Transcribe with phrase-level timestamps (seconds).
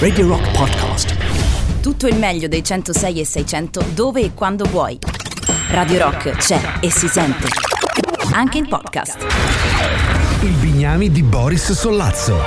[0.00, 1.14] Radio Rock Podcast.
[1.80, 4.98] Tutto il meglio dei 106 e 600 dove e quando vuoi.
[5.68, 7.46] Radio Rock c'è e si sente.
[8.32, 9.24] Anche in podcast.
[10.40, 12.42] Il Bignami di Boris Sollazzo.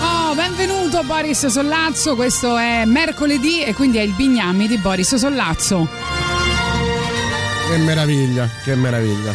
[0.00, 5.86] Oh, benvenuto Boris Sollazzo, questo è mercoledì e quindi è il Bignami di Boris Sollazzo.
[7.68, 9.34] Che meraviglia, che meraviglia.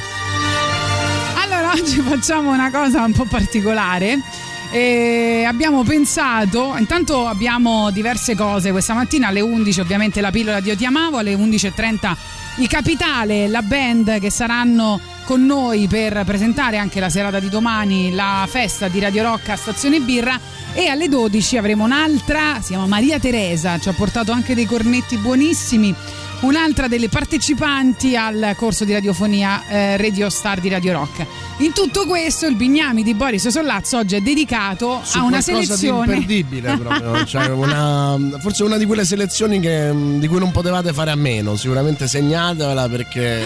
[1.43, 4.36] Allora, oggi facciamo una cosa un po' particolare.
[4.69, 8.71] E abbiamo pensato, intanto abbiamo diverse cose.
[8.71, 12.15] Questa mattina alle 11 ovviamente la pillola di Io ti amavo, alle 11.30
[12.57, 18.13] i Capitale, la band che saranno con noi per presentare anche la serata di domani
[18.13, 20.39] la festa di Radio Rock a Stazione Birra.
[20.73, 25.17] E alle 12 avremo un'altra, si chiama Maria Teresa, ci ha portato anche dei cornetti
[25.17, 25.95] buonissimi
[26.41, 31.25] un'altra delle partecipanti al corso di radiofonia eh, Radio Star di Radio Rock.
[31.57, 36.05] In tutto questo il Bignami di Boris Sollazzo oggi è dedicato Su a una selezione
[36.05, 40.93] di imperdibile proprio, cioè una, forse una di quelle selezioni che, di cui non potevate
[40.93, 43.43] fare a meno, sicuramente segnatela perché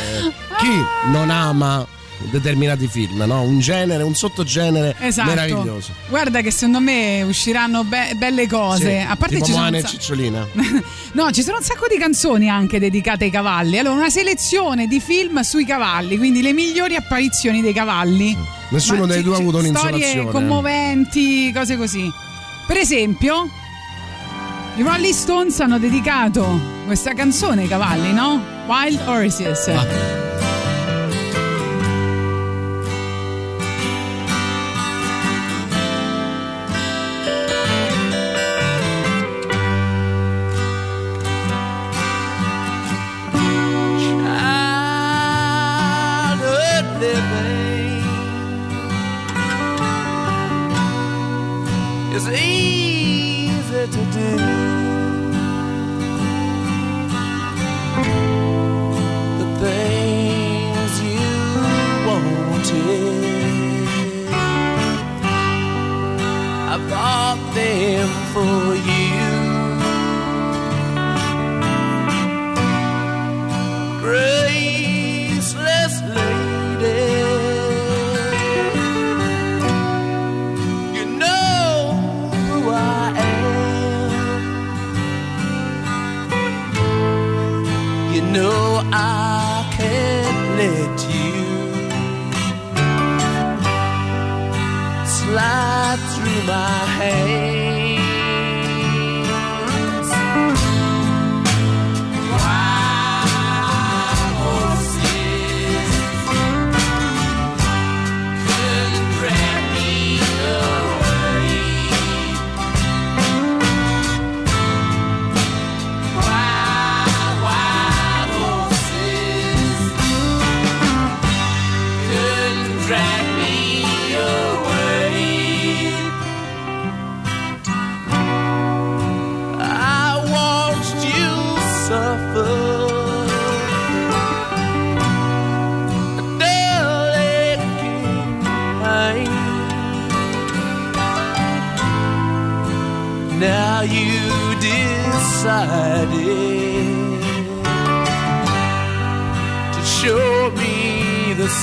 [0.58, 1.86] chi non ama
[2.30, 3.42] determinati film, no?
[3.42, 5.30] Un genere, un sottogenere Esatto.
[5.30, 5.92] meraviglioso.
[6.10, 9.00] Guarda che secondo me usciranno be- belle cose.
[9.00, 10.48] Sì, a parte tipo ci sono sa- Cicciolina.
[11.14, 13.78] No, ci sono un sacco di canzoni anche dedicate ai cavalli.
[13.78, 18.38] Allora, una selezione di film sui cavalli, quindi le migliori apparizioni dei cavalli.
[18.70, 20.32] Nessuno Ma dei ci- due ha avuto Storie un'insolazione.
[20.32, 22.10] commoventi, cose così.
[22.66, 23.50] Per esempio,
[24.78, 28.42] i Rolling Stones hanno dedicato questa canzone ai cavalli, no?
[28.68, 29.68] Wild Horses.
[29.68, 30.31] Ah.
[53.82, 54.71] Easy to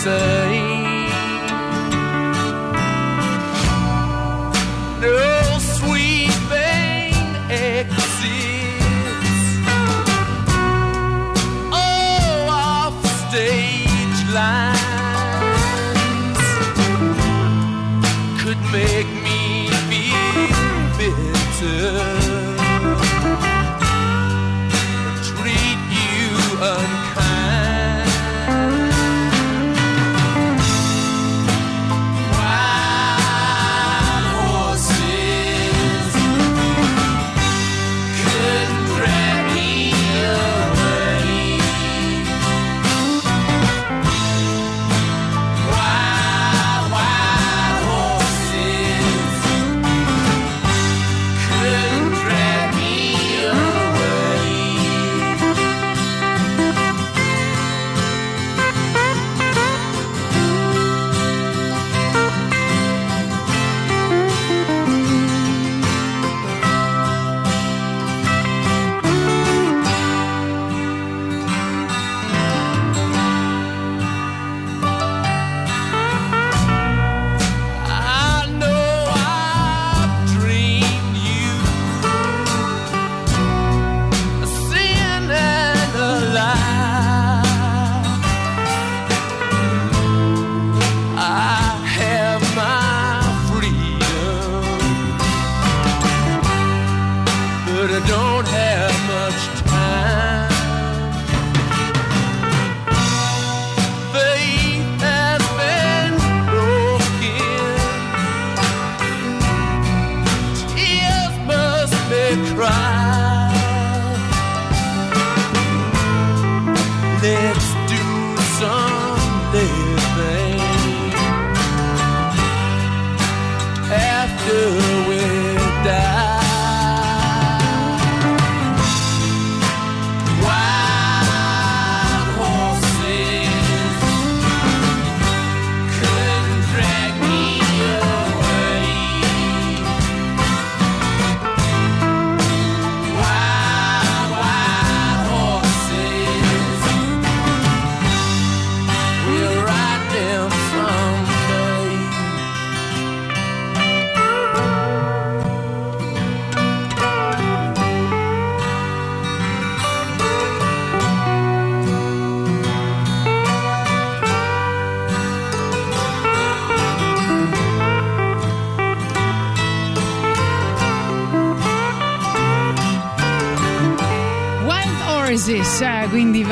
[0.06, 0.47] me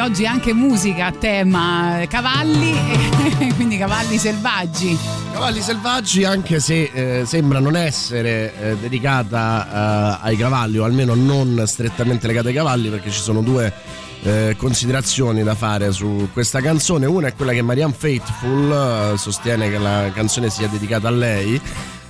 [0.06, 2.72] oggi anche musica a tema cavalli,
[3.40, 4.96] e quindi cavalli selvaggi.
[5.32, 11.14] Cavalli selvaggi, anche se eh, sembra non essere eh, dedicata eh, ai cavalli, o almeno
[11.14, 13.72] non strettamente legata ai cavalli, perché ci sono due
[14.22, 17.06] eh, considerazioni da fare su questa canzone.
[17.06, 21.60] Una è quella che Marianne Faithful eh, sostiene che la canzone sia dedicata a lei.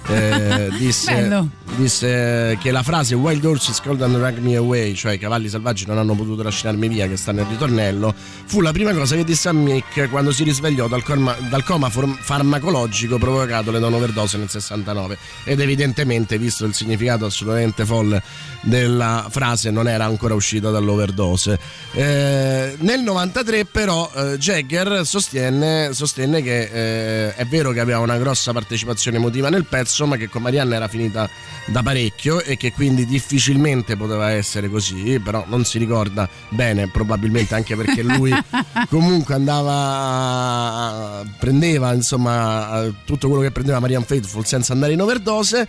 [0.09, 1.49] Eh, disse, Bello.
[1.77, 5.85] Disse che la frase Wild horses could and drag me away, cioè i cavalli selvaggi
[5.87, 8.15] non hanno potuto lasciarmi via, che sta nel ritornello,
[8.47, 11.91] fu la prima cosa che disse a Mick quando si risvegliò dal coma, dal coma
[11.91, 15.19] farmacologico provocatole da un'overdose nel 69.
[15.45, 18.23] Ed evidentemente, visto il significato assolutamente folle
[18.63, 21.59] della frase, non era ancora uscita dall'overdose.
[21.93, 26.63] Eh, nel 93, però, eh, Jagger sostiene, sostenne che
[27.27, 30.77] eh, è vero che aveva una grossa partecipazione emotiva nel pezzo, ma che con Marianne
[30.77, 31.29] era finita
[31.67, 37.55] da parecchio e che quindi difficilmente poteva essere così, però non si ricorda bene, probabilmente
[37.55, 38.33] anche perché lui
[38.89, 45.69] comunque andava, prendeva insomma tutto quello che prendeva Marianne Faithful senza andare in overdose.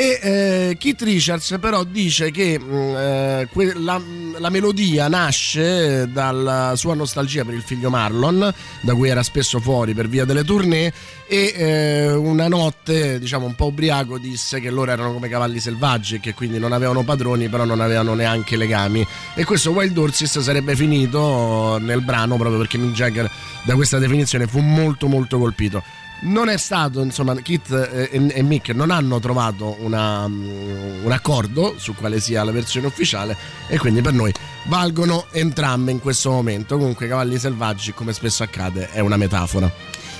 [0.00, 4.00] E eh, Keith Richards però dice che mh, eh, que- la,
[4.38, 9.94] la melodia nasce dalla sua nostalgia per il figlio Marlon, da cui era spesso fuori
[9.94, 10.92] per via delle tournée,
[11.26, 16.20] e eh, una notte, diciamo un po' ubriaco, disse che loro erano come cavalli selvaggi
[16.20, 19.04] che quindi non avevano padroni, però non avevano neanche legami.
[19.34, 23.28] E questo Wild Horses sarebbe finito nel brano proprio perché Mick Jagger
[23.64, 25.82] da questa definizione fu molto molto colpito
[26.20, 31.74] non è stato, insomma, Kit e, e Mick non hanno trovato una, um, un accordo
[31.78, 33.36] su quale sia la versione ufficiale
[33.68, 34.32] e quindi per noi
[34.64, 36.76] valgono entrambe in questo momento.
[36.76, 39.70] Comunque Cavalli Selvaggi, come spesso accade, è una metafora.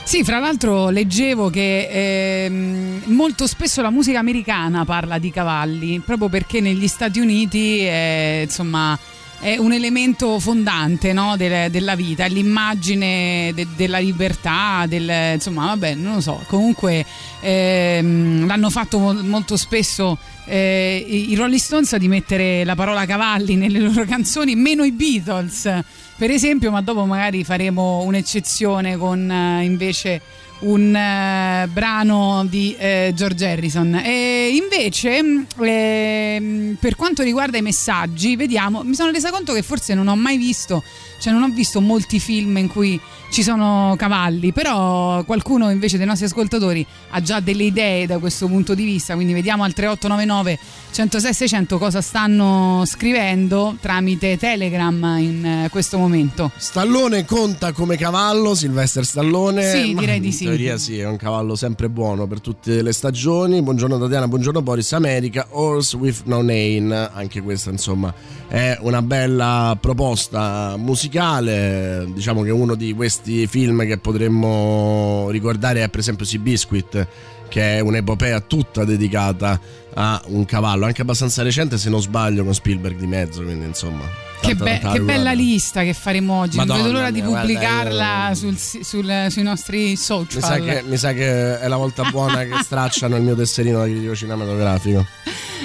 [0.04, 6.30] Sì, fra l'altro leggevo che ehm, molto spesso la musica americana parla di cavalli, proprio
[6.30, 8.98] perché negli Stati Uniti è, insomma,
[9.40, 15.94] è un elemento fondante no, del- della vita, l'immagine de- della libertà, del, insomma, vabbè,
[15.94, 17.04] non lo so, comunque
[17.40, 23.04] ehm, l'hanno fatto mol- molto spesso eh, i i Rolling Stones di mettere la parola
[23.06, 25.82] cavalli nelle loro canzoni, meno i Beatles,
[26.16, 30.20] per esempio, ma dopo magari faremo un'eccezione con eh, invece
[30.60, 33.94] un eh, brano di eh, George Harrison.
[33.94, 35.19] E invece,
[35.58, 40.17] ehm, per quanto riguarda i messaggi, vediamo, mi sono resa conto che forse non ho
[40.17, 40.82] mai visto,
[41.20, 43.00] cioè non ho visto molti film in cui
[43.31, 48.47] ci sono cavalli, però qualcuno invece dei nostri ascoltatori ha già delle idee da questo
[48.47, 50.58] punto di vista, quindi vediamo al 3899
[50.91, 56.51] 106 600 cosa stanno scrivendo tramite Telegram in eh, questo momento.
[56.56, 59.70] Stallone conta come cavallo, Sylvester Stallone.
[59.70, 60.44] Sì, direi di in sì.
[60.44, 63.63] teoria sì, è un cavallo sempre buono per tutte le stagioni.
[63.63, 64.93] Buongiorno Tatiana, buongiorno Boris.
[64.93, 67.11] America, Horse with No Name.
[67.13, 68.13] Anche questa, insomma,
[68.48, 72.06] è una bella proposta musicale.
[72.12, 77.06] Diciamo che uno di questi film che potremmo ricordare è per esempio Seabiscuit
[77.48, 79.58] che è un'epopea tutta dedicata
[79.94, 84.28] a un cavallo, anche abbastanza recente se non sbaglio con Spielberg di mezzo, quindi insomma...
[84.40, 86.56] Che, be- che bella lista che faremo oggi.
[86.56, 90.40] non Madonna vedo l'ora di mia, guarda, pubblicarla io- sul sul- sui nostri social.
[90.40, 93.78] Mi sa, che, mi sa che è la volta buona che stracciano il mio tesserino
[93.78, 95.06] da critico cinematografico.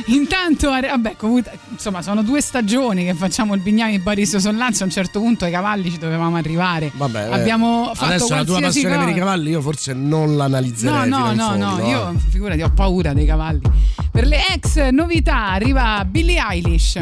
[0.07, 4.83] Intanto, vabbè, comunque, insomma, sono due stagioni che facciamo il Bignami e Boris Sollanzo.
[4.83, 6.91] A un certo punto ai cavalli ci dovevamo arrivare.
[6.93, 9.17] Vabbè, eh, Abbiamo fatto adesso la tua passione per i cosa.
[9.19, 11.07] cavalli io forse non l'analizzerei.
[11.09, 11.89] No, no, no, fondo, no, eh.
[11.89, 13.61] io figurati, ho paura dei cavalli.
[14.11, 17.01] Per le ex novità arriva Billie Eilish.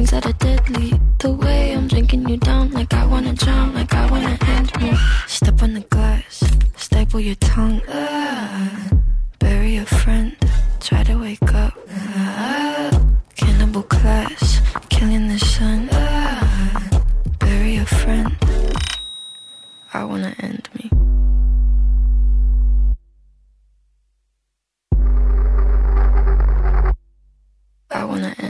[0.00, 0.98] things that are deadly.
[1.18, 4.96] The way I'm drinking you down, like I wanna drown, like I wanna end me.
[5.26, 6.42] Step on the glass,
[6.76, 7.82] staple your tongue.
[7.88, 8.88] Ah,
[9.38, 10.36] bury a friend,
[10.80, 11.74] try to wake up.
[12.16, 12.90] Ah,
[13.36, 15.88] cannibal class, killing the sun.
[15.92, 17.00] Ah,
[17.38, 18.32] bury a friend.
[19.92, 20.86] I wanna end me.
[27.90, 28.49] I wanna end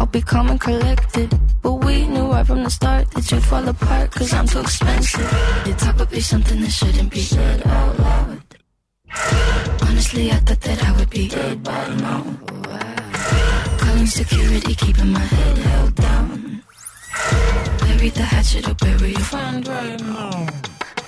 [0.00, 1.38] I'll be calm and collected.
[1.60, 5.30] But we knew right from the start that you'd fall apart cause I'm too expensive.
[5.66, 8.42] Your talk would be something that shouldn't be said out loud.
[9.82, 12.22] Honestly, I thought that I would be dead by now.
[13.78, 16.62] Calling security, keeping my head held down.
[17.80, 20.79] Bury the hatchet or bury your friend right now.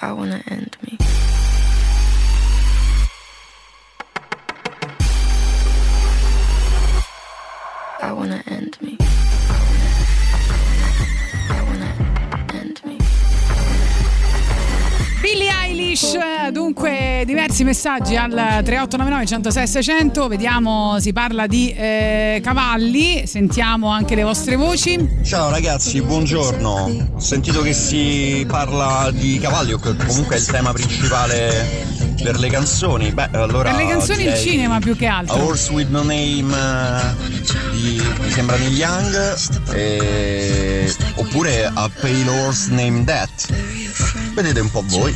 [0.00, 0.67] I want to end.
[15.88, 23.88] Eilish, dunque diversi messaggi al 3899 106 600, vediamo si parla di eh, cavalli, sentiamo
[23.88, 25.22] anche le vostre voci.
[25.24, 27.08] Ciao ragazzi, buongiorno.
[27.14, 32.50] Ho sentito che si parla di cavalli, o comunque è il tema principale per le
[32.50, 33.10] canzoni.
[33.10, 33.70] Beh, allora.
[33.70, 35.42] Per le canzoni il cinema più che A altro.
[35.42, 39.36] Horse with No Name eh, di mi sembra Neil Young
[39.72, 43.52] e- oppure a Pale Horse Named That.
[44.34, 45.12] Vedete un po' voi.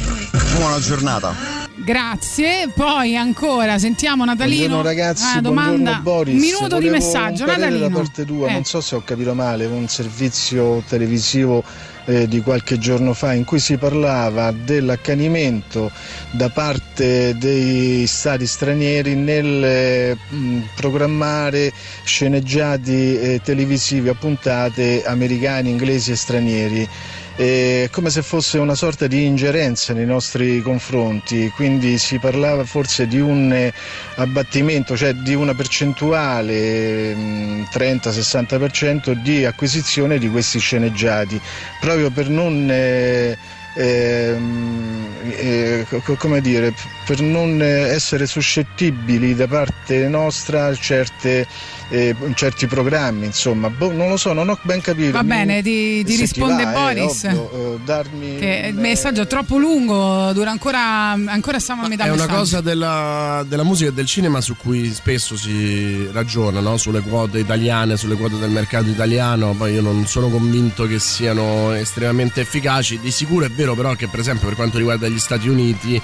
[0.56, 1.60] Buona giornata.
[1.74, 4.66] Grazie, poi ancora sentiamo Natalino.
[4.68, 5.72] Buongiorno ragazzi, Ah, domanda.
[5.72, 6.34] buongiorno Boris.
[6.34, 7.88] Un minuto di Volevo messaggio, un parere Natalino.
[7.88, 8.52] da parte tua, Eh.
[8.52, 11.64] non so se ho capito male, un servizio televisivo
[12.04, 15.90] eh, di qualche giorno fa in cui si parlava dell'accanimento
[16.32, 21.72] da parte dei stati stranieri nel eh, mh, programmare
[22.04, 26.88] sceneggiati eh, televisivi a puntate americani, inglesi e stranieri.
[27.34, 33.06] Eh, come se fosse una sorta di ingerenza nei nostri confronti, quindi si parlava forse
[33.06, 33.72] di un eh,
[34.16, 41.40] abbattimento, cioè di una percentuale mm, 30-60% di acquisizione di questi sceneggiati,
[41.78, 43.38] proprio per non eh,
[43.74, 46.72] ehm, eh, co- come dire,
[47.02, 51.46] per non eh, essere suscettibili da parte nostra certe,
[51.92, 55.12] eh, certi programmi, insomma, Boh, non lo so, non ho ben capito.
[55.12, 57.24] Va Mi- bene, ti, ti risponde va, è Boris.
[57.24, 62.04] ovvio, eh, darmi che il messaggio è troppo lungo, dura ancora, ancora siamo a metà
[62.04, 62.38] È una messaggio.
[62.38, 66.78] cosa della, della musica e del cinema su cui spesso si ragiona, no?
[66.78, 69.52] sulle quote italiane, sulle quote del mercato italiano.
[69.54, 73.00] Poi io non sono convinto che siano estremamente efficaci.
[73.00, 76.00] Di sicuro è vero però che per esempio per quanto riguarda gli Stati Uniti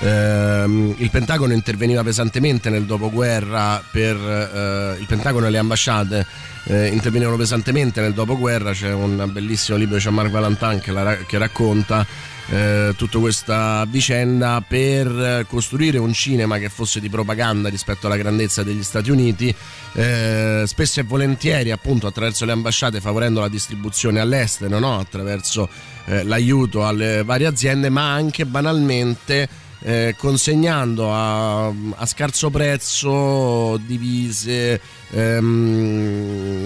[0.00, 6.26] ehm, il Pentagono interveniva pesantemente nel dopoguerra per eh, il Pentagono e le ambasciate
[6.64, 8.72] eh, intervenivano pesantemente nel dopoguerra.
[8.72, 12.06] C'è un bellissimo libro di Jean-Marc Valentin che, la che racconta
[12.48, 18.16] eh, tutta questa vicenda per eh, costruire un cinema che fosse di propaganda rispetto alla
[18.16, 19.54] grandezza degli Stati Uniti,
[19.94, 24.98] eh, spesso e volentieri appunto attraverso le ambasciate favorendo la distribuzione all'estero, no?
[24.98, 25.68] attraverso
[26.06, 29.48] eh, l'aiuto alle varie aziende, ma anche banalmente
[29.80, 34.80] eh, consegnando a, a, scarso prezzo divise,
[35.10, 36.56] ehm,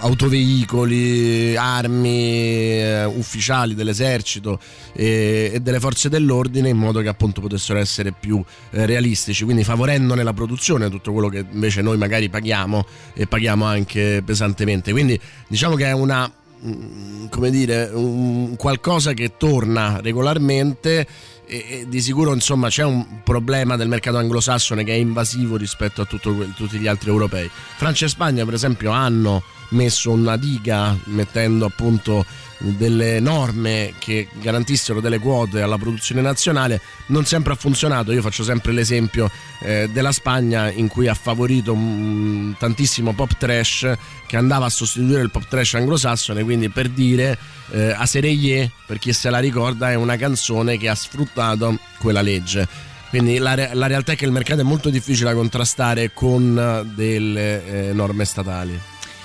[0.00, 4.58] autoveicoli, armi eh, ufficiali dell'esercito
[4.92, 9.64] e, e, delle forze dell'ordine in modo che appunto potessero essere più eh, realistici, quindi
[9.64, 12.84] favorendone la produzione, tutto quello che invece noi magari paghiamo
[13.14, 14.92] e paghiamo anche pesantemente.
[14.92, 16.30] Quindi diciamo che è una
[16.64, 21.06] mm, come dire, un qualcosa che torna regolarmente
[21.48, 26.04] e, di sicuro insomma c'è un problema del mercato anglosassone che è invasivo rispetto a
[26.04, 27.50] tutto, tutti gli altri europei.
[27.76, 32.24] Francia e Spagna per esempio hanno messo una diga mettendo appunto
[32.58, 38.42] delle norme che garantissero delle quote alla produzione nazionale non sempre ha funzionato io faccio
[38.42, 43.92] sempre l'esempio eh, della Spagna in cui ha favorito um, tantissimo pop trash
[44.26, 47.38] che andava a sostituire il pop trash anglosassone quindi per dire
[47.70, 52.22] eh, A Sereie per chi se la ricorda è una canzone che ha sfruttato quella
[52.22, 56.92] legge quindi la, la, realtà è che il mercato è molto difficile da contrastare con
[56.94, 58.78] delle eh, norme statali.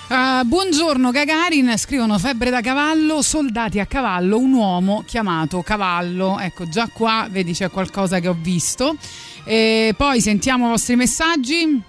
[0.05, 6.39] Uh, buongiorno Gagarin, scrivono febbre da cavallo, soldati a cavallo, un uomo chiamato Cavallo.
[6.39, 8.97] Ecco, già qua vedi c'è qualcosa che ho visto.
[9.45, 11.81] E poi sentiamo i vostri messaggi,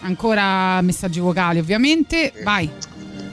[0.00, 2.32] ancora messaggi vocali ovviamente.
[2.44, 2.70] Vai.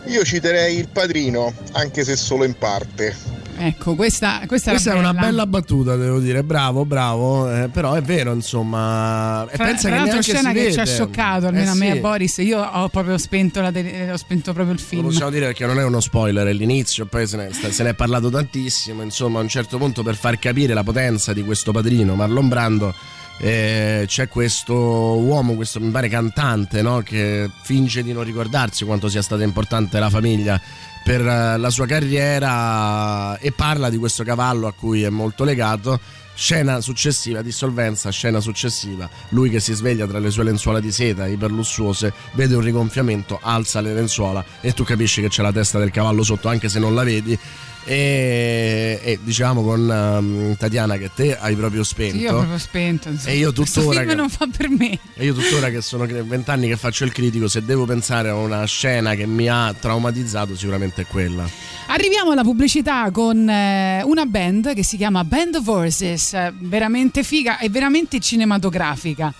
[0.07, 3.15] Io citerei il padrino, anche se solo in parte.
[3.57, 6.43] Ecco, questa, questa, questa è una bella battuta, devo dire.
[6.43, 7.51] Bravo, bravo.
[7.51, 9.47] Eh, però è vero, insomma.
[9.49, 11.91] E pensa tra che l'altro scena che ci ha scioccato, almeno eh, a me e
[11.91, 11.97] sì.
[11.97, 12.37] a Boris.
[12.37, 15.03] Io ho proprio spento, la tele, ho spento proprio il film.
[15.03, 17.89] Lo possiamo dire perché non è uno spoiler, è l'inizio, poi se ne, se ne
[17.89, 19.01] è parlato tantissimo.
[19.01, 22.93] Insomma, a un certo punto per far capire la potenza di questo padrino, Marlon Brando.
[23.39, 27.01] Eh, c'è questo uomo, questo mi pare cantante, no?
[27.01, 30.61] che finge di non ricordarsi quanto sia stata importante la famiglia
[31.03, 35.99] per eh, la sua carriera e parla di questo cavallo a cui è molto legato.
[36.35, 41.27] Scena successiva, dissolvenza, scena successiva, lui che si sveglia tra le sue lenzuola di seta
[41.27, 45.91] iperlussuose, vede un rigonfiamento, alza le lenzuola e tu capisci che c'è la testa del
[45.91, 47.37] cavallo sotto anche se non la vedi
[47.85, 52.17] e, e, diciamo con um, Tatiana che te hai proprio spento.
[52.17, 53.09] Sì, io ho proprio spento.
[53.09, 53.31] Insomma.
[53.31, 54.03] E io tuttora.
[54.03, 54.97] Che, non fa per me.
[55.15, 58.65] E io tuttora che sono vent'anni che faccio il critico, se devo pensare a una
[58.65, 61.47] scena che mi ha traumatizzato, sicuramente è quella.
[61.87, 67.59] Arriviamo alla pubblicità con eh, una band che si chiama Band of Horses, veramente figa
[67.59, 69.33] e veramente cinematografica.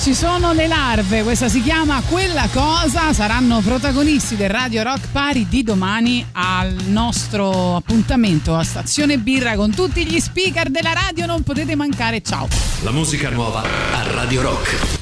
[0.00, 5.46] Ci sono le larve, questa si chiama Quella cosa, saranno protagonisti del Radio Rock Party
[5.46, 11.42] di domani al nostro appuntamento a Stazione Birra con tutti gli speaker della radio, non
[11.42, 12.48] potete mancare, ciao.
[12.82, 14.98] La musica nuova a Radio Rock.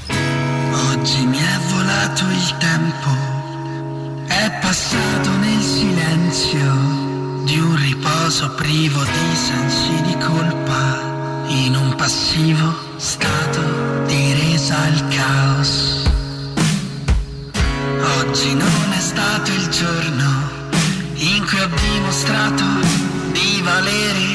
[0.90, 3.08] Oggi mi è volato il tempo,
[4.26, 12.86] è passato nel silenzio di un riposo privo di sensi di colpa, in un passivo
[12.96, 14.27] stato di
[14.58, 16.02] resa al caos.
[18.18, 20.28] Oggi non è stato il giorno
[21.14, 22.64] in cui ho dimostrato
[23.32, 24.26] di valere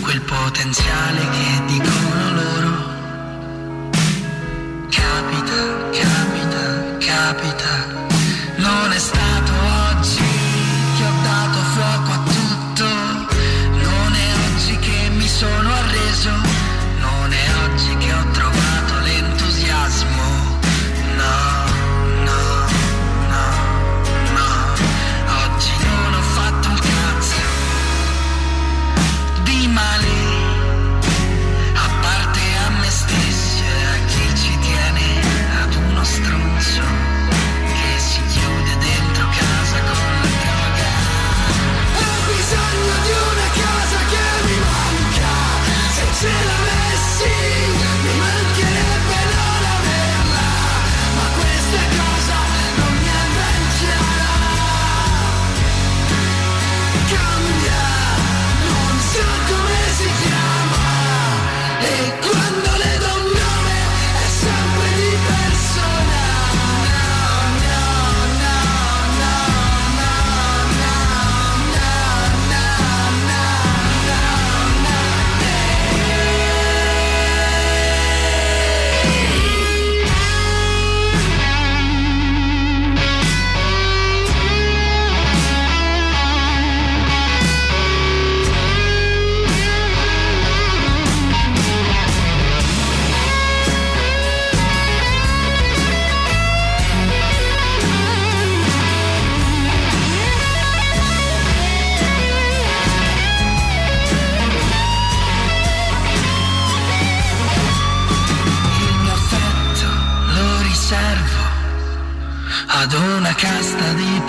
[0.00, 2.72] quel potenziale che dicono loro.
[4.88, 5.60] Capita,
[6.00, 6.62] capita,
[6.98, 7.72] capita.
[8.56, 9.23] Non è stato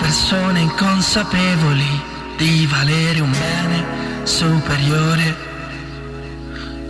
[0.06, 2.00] persone inconsapevoli
[2.36, 5.34] di valere un bene superiore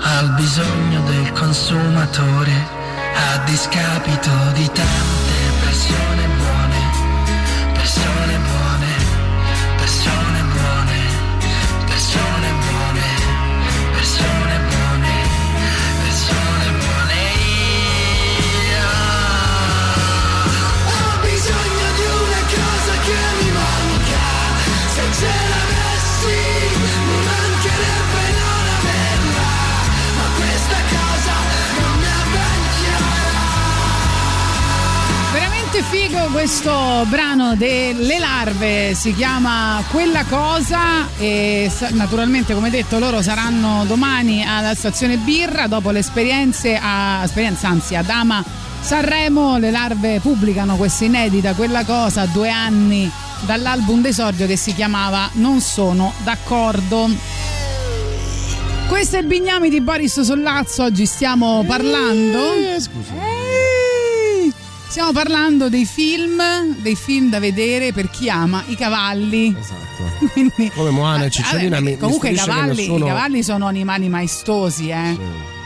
[0.01, 2.53] al bisogno del consumatore
[3.15, 6.16] a discapito di tante persone
[35.89, 43.85] figo questo brano delle larve, si chiama Quella cosa e naturalmente come detto loro saranno
[43.87, 48.45] domani alla stazione Birra dopo le esperienze, a, esperienza anzi ad Ama
[48.81, 53.11] Sanremo, le larve pubblicano questa inedita Quella cosa a due anni
[53.45, 57.09] dall'album d'esordio che si chiamava Non sono d'accordo.
[58.89, 62.53] Questo è il Bignami di Boris Sollazzo, oggi stiamo parlando...
[62.53, 63.36] Eh,
[64.97, 66.41] Stiamo parlando dei film,
[66.79, 69.55] dei film da vedere per chi ama i cavalli.
[69.55, 70.25] Esatto.
[70.33, 73.05] Quindi, Come Moana e Ah, Cicciolina eh, mi, mi comunque i stupisce che cavalli, nessuno-
[73.05, 75.19] i cavalli sono animali maestosi, eh.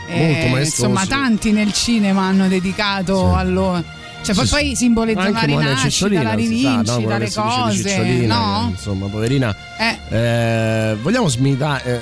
[0.09, 0.81] Eh, molto maestosi.
[0.81, 3.81] Insomma, tanti nel cinema hanno dedicato a loro.
[4.21, 4.75] Cioè, poi, Sì, poi sì.
[4.75, 6.35] simboleggiano la rinascita, la no?
[6.35, 8.67] rivincita, che le cose, no?
[8.69, 9.55] insomma, poverina.
[9.79, 9.97] Eh.
[10.09, 12.01] Eh, vogliamo smita- eh,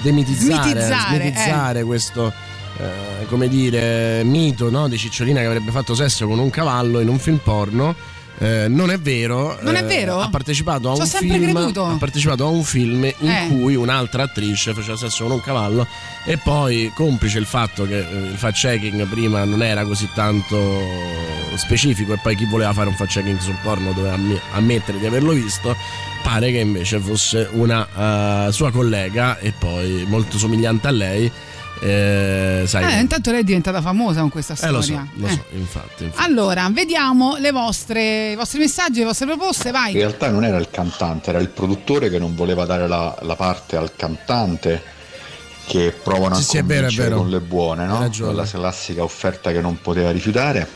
[0.00, 0.94] demitizzare, eh.
[1.10, 2.32] smitizzare questo
[2.78, 7.08] eh, come dire mito no, di Cicciolina che avrebbe fatto sesso con un cavallo in
[7.08, 7.94] un film porno.
[8.40, 9.58] Eh, non è vero.
[9.62, 10.20] Non è eh, vero?
[10.20, 11.56] ha partecipato film.
[11.56, 13.48] Ha partecipato a un film in Eh.
[13.48, 15.86] cui un'altra attrice faceva sesso con un cavallo.
[16.24, 20.80] E poi, complice il fatto che eh, il fact checking prima non era così tanto
[21.56, 24.16] specifico, e poi chi voleva fare un fact checking sul porno doveva
[24.52, 25.74] ammettere di averlo visto.
[26.22, 31.32] Pare che invece fosse una eh, sua collega e poi molto somigliante a lei.
[31.80, 34.76] Eh, sai, Eh, intanto lei è diventata famosa con questa eh, storia.
[34.76, 35.30] lo so, lo Eh.
[35.30, 36.04] so, infatti.
[36.04, 36.24] infatti.
[36.28, 39.92] Allora, vediamo le vostre, i vostri messaggi, le vostre proposte, vai.
[39.92, 43.36] In realtà non era il cantante, era il produttore che non voleva dare la, la
[43.36, 44.82] parte al cantante
[45.66, 47.20] che provano Sì, a sì, è vero, è convincere vero.
[47.20, 48.10] con le buone, no?
[48.32, 50.66] La classica offerta che non poteva rifiutare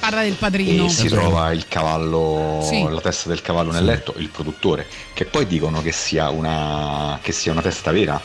[0.00, 0.86] Parla del padrino.
[0.86, 2.82] e si trova il cavallo, Sì.
[2.90, 7.30] la testa del cavallo nel letto, il produttore, che poi dicono che sia una, che
[7.32, 8.20] sia una testa vera,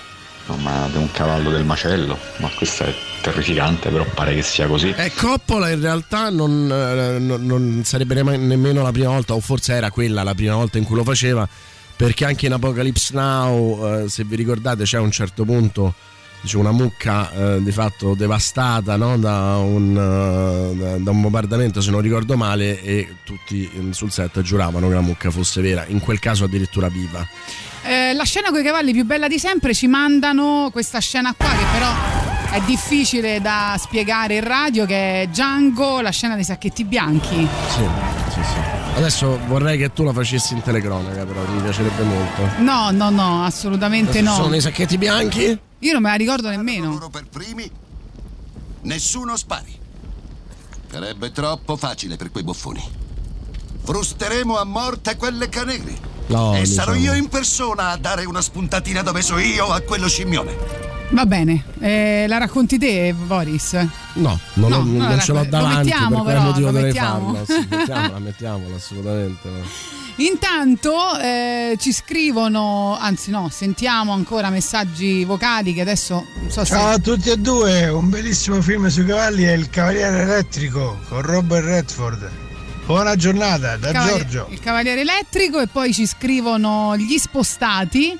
[0.47, 4.67] no, ma di un cavallo del macello, ma questo è terrificante, però pare che sia
[4.67, 4.93] così.
[4.95, 9.73] E Coppola in realtà non, eh, non- non sarebbe nemmeno la prima volta, o forse
[9.73, 11.47] era quella la prima volta in cui lo faceva,
[11.95, 15.93] perché anche in Apocalypse Now, eh, se vi ricordate, c'è a un certo punto
[16.39, 19.17] dice, una mucca eh, di fatto devastata no?
[19.17, 24.39] da, un, eh, da- un bombardamento, se non ricordo male, e tutti eh, sul set
[24.41, 27.27] giuravano che la mucca fosse vera, in quel caso addirittura viva.
[27.88, 31.47] Eh, la scena con i cavalli più bella di sempre ci mandano questa scena qua
[31.47, 31.89] che però
[32.52, 37.47] è difficile da spiegare in radio che è Django, la scena dei sacchetti bianchi.
[37.69, 37.88] Sì,
[38.34, 38.60] sì, sì.
[38.95, 42.50] Adesso vorrei che tu la facessi in telecronaca, però mi piacerebbe molto.
[42.58, 44.34] No, no, no, assolutamente no.
[44.34, 45.58] Sono i sacchetti bianchi?
[45.80, 47.10] Io non me la ricordo nemmeno.
[47.10, 47.71] per primi,
[48.82, 49.73] nessuno spari.
[50.89, 52.84] Sarebbe troppo facile per quei buffoni.
[53.84, 56.15] Frusteremo a morte quelle canegri.
[56.27, 56.65] No, e diciamo.
[56.75, 60.85] sarò io in persona a dare una spuntatina dove so io a quello scimmione.
[61.09, 63.73] Va bene, eh, la racconti te, Boris?
[63.75, 66.71] No, non, No, lo- no, non ce l'ho lo davanti, mettiamo, per però, motivo lo
[66.73, 67.33] dovrei mettiamo.
[67.33, 67.45] farlo?
[67.45, 69.49] Sì, mettiamola, mettiamola, assolutamente.
[69.49, 69.95] no.
[70.19, 76.73] Intanto eh, ci scrivono, anzi no, sentiamo ancora messaggi vocali che adesso non so se...
[76.73, 81.21] Ciao a tutti e due, un bellissimo film sui cavalli è Il Cavaliere Elettrico con
[81.21, 82.29] Robert Redford.
[82.88, 84.47] Buona giornata da Cavaliere- Giorgio.
[84.50, 88.17] Il Cavaliere Elettrico e poi ci scrivono Gli Spostati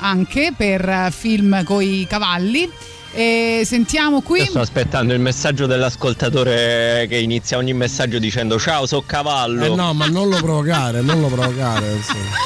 [0.00, 2.68] anche per eh, film coi cavalli.
[3.12, 4.40] E sentiamo qui.
[4.40, 9.64] Io sto aspettando il messaggio dell'ascoltatore che inizia ogni messaggio dicendo ciao, so cavallo.
[9.64, 11.92] Eh no, ma non lo provocare, non lo provocare.
[11.92, 12.36] insomma.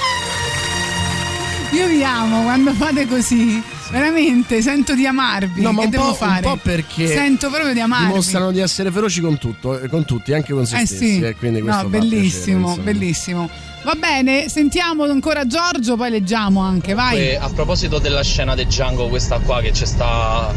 [1.72, 3.62] Io vi amo quando fate così.
[3.92, 5.60] Veramente, sento di amarvi.
[5.60, 6.40] No, ma che devo po', un fare?
[6.40, 8.06] po' perché Sento proprio di amarvi.
[8.08, 11.14] dimostrano di essere feroci con tutto, eh, con tutti, anche con se Eh stessi.
[11.16, 13.50] sì, e quindi questo no, bellissimo, piacere, bellissimo.
[13.84, 17.18] Va bene, sentiamo ancora Giorgio, poi leggiamo anche, vai.
[17.18, 20.52] E a proposito della scena di Django, questa qua che c'è sta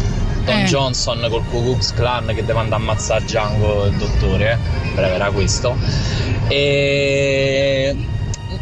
[0.45, 0.63] Don Eh.
[0.65, 4.93] Johnson col Ku Klux Klan che deve andare a ammazzare Django, il dottore, eh.
[4.93, 5.75] breve era questo.
[6.47, 7.95] E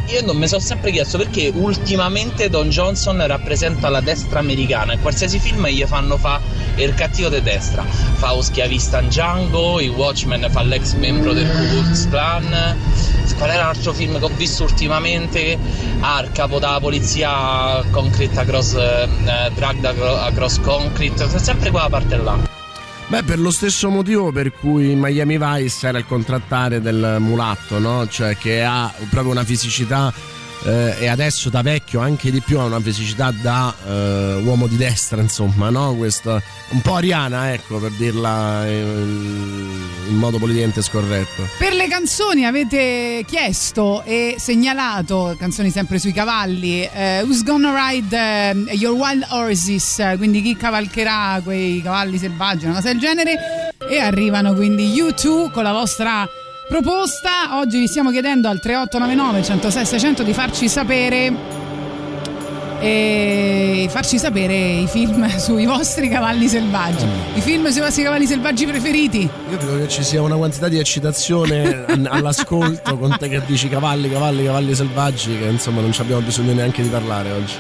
[0.08, 4.94] io non mi sono sempre chiesto perché ultimamente Don Johnson rappresenta la destra americana.
[4.94, 6.40] In qualsiasi film gli fanno fa
[6.76, 7.84] il cattivo di destra.
[7.84, 12.78] Fa lo schiavista in Django, i Watchmen fa l'ex membro del Ku Klux Klan.
[13.36, 15.58] Qual era l'altro film che ho visto ultimamente?
[16.00, 21.40] Ah, il capo della polizia Concrete Across eh, Drugged Acro- Across Concrete.
[21.40, 22.53] Sempre quella parte là.
[23.14, 28.08] Beh, per lo stesso motivo per cui Miami Vice era il contrattare del mulatto, no?
[28.08, 30.12] Cioè che ha proprio una fisicità
[30.66, 34.78] eh, e adesso da vecchio anche di più ha una fisicità da eh, uomo di
[34.78, 35.96] destra, insomma, no?
[35.96, 41.48] Questa, un po' ariana, ecco, per dirla in, in modo politicamente scorretto.
[41.58, 48.18] Per le canzoni avete chiesto e segnalato, canzoni sempre sui cavalli, eh, Who's Gonna Ride
[48.18, 53.72] eh, Your Wild Horses, eh, quindi chi cavalcherà quei cavalli selvaggi, una cosa del genere,
[53.90, 56.28] e arrivano quindi U2 con la vostra
[56.74, 57.60] proposta.
[57.60, 61.32] Oggi vi stiamo chiedendo al 3899 106 600 di farci sapere
[62.80, 67.06] e farci sapere i film sui vostri cavalli selvaggi,
[67.36, 69.30] i film sui vostri cavalli selvaggi preferiti.
[69.52, 74.10] Io credo che ci sia una quantità di eccitazione all'ascolto con te che dici cavalli,
[74.10, 77.54] cavalli, cavalli selvaggi che insomma non ci abbiamo bisogno neanche di parlare oggi.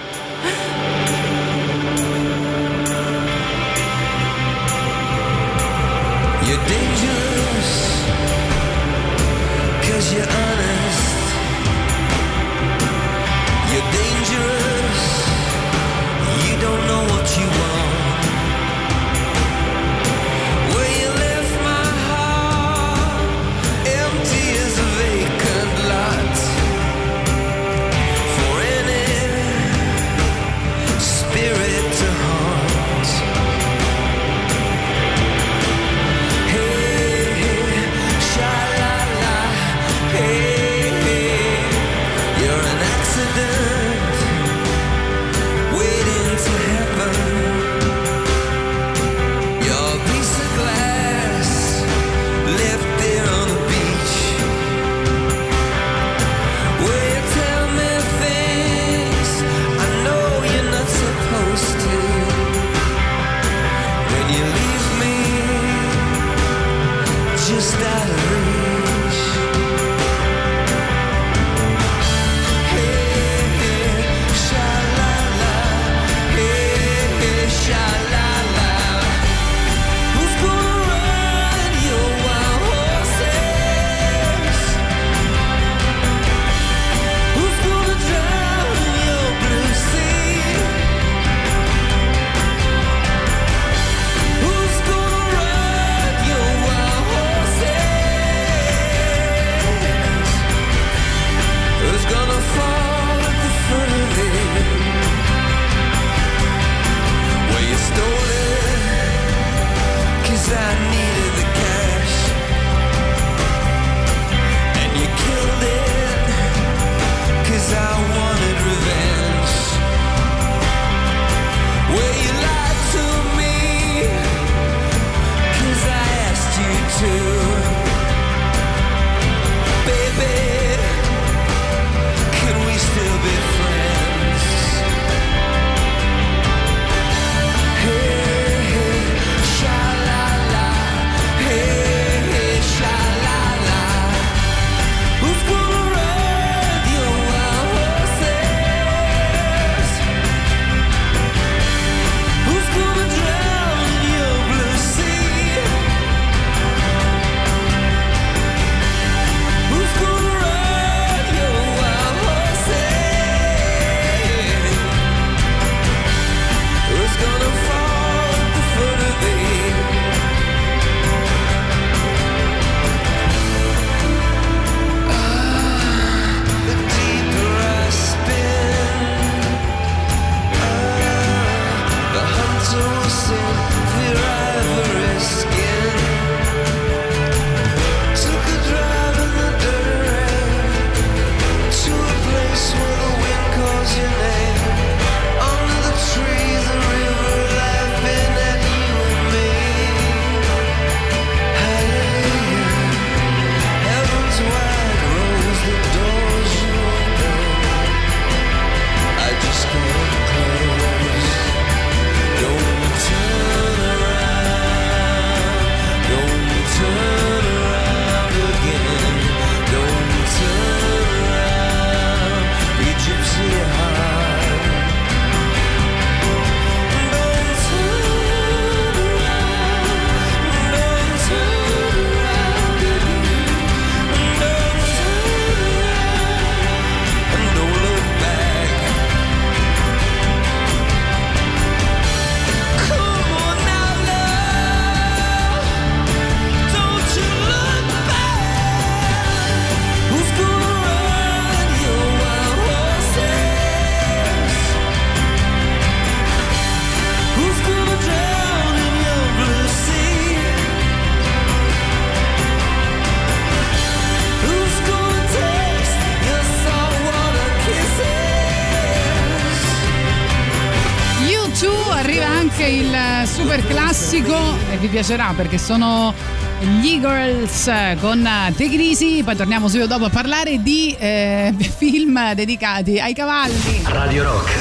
[274.93, 276.13] Piacerà perché sono
[276.59, 279.23] gli Eagles con Take Easy.
[279.23, 283.81] Poi torniamo subito dopo a parlare di eh, film dedicati ai cavalli.
[283.85, 284.51] Radio Rock,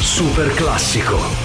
[0.00, 1.39] super classico.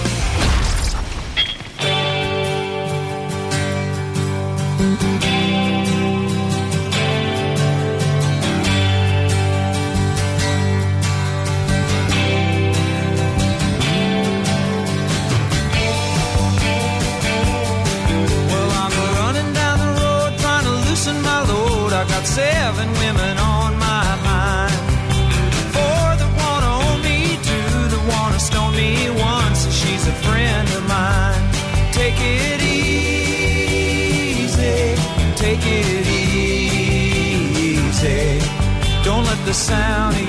[39.56, 40.25] Sound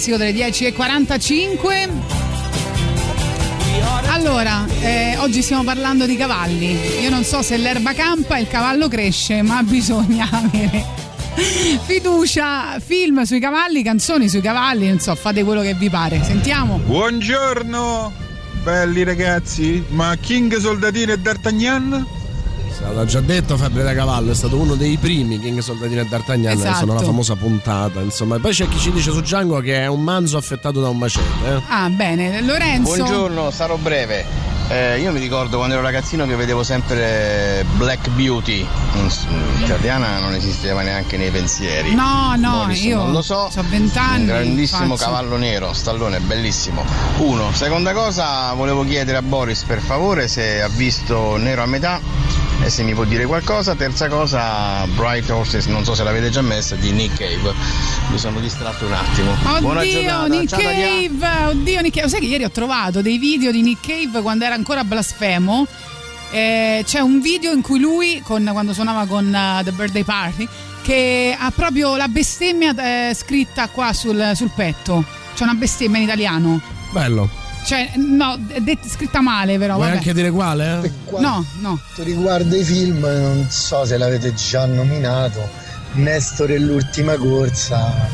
[0.00, 1.88] classico delle 10.45.
[4.06, 7.02] Allora, eh, oggi stiamo parlando di cavalli.
[7.02, 10.86] Io non so se l'erba campa e il cavallo cresce, ma bisogna avere
[11.84, 12.80] fiducia.
[12.82, 16.22] Film sui cavalli, canzoni sui cavalli, non so, fate quello che vi pare.
[16.24, 16.78] Sentiamo.
[16.78, 18.10] Buongiorno,
[18.62, 19.84] belli ragazzi.
[19.90, 22.19] Ma King Soldatino e D'Artagnan?
[22.92, 26.52] L'ha già detto Fabbre da Cavallo, è stato uno dei primi King Soldatino e D'Artagnan,
[26.56, 26.78] Esatto.
[26.78, 28.38] sono la famosa puntata, insomma.
[28.38, 31.26] Poi c'è chi ci dice su Django che è un manzo affettato da un macete.
[31.46, 31.62] Eh?
[31.68, 32.94] Ah, bene, Lorenzo.
[32.96, 34.48] Buongiorno, sarò breve.
[34.68, 38.64] Eh, io mi ricordo quando ero ragazzino che vedevo sempre Black Beauty.
[38.94, 39.10] In,
[39.66, 41.92] cioè, non esisteva neanche nei pensieri.
[41.92, 43.50] No, no, Boris io non lo so.
[43.52, 44.20] ho vent'anni.
[44.20, 46.84] Un grandissimo faccio- cavallo nero, stallone, bellissimo.
[47.18, 47.50] Uno.
[47.52, 52.00] Seconda cosa, volevo chiedere a Boris per favore se ha visto Nero a metà
[52.70, 53.74] se mi può dire qualcosa.
[53.74, 57.52] Terza cosa, Bright Horses, non so se l'avete già messa, di Nick Cave.
[58.10, 59.34] Mi sono distratto un attimo.
[59.60, 60.26] Buona Oddio, giornata.
[60.26, 60.60] Nick Ciao.
[60.60, 61.50] Cave!
[61.50, 62.08] Oddio, Nick Cave.
[62.08, 65.66] Sai che ieri ho trovato dei video di Nick Cave quando era ancora blasfemo.
[66.30, 70.48] Eh, c'è un video in cui lui, con- quando suonava con eh, The Birthday Party,
[70.82, 75.04] che ha proprio la bestemmia eh, scritta qua sul, sul petto.
[75.34, 76.60] C'è una bestemmia in italiano.
[76.92, 77.39] Bello.
[77.70, 79.74] Cioè, no, è det- scritta male, però.
[79.74, 79.98] Vuoi vabbè.
[79.98, 80.80] anche dire quale?
[80.82, 80.90] eh?
[81.20, 81.78] No, no.
[81.94, 85.48] quanto riguarda i film, non so se l'avete già nominato,
[85.92, 88.08] Nestor e l'ultima corsa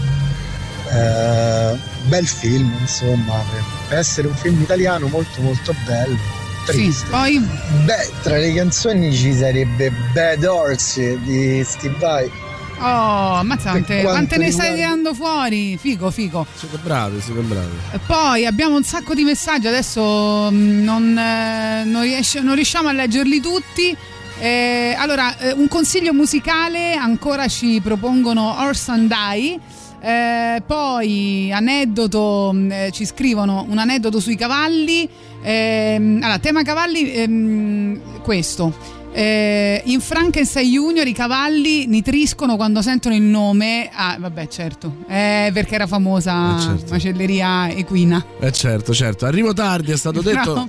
[0.92, 1.76] Eh,
[2.08, 6.18] bel film, insomma, per- per essere un film italiano molto molto bello.
[6.66, 7.06] Triste.
[7.10, 7.38] poi
[7.84, 12.30] Beh, tra le canzoni ci sarebbe Bad Horse di Steve Vai.
[12.78, 15.78] Oh, ammazza quante, ne stai tirando fuori?
[15.78, 16.46] Figo, figo.
[16.54, 17.74] Siete bravi, siete bravi.
[17.92, 22.88] E Poi abbiamo un sacco di messaggi, adesso mm, non, eh, non riesce- non riusciamo
[22.88, 23.96] a leggerli tutti.
[24.38, 29.58] Eh, allora, eh, un consiglio musicale, ancora ci propongono Orson Die.
[29.98, 35.08] Eh, poi aneddoto, mh, eh, ci scrivono un aneddoto sui cavalli.
[35.42, 38.74] Ehm, allora, tema cavalli, ehm, questo.
[39.18, 43.88] Eh, in Frankenstein Junior i cavalli nitriscono quando sentono il nome.
[43.90, 46.92] Ah, vabbè, certo, Eh, perché era famosa Eh, certo.
[46.92, 48.22] macelleria equina.
[48.38, 49.24] Eh certo, certo.
[49.24, 50.68] Arrivo tardi, è stato detto.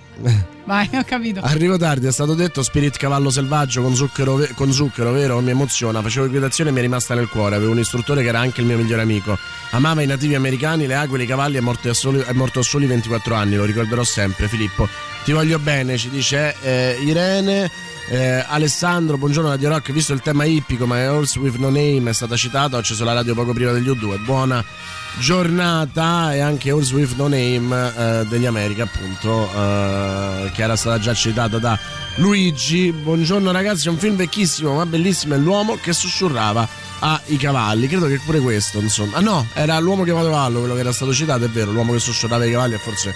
[0.68, 1.39] Vai, ho capito.
[1.41, 5.39] Arrivo tardi, è stato detto Spirit Cavallo Selvaggio con zucchero, con zucchero, vero?
[5.39, 6.01] Mi emoziona.
[6.01, 7.55] Facevo equitazione e mi è rimasta nel cuore.
[7.55, 9.38] Avevo un istruttore che era anche il mio migliore amico.
[9.72, 11.55] Amava i nativi americani, le aquile, i cavalli.
[11.55, 14.49] È morto soli, è morto a soli 24 anni, lo ricorderò sempre.
[14.49, 14.89] Filippo,
[15.24, 17.72] ti voglio bene, ci dice eh, Irene.
[18.09, 19.93] Eh, Alessandro, buongiorno Radio Rock.
[19.93, 22.76] Visto il tema ippico, ma Horse with No Name è stata citata.
[22.76, 24.22] Ho acceso la radio poco prima degli U2.
[24.22, 24.63] Buona
[25.19, 30.99] giornata e anche Horse with No Name eh, degli America, appunto, eh, che era stata
[30.99, 31.77] già citata da
[32.15, 32.91] Luigi.
[32.91, 35.35] Buongiorno ragazzi, è un film vecchissimo ma bellissimo.
[35.35, 36.67] È l'uomo che sussurrava
[36.99, 37.87] ai cavalli.
[37.87, 39.17] Credo che pure questo, insomma.
[39.17, 41.71] Ah no, era l'uomo che va a cavallo, quello che era stato citato, è vero.
[41.71, 43.13] L'uomo che sussurrava ai cavalli è forse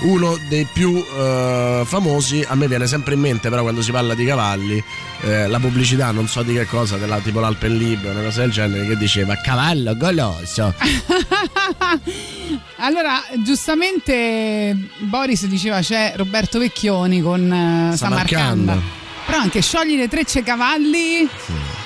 [0.00, 2.44] uno dei più eh, famosi.
[2.46, 4.82] A me viene sempre in mente, però, quando si parla di cavalli,
[5.22, 8.50] eh, la pubblicità, non so di che cosa, della tipo l'Alpenlib o una cosa del
[8.50, 10.74] genere, che diceva cavallo goloso.
[12.82, 18.80] Allora, giustamente Boris diceva c'è Roberto Vecchioni con eh, Samarcanda.
[19.30, 21.28] Però anche sciogli le trecce cavalli.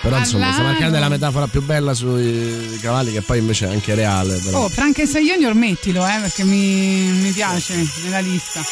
[0.01, 0.51] Però insomma.
[0.51, 4.41] Samarcanda è la metafora più bella sui cavalli, che poi invece è anche reale.
[4.43, 4.65] Però.
[4.65, 8.63] Oh, Frankenstein Junior mettilo, eh, perché mi, mi piace nella lista.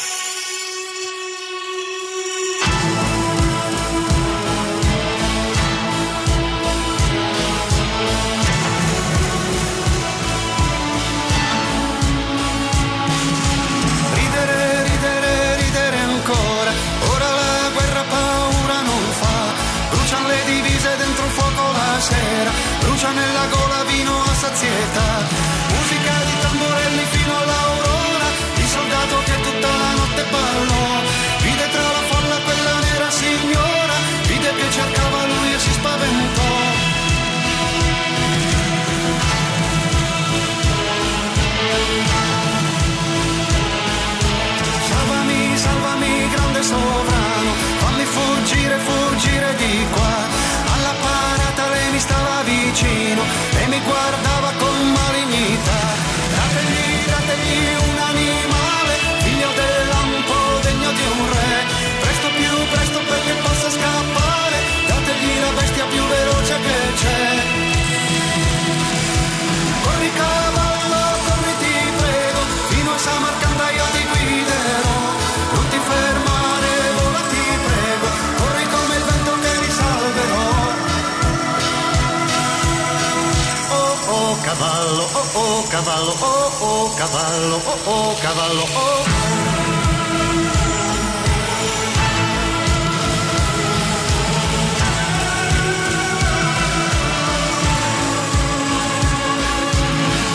[85.73, 89.03] Cavallo, oh oh cavallo, oh oh cavallo, oh.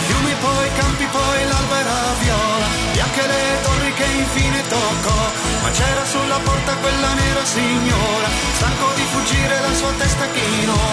[0.07, 5.21] Fiumi poi, campi poi, l'albera viola, bianche le torri che infine toccò,
[5.61, 8.27] ma c'era sulla porta quella nera signora,
[8.57, 10.83] stanco di fuggire la sua testa chinò.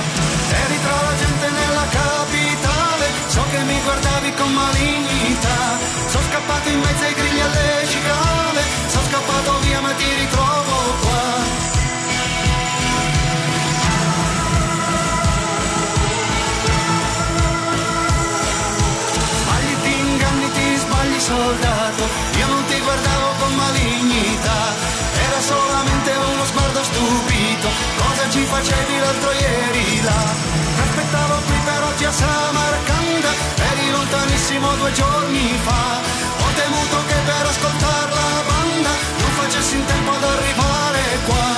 [0.62, 2.75] Eri tra la gente nella capitale,
[3.36, 5.58] so che mi guardavi con malignità,
[6.08, 11.24] sono scappato in mezzo ai grilli alle cicale, sono scappato via ma ti ritrovo qua.
[19.40, 22.02] Sbagli, ti inganni, ti sbagli soldato.
[22.40, 24.60] Io non ti guardavo con malignità.
[25.26, 27.68] Era solamente uno sguardo stupito.
[28.00, 30.22] Cosa ci facevi l'altro ieri là?
[30.74, 32.95] Ti aspettavo qui per oggi a Samarcanda.
[32.95, 32.95] Eri
[34.16, 35.84] lontanissimo due giorni fa.
[36.40, 38.90] Ho temuto che per ascoltare la banda
[39.20, 41.48] Non facessi in tempo ad arrivare qua.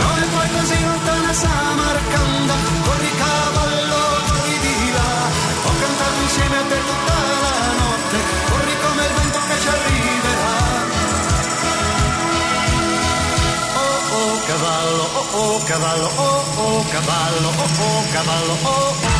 [0.00, 2.54] No e poi così lontana Samarcanda
[2.84, 5.12] Corri cavallo, corri di là.
[5.66, 8.16] Ho cantato insieme a te tutta la notte.
[8.50, 10.54] Corri come il vento che ci arriverà.
[13.82, 19.15] Oh oh cavallo, oh oh cavallo, oh oh cavallo, oh oh cavallo, oh oh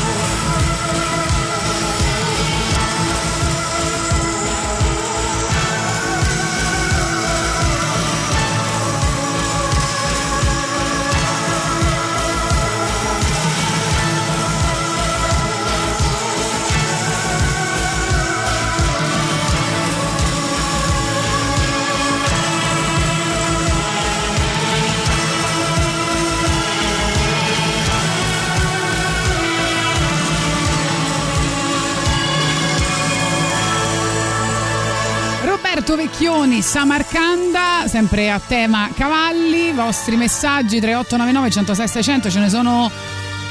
[35.95, 42.91] Vecchioni Samarcanda, sempre a tema cavalli, vostri messaggi 3899 106 600, ce ne sono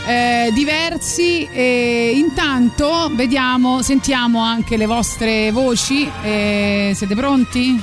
[0.06, 6.12] eh, diversi e intanto vediamo, sentiamo anche le vostre voci.
[6.24, 7.82] Eh, siete pronti?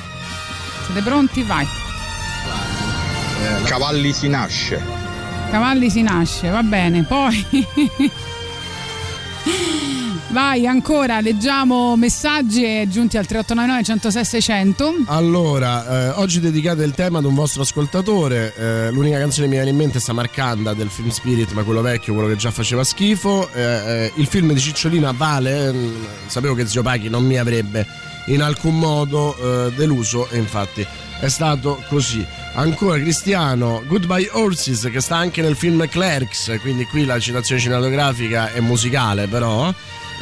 [0.84, 1.42] Siete pronti?
[1.42, 1.66] Vai.
[3.64, 4.82] Cavalli si nasce.
[5.50, 7.04] Cavalli si nasce, va bene.
[7.04, 7.66] Poi
[10.32, 14.94] Vai ancora, leggiamo messaggi giunti al 3899 106 600.
[15.08, 18.54] Allora, eh, oggi dedicate il tema ad un vostro ascoltatore.
[18.56, 21.82] eh, l'unica canzone che mi viene in mente è Samarcanda del film Spirit, ma quello
[21.82, 23.46] vecchio, quello che già faceva schifo.
[23.52, 25.70] Eh, eh, il film di Cicciolina vale.
[25.70, 27.86] mm, sapevo che Zio Pachi non mi avrebbe
[28.26, 30.86] in alcun modo eh, deluso, e infatti
[31.20, 32.26] è stato così.
[32.54, 38.50] Ancora Cristiano, Goodbye Horses, che sta anche nel film Clerks, quindi qui la citazione cinematografica
[38.50, 39.70] è musicale, però.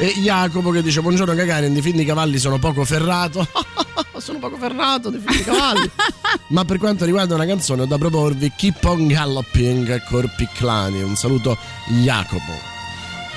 [0.01, 3.47] E Jacopo che dice: Buongiorno Gagarin, di film di cavalli sono poco ferrato.
[4.17, 5.87] sono poco ferrato di film di cavalli.
[6.49, 11.03] Ma per quanto riguarda una canzone, ho da proporvi Keep on Galloping Corpiclani.
[11.03, 11.55] Un saluto,
[12.01, 12.51] Jacopo.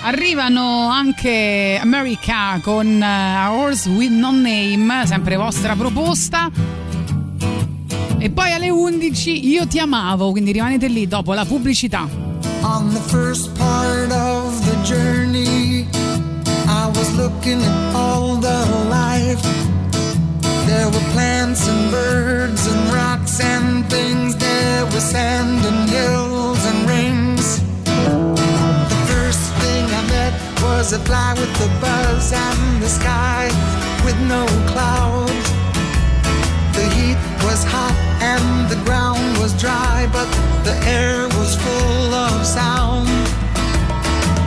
[0.04, 6.50] Arrivano anche America con eh, A Horse with No Name, sempre vostra proposta.
[8.16, 12.08] E poi alle 11 io ti amavo, quindi rimanete lì dopo la pubblicità.
[12.62, 15.53] On the first part of the journey,
[17.16, 18.60] looking at all the
[18.90, 19.42] life.
[20.66, 24.36] There were plants and birds and rocks and things.
[24.36, 27.60] There was sand and hills and rings.
[27.84, 33.46] The first thing I met was a fly with a buzz and the sky
[34.04, 35.46] with no clouds.
[36.76, 40.28] The heat was hot and the ground was dry, but
[40.64, 43.08] the air was full of sound.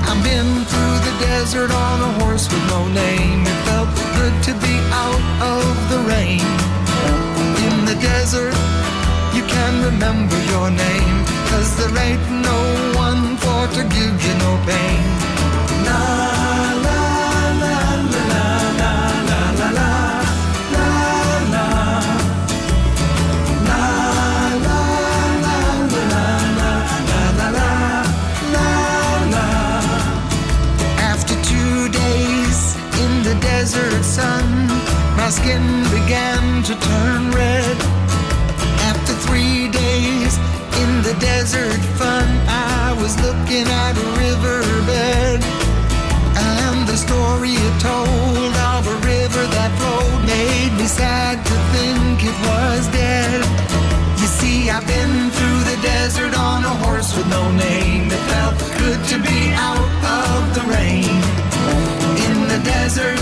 [0.09, 0.86] I've been through
[1.19, 3.41] desert on a horse with no name.
[3.41, 5.23] It felt good to be out
[5.55, 6.45] of the rain.
[7.65, 8.55] In the desert,
[9.35, 11.17] you can remember your name,
[11.49, 12.59] cause there ain't no
[12.95, 15.03] one for to give you no pain.
[15.85, 16.26] La
[33.67, 34.47] desert sun,
[35.17, 37.75] my skin began to turn red.
[38.87, 40.31] After three days
[40.79, 45.43] in the desert fun, I was looking at a riverbed.
[46.47, 52.23] And the story it told of a river that flowed made me sad to think
[52.23, 53.43] it was dead.
[54.15, 58.07] You see, I've been through the desert on a horse with no name.
[58.07, 59.91] It felt good to be out
[60.23, 61.19] of the rain.
[62.31, 63.19] In the desert,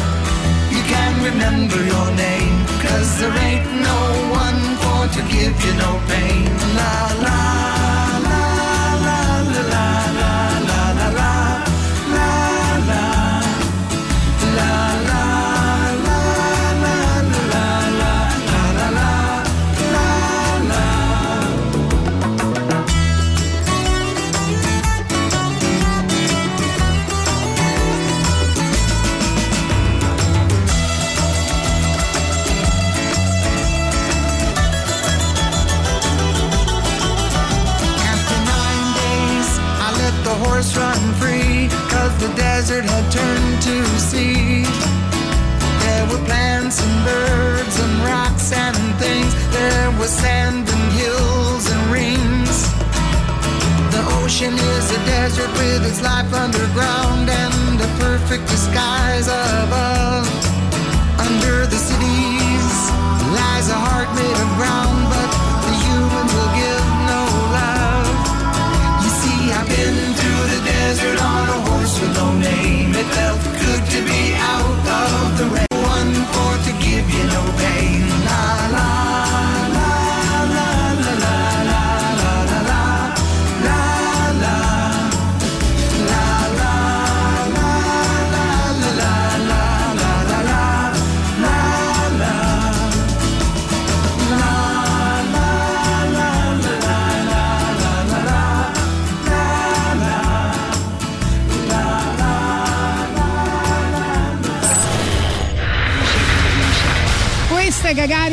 [1.25, 2.55] remember your name.
[2.83, 3.99] Cause there ain't no
[4.43, 6.45] one for to give you no pain.
[6.77, 7.94] La la
[42.19, 44.63] the desert had turned to sea.
[45.83, 51.81] There were plants and birds and rocks and things, there was sand and hills and
[51.91, 52.57] rings.
[53.93, 60.27] The ocean is a desert with its life underground and a perfect disguise above.
[61.19, 62.75] Under the cities
[63.39, 64.94] lies a heart made of ground,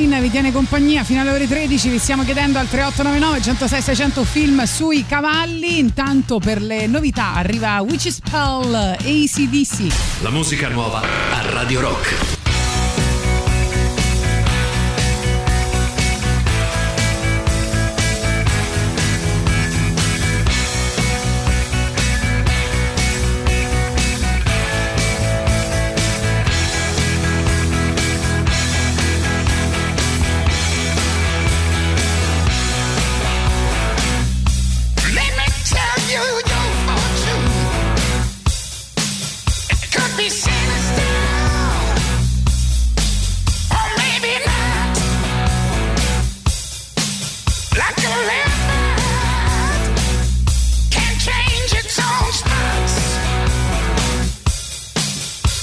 [0.03, 4.25] Gagarin, vi tiene compagnia fino alle ore 13, vi stiamo chiedendo al 3899 106 600
[4.25, 10.23] film sui cavalli, intanto per le novità arriva Witch Spell ACDC.
[10.23, 12.42] La musica nuova a Radio Rock.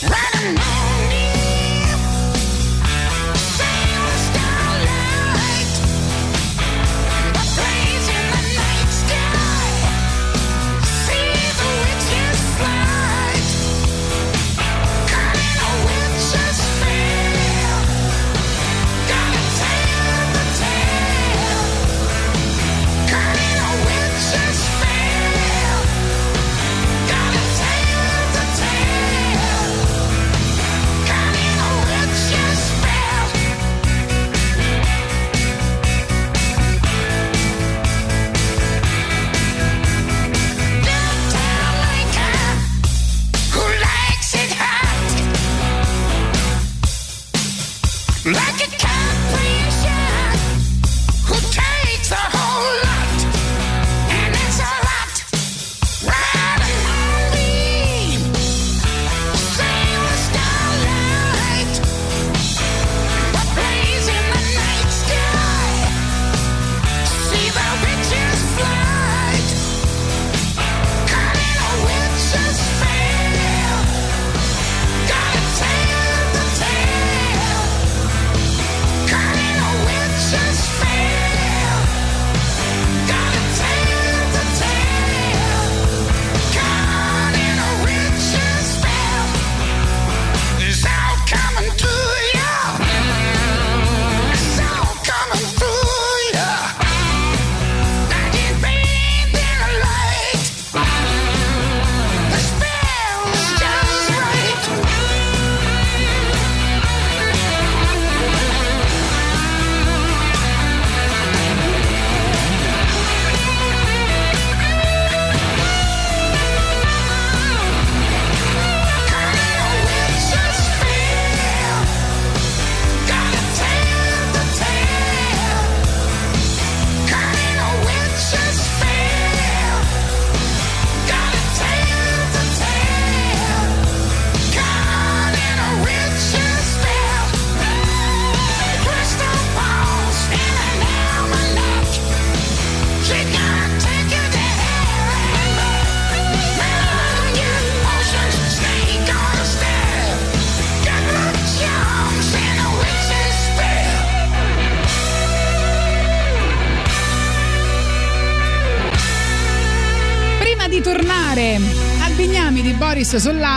[0.01, 0.78] Running.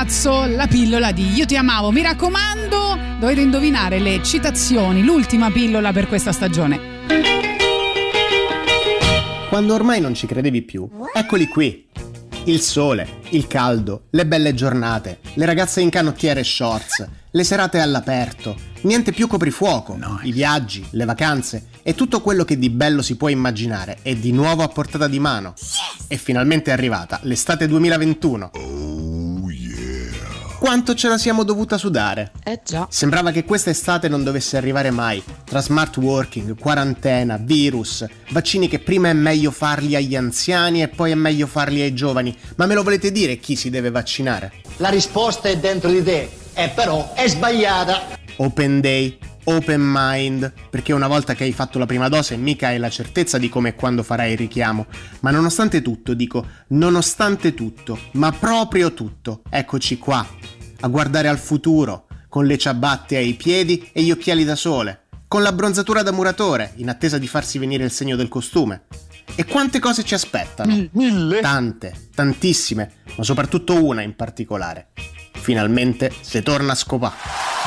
[0.03, 1.93] Sollazzo, la pillola di Io ti amavo.
[1.93, 6.81] Mi raccomando, dovete indovinare le citazioni, l'ultima pillola per questa stagione.
[9.49, 11.87] Quando ormai non ci credevi più, eccoli qui.
[12.47, 17.79] Il sole, il caldo, le belle giornate, le ragazze in canottiere e shorts, le serate
[17.79, 23.17] all'aperto, niente più coprifuoco, i viaggi, le vacanze e tutto quello che di bello si
[23.17, 25.55] può immaginare è di nuovo a portata di mano.
[26.09, 28.92] E finalmente è arrivata l'estate 2021.
[30.63, 32.31] Quanto ce la siamo dovuta sudare?
[32.45, 32.87] Eh già.
[32.89, 38.79] Sembrava che questa estate non dovesse arrivare mai, tra smart working, quarantena, virus, vaccini che
[38.79, 42.33] prima è meglio farli agli anziani e poi è meglio farli ai giovani.
[42.55, 44.53] Ma me lo volete dire chi si deve vaccinare?
[44.77, 48.21] La risposta è dentro di te, e però è sbagliata.
[48.37, 52.79] Open day, open mind, perché una volta che hai fatto la prima dose mica hai
[52.79, 54.87] la certezza di come e quando farai il richiamo.
[55.21, 60.27] Ma nonostante tutto, dico, nonostante tutto, ma proprio tutto, eccoci qua,
[60.83, 65.43] a guardare al futuro, con le ciabatte ai piedi e gli occhiali da sole, con
[65.43, 68.83] la bronzatura da muratore, in attesa di farsi venire il segno del costume.
[69.35, 70.89] E quante cose ci aspettano?
[70.93, 71.41] Mille?
[71.41, 74.89] Tante, tantissime, ma soprattutto una in particolare.
[75.33, 77.62] Finalmente se torna a scopare.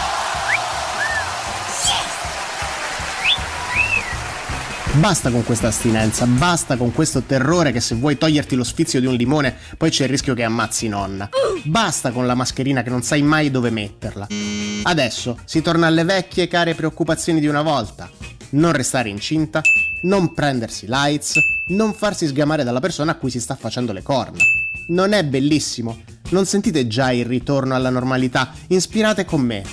[4.99, 9.05] Basta con questa astinenza, basta con questo terrore che se vuoi toglierti lo sfizio di
[9.05, 11.29] un limone poi c'è il rischio che ammazzi nonna.
[11.63, 14.27] Basta con la mascherina che non sai mai dove metterla.
[14.83, 18.09] Adesso si torna alle vecchie care preoccupazioni di una volta.
[18.51, 19.61] Non restare incinta,
[20.03, 24.43] non prendersi lights, non farsi sgamare dalla persona a cui si sta facendo le corna.
[24.87, 26.01] Non è bellissimo?
[26.29, 28.53] Non sentite già il ritorno alla normalità?
[28.67, 29.63] Inspirate con me.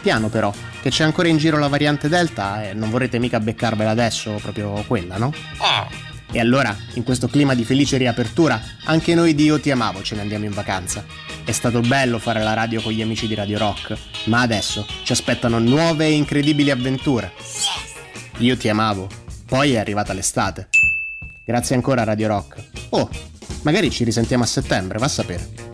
[0.00, 0.52] Piano però,
[0.82, 4.72] che c'è ancora in giro la variante Delta e non vorrete mica beccarvela adesso, proprio
[4.86, 5.32] quella, no?
[5.58, 5.88] Ah,
[6.34, 10.14] E allora, in questo clima di felice riapertura, anche noi di Io Ti Amavo ce
[10.14, 11.04] ne andiamo in vacanza.
[11.44, 15.12] È stato bello fare la radio con gli amici di Radio Rock, ma adesso ci
[15.12, 17.32] aspettano nuove e incredibili avventure.
[18.38, 19.08] Io Ti Amavo.
[19.46, 20.68] Poi è arrivata l'estate.
[21.44, 22.62] Grazie ancora Radio Rock.
[22.90, 23.08] Oh,
[23.62, 25.71] magari ci risentiamo a settembre, va a sapere.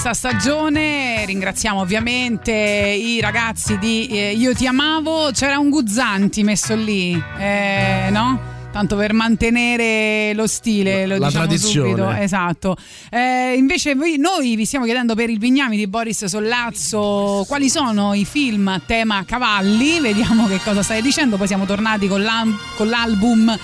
[0.00, 1.24] Questa stagione.
[1.26, 5.30] Ringraziamo ovviamente i ragazzi di eh, Io ti amavo.
[5.32, 8.56] C'era un Guzzanti messo lì, eh, no?
[8.70, 11.88] Tanto per mantenere lo stile, lo La diciamo tradizione.
[11.88, 12.10] subito.
[12.12, 12.76] Esatto.
[13.10, 18.24] Eh, invece noi vi stiamo chiedendo per il Vignami di Boris Sollazzo quali sono i
[18.24, 19.98] film a tema cavalli.
[19.98, 21.36] Vediamo che cosa stai dicendo.
[21.36, 23.58] Poi siamo tornati con, l'al- con l'album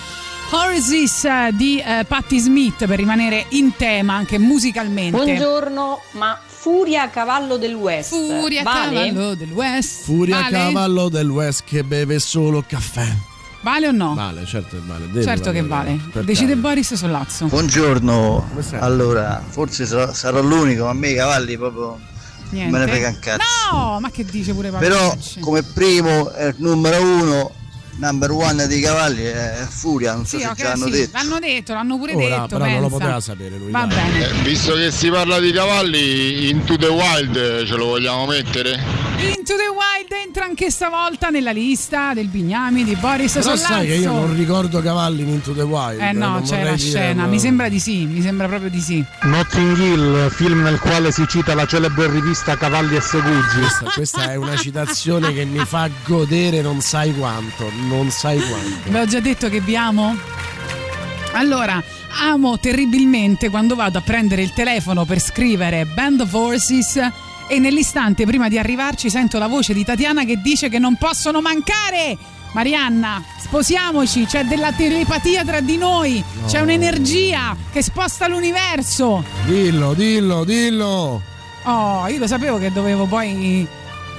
[0.51, 5.17] Horses eh, di eh, Patti Smith per rimanere in tema anche musicalmente.
[5.17, 8.09] Buongiorno, ma Furia a cavallo del West.
[8.09, 9.07] Furia a vale?
[9.07, 10.03] cavallo del West.
[10.03, 10.51] Furia vale?
[10.51, 13.07] cavallo del West che beve solo caffè.
[13.61, 14.13] Vale o no?
[14.13, 15.07] Vale, certo che vale.
[15.07, 16.09] deve certo che valere, vale.
[16.11, 16.61] per Decide caso.
[16.61, 17.45] Boris Sollazzo.
[17.47, 21.99] Buongiorno, allora forse sarò, sarò l'unico, ma a me i cavalli proprio
[22.49, 22.71] Niente.
[22.71, 23.43] me ne frega un cazzo.
[23.71, 27.51] No, ma che dice pure Paolo Però come primo, eh, numero uno,
[27.97, 31.17] number one dei cavalli è Furia, non so Sì, se ok, già l'hanno sì, detto.
[31.17, 32.47] l'hanno detto, l'hanno pure Ora, detto.
[32.57, 32.97] però non lo pensa.
[32.97, 33.71] poteva sapere lui.
[33.71, 33.97] Va dai.
[34.11, 34.27] bene.
[34.29, 38.71] Eh, visto che si parla di cavalli, Into the Wild eh, ce lo vogliamo mettere?
[39.17, 43.65] Into the Wild entra anche stavolta nella lista del Bignami di Boris Però Sollazzo.
[43.65, 46.01] sai che io non ricordo cavalli in Into the Wild.
[46.01, 48.69] Eh no, non c'è la dire, scena, ma- mi sembra di sì, mi sembra proprio
[48.69, 49.03] di sì.
[49.23, 53.59] Notting Hill, film nel quale si cita la celebre rivista Cavalli e Segugi.
[53.59, 57.71] Questa, questa è una citazione che mi fa godere non sai quanto.
[57.87, 58.89] Non sai quanto.
[58.89, 60.15] Vi ho già detto che vi amo?
[61.33, 61.81] Allora,
[62.21, 66.99] amo terribilmente quando vado a prendere il telefono per scrivere Band of Horses
[67.47, 71.41] e nell'istante prima di arrivarci sento la voce di Tatiana che dice che non possono
[71.41, 72.17] mancare.
[72.53, 76.45] Marianna, sposiamoci, c'è della telepatia tra di noi, No.
[76.47, 79.25] c'è un'energia che sposta l'universo.
[79.45, 81.21] Dillo, dillo, dillo.
[81.63, 83.67] Oh, io lo sapevo che dovevo poi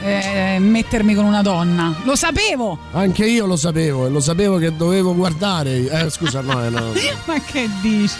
[0.01, 1.95] eh, mettermi con una donna.
[2.05, 2.79] Lo sapevo!
[2.93, 5.89] Anche io lo sapevo e lo sapevo che dovevo guardare.
[5.89, 6.93] Eh, scusa, no, eh, no.
[7.27, 8.19] Ma che dici?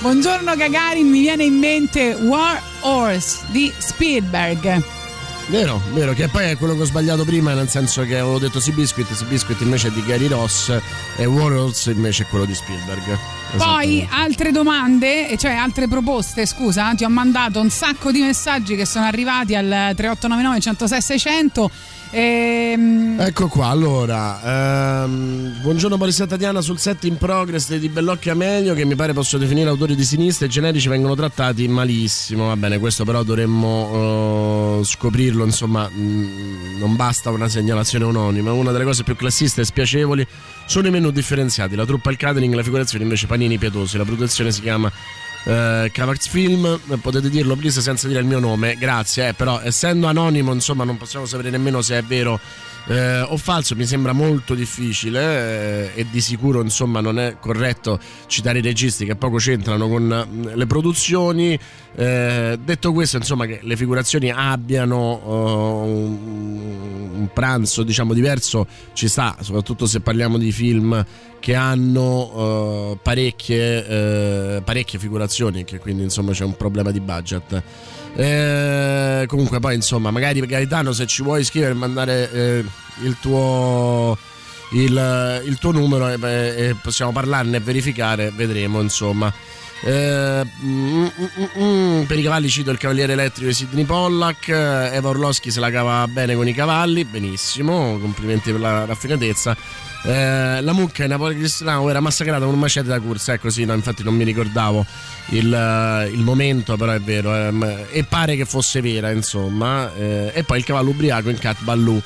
[0.00, 5.01] Buongiorno Gagarin, mi viene in mente War Horse di Spielberg.
[5.52, 8.58] Vero, vero, che poi è quello che ho sbagliato prima, nel senso che avevo detto
[8.58, 10.74] Seabiscuit, Seabiscuit invece è di Gary Ross
[11.14, 13.18] e Warhols invece è quello di Spielberg.
[13.58, 18.86] Poi altre domande, cioè altre proposte, scusa, ti ho mandato un sacco di messaggi che
[18.86, 21.70] sono arrivati al 3899 106 600.
[22.14, 28.32] Ehm, Ecco qua, allora, ehm, buongiorno Boris Tatiana sul set in progress di Bellocchi e
[28.32, 32.56] Amelio che mi pare posso definire autori di sinistra e generici vengono trattati malissimo, va
[32.56, 38.84] bene, questo però dovremmo eh, scoprirlo, insomma, mh, non basta una segnalazione anonima, una delle
[38.84, 40.26] cose più classiste e spiacevoli
[40.66, 44.52] sono i menu differenziati, la truppa, il catering, la figurazione invece panini pietosi, la produzione
[44.52, 44.90] si chiama
[45.44, 50.06] eh, Cavax Film, potete dirlo please senza dire il mio nome, grazie, eh, però essendo
[50.06, 52.40] anonimo insomma non possiamo sapere nemmeno se è vero
[52.86, 57.98] eh, o falso, mi sembra molto difficile eh, e di sicuro insomma non è corretto
[58.26, 61.58] citare i registi che poco c'entrano con mm, le produzioni.
[61.94, 65.28] Eh, detto questo, insomma, che le figurazioni abbiano eh,
[65.90, 71.04] un, un pranzo diciamo diverso ci sta, soprattutto se parliamo di film
[71.38, 77.62] che hanno eh, parecchie, eh, parecchie figurazioni, che quindi insomma c'è un problema di budget.
[78.14, 82.64] Eh, comunque poi insomma magari Gaetano se ci vuoi scrivere e mandare eh,
[83.02, 84.16] il tuo
[84.72, 89.32] il, il tuo numero e, e possiamo parlarne e verificare vedremo insomma.
[89.84, 91.08] Eh, mm, mm,
[91.58, 95.50] mm, mm, per i cavalli cito il cavaliere elettrico di Sidney Pollack eh, Eva Orlowski
[95.50, 99.56] se la cava bene con i cavalli benissimo complimenti per la raffinatezza
[100.04, 103.64] eh, la mucca in Napoli Cristiano era massacrata con un macete da corsa ecco sì
[103.64, 104.84] no, infatti non mi ricordavo
[105.30, 110.32] il, eh, il momento però è vero ehm, e pare che fosse vera insomma eh,
[110.34, 112.02] e poi il cavallo ubriaco in Cat Ballou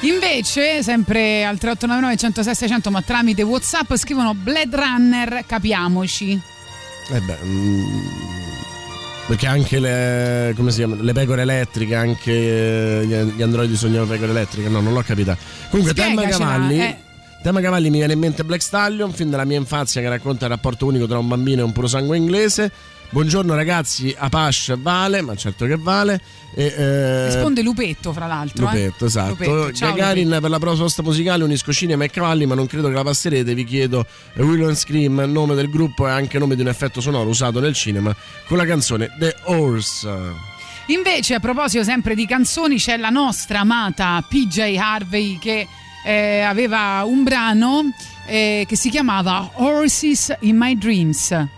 [0.00, 6.38] Invece, sempre al 3899 106 600, ma tramite WhatsApp, scrivono Blade Runner, capiamoci.
[7.08, 8.45] Eh beh, mm,
[9.26, 14.30] perché anche le, come si chiama, le pecore elettriche, anche eh, gli, androidi sognano pecore
[14.30, 15.36] elettriche, no, non l'ho capita.
[15.70, 16.80] Comunque, tema Spiegacela, cavalli.
[16.80, 16.96] eh.
[17.42, 20.50] Tema cavalli mi viene in mente Black Stallion, film della mia infanzia che racconta il
[20.50, 22.72] rapporto unico tra un bambino e un puro sangue inglese.
[23.08, 26.20] Buongiorno ragazzi, Apache vale, ma certo che vale.
[26.54, 28.66] E, eh, Risponde Lupetto, fra l'altro.
[28.66, 29.06] Lupetto, eh.
[29.08, 29.30] esatto.
[29.30, 32.94] Lupetto, ciao, Gagarin per la proposta musicale unisco cinema e cavalli, ma non credo che
[32.94, 33.54] la passerete.
[33.54, 37.28] Vi chiedo eh, Will Scream, nome del gruppo e anche nome di un effetto sonoro
[37.28, 38.14] usato nel cinema
[38.46, 40.08] con la canzone The Horse.
[40.86, 45.66] Invece, a proposito sempre di canzoni, c'è la nostra amata PJ Harvey che
[46.04, 47.92] eh, aveva un brano
[48.26, 51.55] eh, che si chiamava Horses in My Dreams.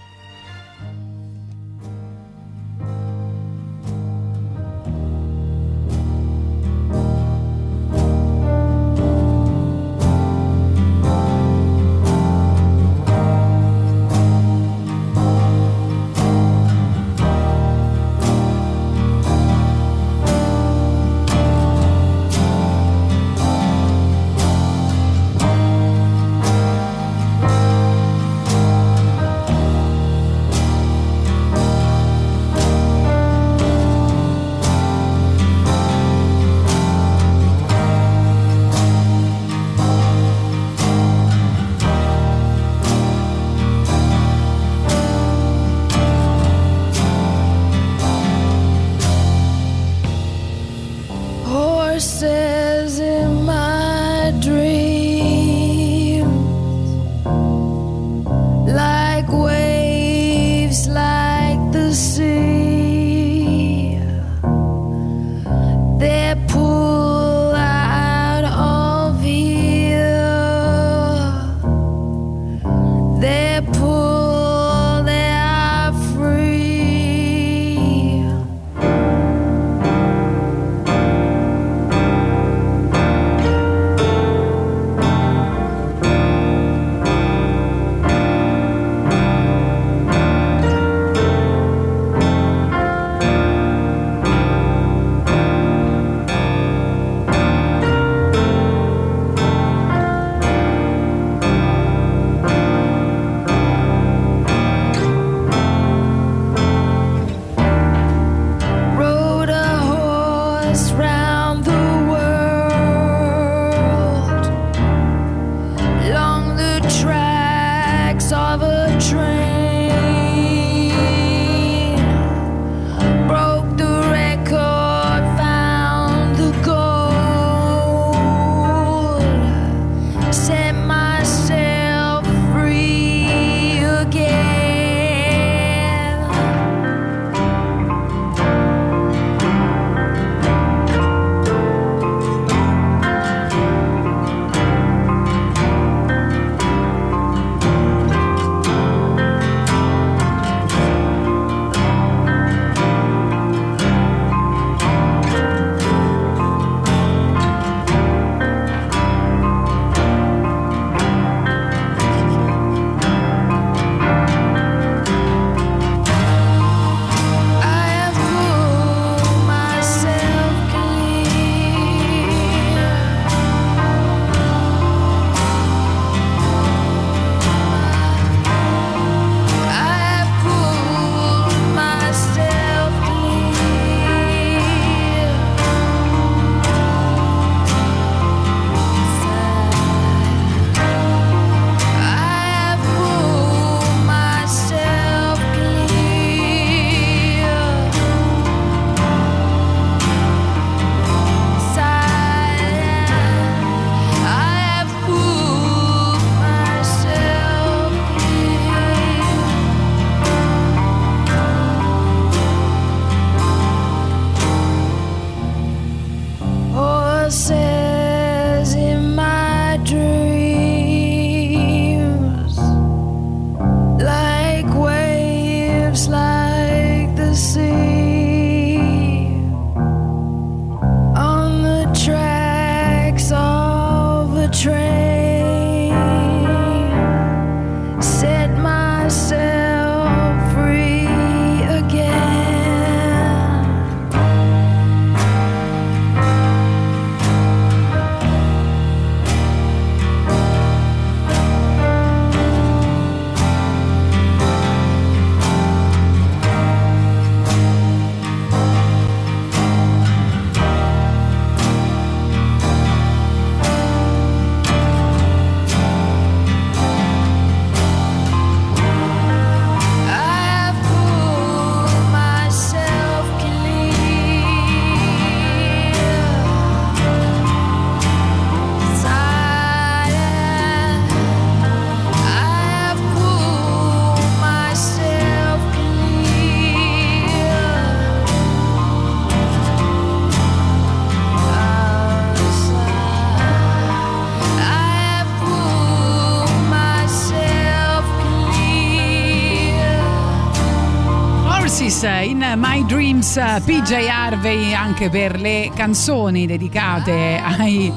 [303.18, 307.92] Dreams, PJ Harvey anche per le canzoni dedicate ai,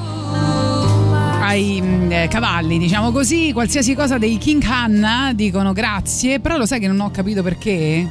[1.40, 3.52] ai mm, eh, cavalli, diciamo così.
[3.52, 8.04] Qualsiasi cosa dei King Hanna dicono grazie, però lo sai che non ho capito perché?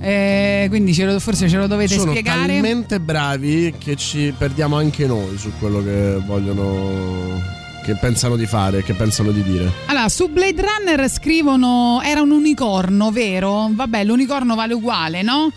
[0.00, 2.46] Eh, quindi ce lo- forse ce lo dovete Sono spiegare.
[2.46, 7.56] talmente bravi che ci perdiamo anche noi su quello che vogliono.
[7.84, 9.72] che pensano di fare, che pensano di dire.
[9.86, 13.70] Allora, su Blade Runner scrivono era un unicorno, vero?
[13.70, 15.50] Vabbè, l'unicorno vale uguale, no?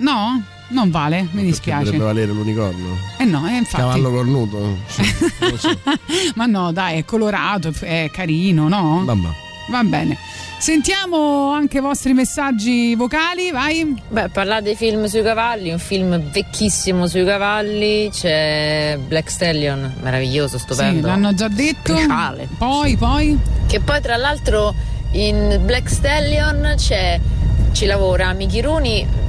[0.00, 1.84] No, non vale, mi dispiace.
[1.84, 2.96] Dovrebbe valere l'unicorno.
[3.18, 3.82] Eh no, eh, infatti.
[3.82, 4.76] Cavallo cornuto.
[5.56, 5.78] So.
[6.36, 9.02] Ma no, dai, è colorato, è carino, no?
[9.04, 9.28] Vabbè.
[9.70, 10.18] Va bene.
[10.58, 13.96] Sentiamo anche i vostri messaggi vocali, vai.
[14.08, 20.58] Beh, parlate di film sui cavalli, un film vecchissimo sui cavalli, c'è Black Stallion, meraviglioso,
[20.58, 21.00] stupendo.
[21.00, 21.94] Sì, l'hanno già detto.
[21.94, 22.48] Cruciale.
[22.58, 23.38] Poi, poi.
[23.66, 24.74] Che poi tra l'altro
[25.12, 27.18] in Black Stallion c'è,
[27.72, 29.19] ci lavora Mickey Rooney, mh,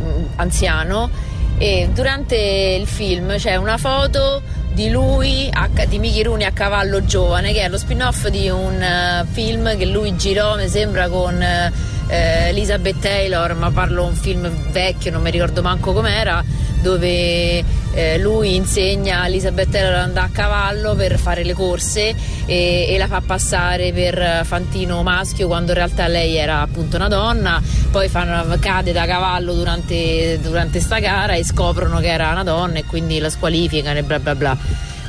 [0.41, 1.09] anziano,
[1.57, 4.41] e durante il film c'è una foto
[4.73, 5.51] di lui,
[5.87, 9.85] di Mickey Rooney a cavallo giovane, che è lo spin-off di un eh, film che
[9.85, 11.71] lui girò, mi sembra, con eh,
[12.07, 16.43] Elizabeth Taylor, ma parlo un film vecchio, non mi ricordo manco com'era,
[16.81, 17.63] dove
[17.93, 22.13] eh, lui insegna a Elizabeth Taylor ad andare a cavallo per fare le corse
[22.45, 27.07] e, e la fa passare per fantino maschio quando in realtà lei era appunto una
[27.07, 27.61] donna,
[27.91, 32.79] poi fanno- cade da cavallo durante, durante sta gara e scoprono che era una donna
[32.79, 34.57] e quindi la squalificano e bla bla bla.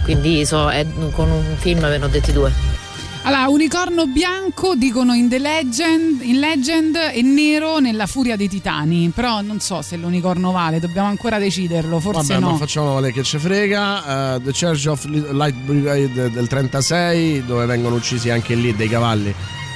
[0.04, 2.72] Quindi so, è- con un film ve ne ho detti due.
[3.24, 9.12] Allora, unicorno bianco dicono in The Legend, in Legend e nero nella Furia dei Titani.
[9.15, 12.51] Però non so se l'unicorno vale, dobbiamo ancora deciderlo, forse Vabbè, no.
[12.53, 14.35] ma facciamo le che ci frega.
[14.36, 19.32] eh, The Church of Light Brigade del 36, dove vengono uccisi anche lì dei cavalli.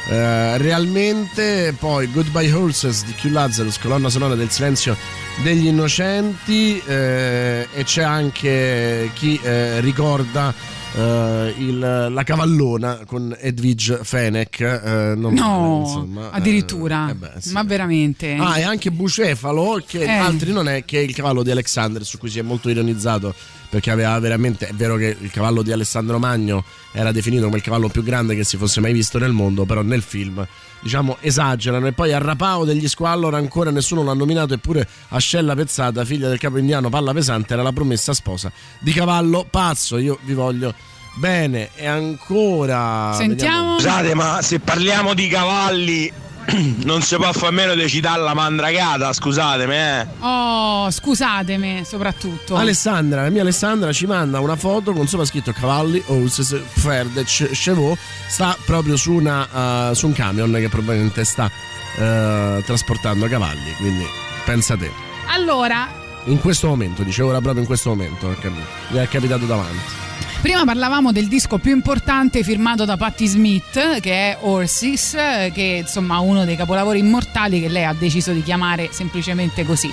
[0.09, 4.97] Eh, realmente, poi Goodbye Horses di Q Lazarus, colonna sonora del silenzio
[5.43, 6.81] degli innocenti.
[6.87, 10.53] eh, e c'è anche chi eh, ricorda.
[10.99, 17.11] eh, il- la cavallona con Edwige Fenech eh, non No, insomma, eh, addirittura.
[17.11, 17.53] eh beh, sì.
[17.53, 18.35] Ma veramente?
[18.41, 20.09] Ah, e anche Bucefalo, che Eh.
[20.11, 23.35] altri non è che il cavallo di Alexander, su cui si è molto ironizzato,
[23.69, 24.69] perché aveva veramente.
[24.69, 28.35] È vero che il cavallo di Alessandro Magno era definito come il cavallo più grande
[28.35, 30.47] che si fosse mai visto nel mondo, però nel film,
[30.81, 31.87] diciamo, esagerano.
[31.87, 36.39] E poi a Rapao degli Squallor ancora nessuno l'ha nominato, eppure Ascella Pezzata, figlia del
[36.39, 38.51] capo indiano Palla Pesante, era la promessa sposa
[38.81, 39.99] di cavallo pazzo.
[39.99, 40.75] Io vi voglio.
[41.19, 43.15] Bene, e ancora.
[43.17, 46.13] vediamo- Scusate, ma se parliamo di cavalli,
[46.85, 50.07] non si può fare a meno di citare la mandragata, scusatemi, eh.
[50.21, 52.57] Oh, scusatemi, soprattutto.
[52.57, 57.99] Alessandra, la mia Alessandra ci manda una foto con sopra scritto cavalli horses Ferde Chevaux
[58.29, 61.51] sta proprio su, una, eh, su un camion che probabilmente sta
[61.97, 64.05] eh, trasportando cavalli quindi
[64.45, 64.91] pensa te
[65.29, 65.89] Allora,
[66.25, 68.51] in questo momento dicevo ora proprio in questo momento perché
[68.89, 70.05] gli è capitato davanti
[70.47, 75.79] Prima parlavamo del disco più importante firmato da Patti Smith, che è Horses, che è
[75.79, 79.93] insomma uno dei capolavori immortali che lei ha deciso di chiamare semplicemente così.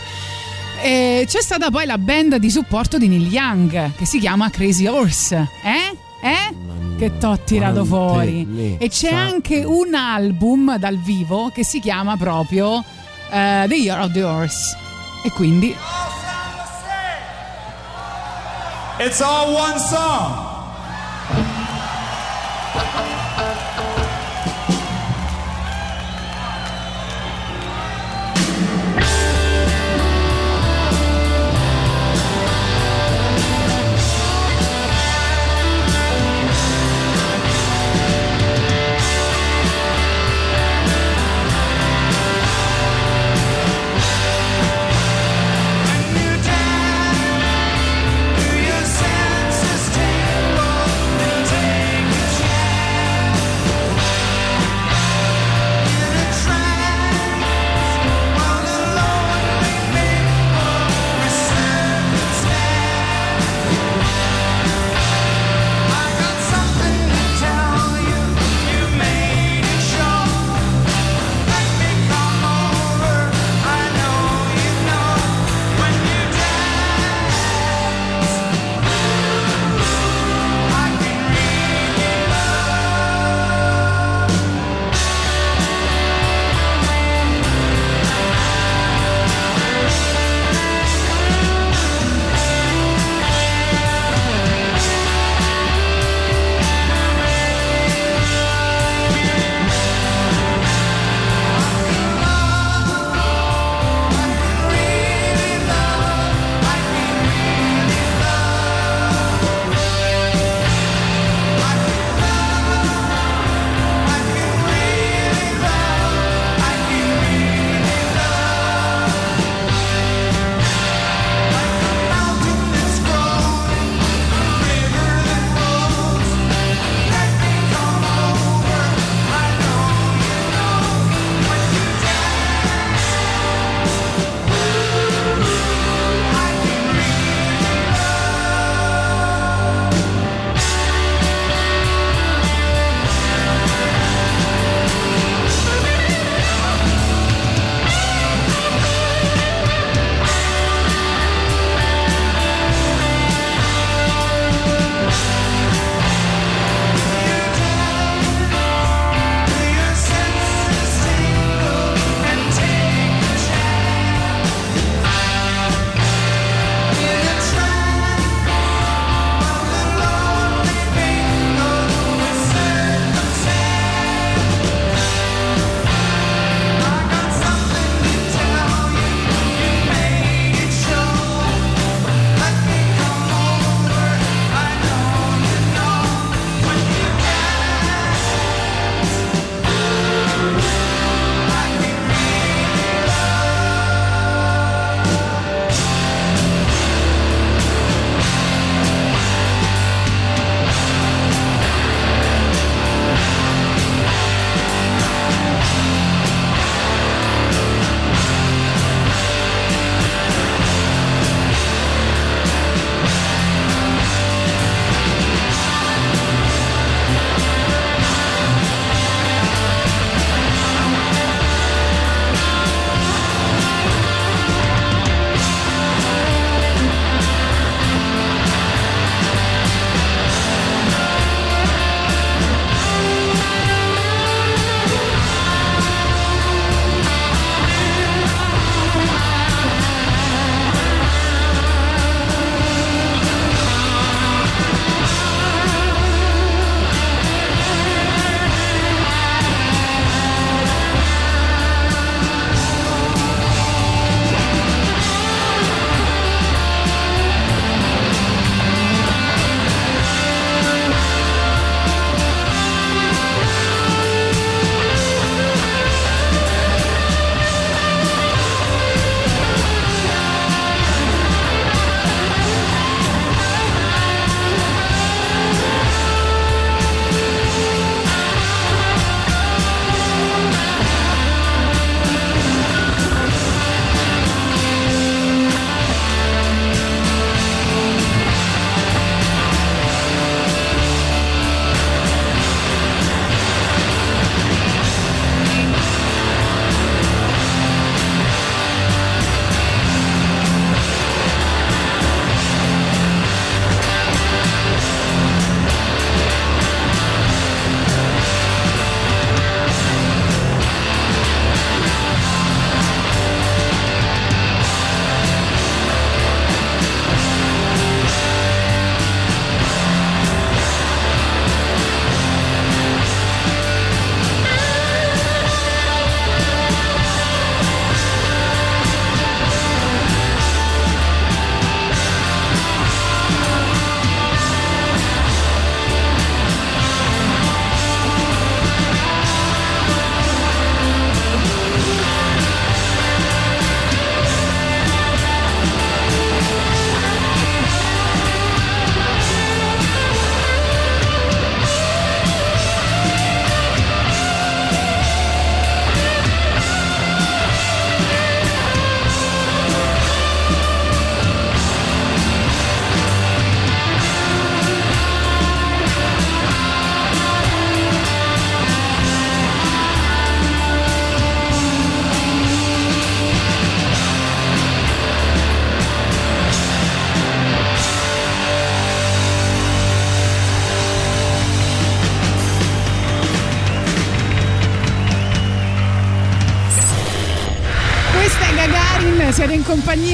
[0.79, 4.85] E c'è stata poi la band di supporto di Neil Young, che si chiama Crazy
[4.85, 5.49] Horse.
[5.63, 5.97] Eh?
[6.21, 6.55] Eh?
[6.99, 8.77] Che t'ho tirato fuori.
[8.77, 12.77] E c'è sa- anche un album dal vivo che si chiama proprio
[13.31, 14.77] eh, The Year of the Horse.
[15.23, 15.75] E quindi
[18.99, 20.52] It's all one song.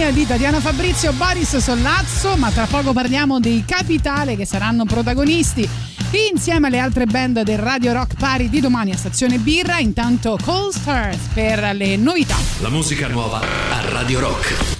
[0.10, 5.68] Compagnia di Tatiana Fabrizio, Boris Sollazzo, ma tra poco parliamo dei Capitale che saranno protagonisti
[6.32, 9.80] insieme alle altre band del Radio Rock Party di domani a Stazione Birra.
[9.80, 12.38] Intanto Cold Stars per le novità.
[12.62, 14.79] La musica nuova a Radio Rock.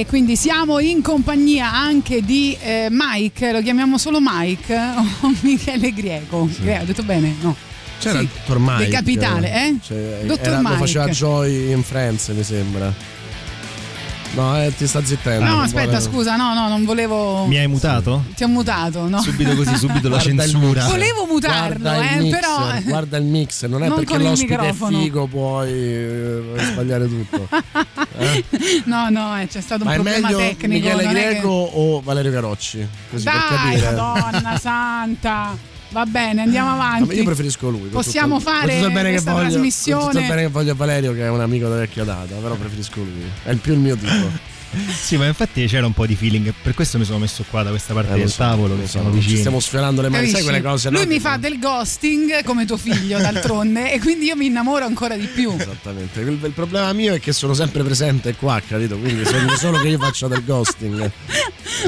[0.00, 4.74] E quindi siamo in compagnia anche di eh, Mike, lo chiamiamo solo Mike
[5.22, 6.48] o Michele Greco.
[6.60, 7.34] Greco, ho detto bene?
[7.40, 7.56] No.
[7.98, 8.76] C'era Sì, il dottor Mike.
[8.84, 9.76] Del capitale, eh?
[9.82, 10.78] Cioè, Dottor era- lo Mike.
[10.78, 12.94] faceva Joy in Friends, mi sembra.
[14.34, 15.44] No, eh, ti sta zittendo.
[15.44, 17.46] No, aspetta, vuole- scusa, no, no, non volevo.
[17.46, 18.24] Mi hai mutato?
[18.36, 19.20] Ti ho mutato, no?
[19.20, 20.84] Subito così, subito la censura.
[20.86, 22.80] Volevo mutarlo, Guarda il eh, mixer, però.
[22.84, 26.42] Guarda il mix, non è Non perché l'ospite è figo, puoi eh,
[26.72, 27.48] sbagliare tutto.
[28.18, 28.44] Eh?
[28.84, 30.86] No, no, eh, c'è stato un Ma è problema meglio tecnico.
[30.88, 32.86] Michele non è che- Greco o Valerio Carocci?
[33.10, 33.96] Così per Dai, capire.
[33.96, 35.56] Madonna santa.
[35.90, 37.14] Va bene, andiamo No, avanti.
[37.16, 37.88] io preferisco lui.
[37.88, 40.20] Possiamo tutto- fare questa voglio, trasmissione.
[40.20, 43.00] Il bene che voglio a Valerio, che è un amico da vecchia data, però preferisco
[43.00, 43.24] lui.
[43.42, 44.56] È il più il mio tipo.
[44.98, 46.52] Sì, ma infatti c'era un po' di feeling.
[46.62, 48.74] Per questo mi sono messo qua da questa parte Eh, del so, tavolo.
[48.74, 49.38] lo Che siamo ci vicini.
[49.38, 50.50] stiamo sfiorando le mani, sai Capisci?
[50.50, 50.90] quelle cose.
[50.90, 50.98] no?
[50.98, 55.16] Lui mi fa del ghosting come tuo figlio, d'altronde, e quindi io mi innamoro ancora
[55.16, 55.54] di più.
[55.58, 56.20] Esattamente.
[56.20, 58.98] Il, il problema mio è che sono sempre presente qua, capito?
[58.98, 61.10] Quindi sogno solo che io faccia del ghosting.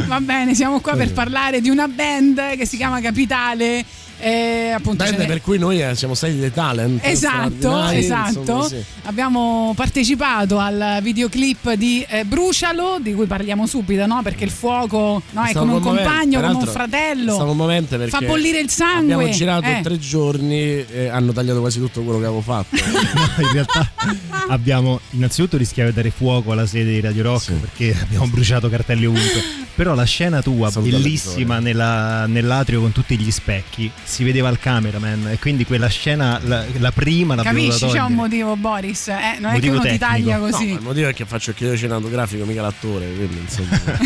[0.07, 1.12] Va bene, siamo qua per Sì.
[1.12, 3.85] parlare di una band che si chiama Capitale.
[4.21, 7.01] Eh, appunto Band per cui noi eh, siamo stati dei talent.
[7.05, 8.39] Esatto, straordinari, esatto.
[8.39, 8.85] insomma, sì.
[9.05, 14.21] Abbiamo partecipato al videoclip di eh, Brucia Brucialo, di cui parliamo subito, no?
[14.23, 17.33] Perché il fuoco no, è Stavo come un commovente, compagno, come un fratello.
[17.33, 19.15] Stavo commovente perché Fa bollire il sangue.
[19.15, 19.81] Abbiamo girato Eh.
[19.83, 22.77] tre giorni e hanno tagliato quasi tutto quello che avevo fatto.
[23.11, 23.91] No, in realtà
[24.49, 29.07] abbiamo innanzitutto rischiato di dare fuoco alla sede di Radio Rock perché abbiamo bruciato cartelli
[29.07, 29.43] ovunque.
[29.75, 35.28] Però la scena tua, bellissima nella- nell'atrio con tutti gli specchi, si vedeva al cameraman
[35.28, 37.87] e quindi quella scena, la, la prima l'abbiamo Capisci?
[37.87, 39.09] C'è un motivo, Boris.
[39.09, 39.39] Eh?
[39.39, 40.05] Non è che Motivo uno ti tecnico.
[40.07, 40.66] taglia No, così.
[40.66, 43.78] ma il motivo è che faccio il chiedo cinematografico, mica l'attore, quindi insomma,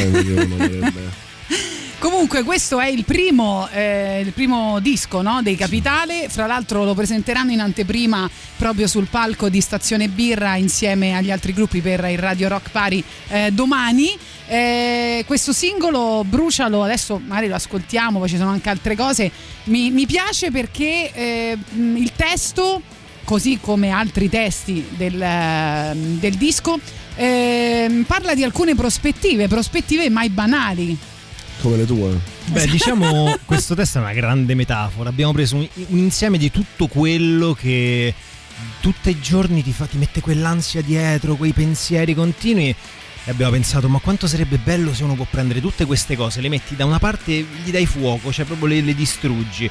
[2.05, 6.93] Comunque questo è il primo, eh, il primo disco no, dei Capitale, fra l'altro lo
[6.93, 8.29] presenteranno in anteprima
[8.59, 13.03] proprio sul palco di Stazione Birra insieme agli altri gruppi per il Radio Rock Party
[13.29, 14.11] eh, domani.
[14.47, 19.31] Eh, questo singolo Brucialo, adesso magari lo ascoltiamo, poi ci sono anche altre cose,
[19.65, 22.83] mi, mi piace perché eh, mh, il testo,
[23.25, 26.79] così come altri testi del, del disco,
[27.17, 30.99] eh, parla di alcune prospettive, prospettive mai banali.
[31.61, 32.19] Come le tue.
[32.47, 35.09] Beh, diciamo, questo testo è una grande metafora.
[35.09, 38.15] Abbiamo preso un, un insieme di tutto quello che
[38.81, 42.75] tutti i giorni ti, fa, ti mette quell'ansia dietro, quei pensieri continui.
[43.27, 46.51] E abbiamo pensato, ma quanto sarebbe bello se uno può prendere tutte queste cose, le
[46.51, 49.71] metti da una parte, gli dai fuoco, cioè proprio le, le distruggi.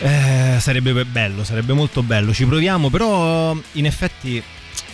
[0.00, 2.32] Eh, sarebbe bello, sarebbe molto bello.
[2.32, 4.42] Ci proviamo, però in effetti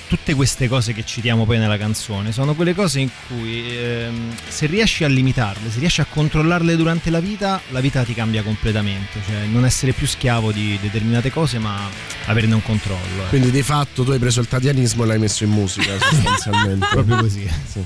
[0.08, 4.66] tutte queste cose che citiamo poi nella canzone sono quelle cose in cui ehm, se
[4.66, 9.20] riesci a limitarle, se riesci a controllarle durante la vita, la vita ti cambia completamente,
[9.26, 11.78] cioè non essere più schiavo di determinate cose ma
[12.26, 13.24] averne un controllo.
[13.24, 13.28] eh.
[13.28, 16.86] Quindi di fatto tu hai preso il tatianismo e l'hai messo in musica sostanzialmente.
[16.90, 17.48] Proprio così.
[17.70, 17.84] Sì.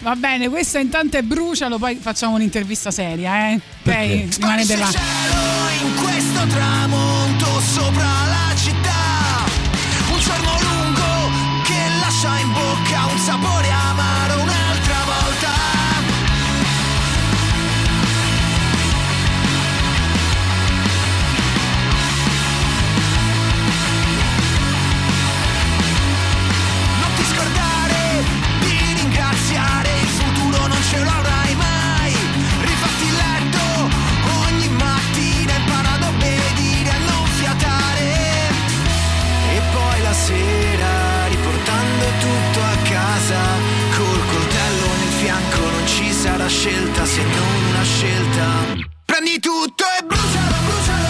[0.00, 3.60] Va bene, questo intanto è brucialo, poi facciamo un'intervista seria, eh?
[3.84, 4.36] Ok?
[4.38, 4.88] Rimanete là.
[5.82, 9.44] in questo tramonto sopra la città.
[10.10, 10.69] Un giorno
[46.50, 48.44] scelta se non una scelta.
[49.04, 51.09] Prendi tutto e brucialo, brucialo.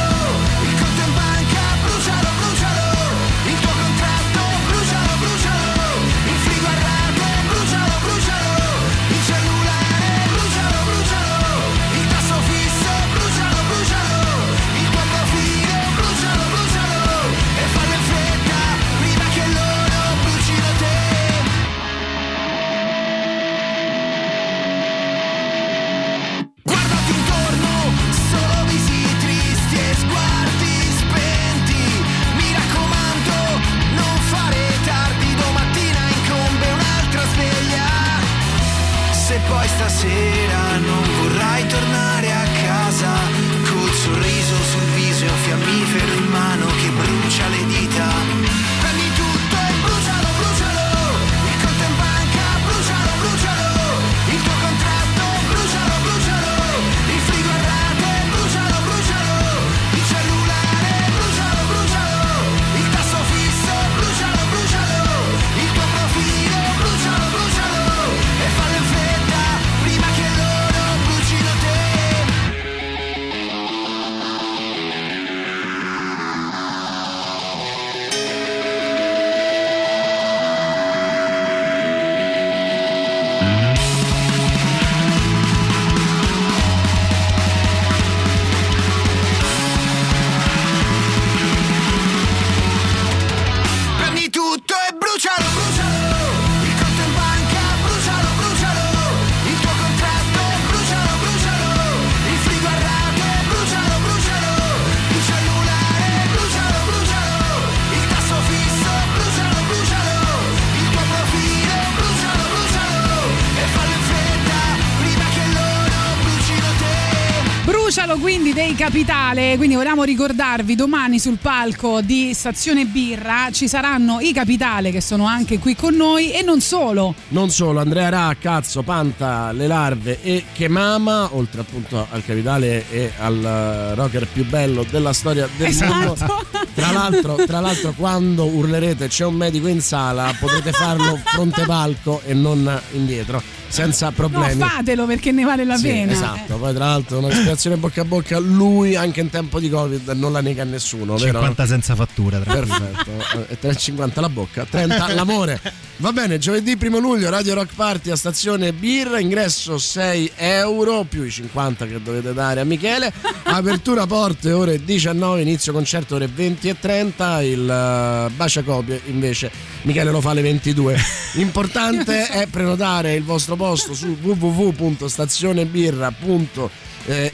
[119.71, 125.27] Quindi vogliamo ricordarvi domani sul palco di Stazione Birra ci saranno i Capitale che sono
[125.27, 127.15] anche qui con noi e non solo.
[127.29, 133.13] Non solo, Andrea Ra, Cazzo, Panta, Le Larve e Chemama, oltre appunto al capitale e
[133.17, 135.95] al eh, rocker più bello della storia del Esatto.
[135.95, 136.47] mondo.
[136.75, 142.23] Tra l'altro, tra l'altro, quando urlerete c'è un medico in sala, potrete farlo fronte palco
[142.25, 143.41] e non indietro,
[143.71, 144.61] senza No, problemi.
[144.61, 146.13] fatelo perché ne vale la Sì, pena.
[146.13, 150.09] esatto, poi tra l'altro una respirazione bocca a bocca, lui anche in tempo di Covid
[150.11, 151.39] non la nega a nessuno, vero?
[151.39, 152.91] 50 senza fattura, tranquillo.
[153.05, 155.61] Perfetto, e 3,50 la bocca, 30 l'amore.
[155.99, 161.23] Va bene, giovedì 1 luglio Radio Rock Party a stazione Birra, ingresso 6 euro più
[161.25, 163.13] i 50 che dovete dare a Michele.
[163.45, 169.51] Apertura porte ore 19, inizio concerto ore 20 e 30, il uh, bacia copie invece
[169.83, 170.99] Michele lo fa alle 22.
[171.35, 176.71] Importante è prenotare il vostro posto su www.stazionebirra.it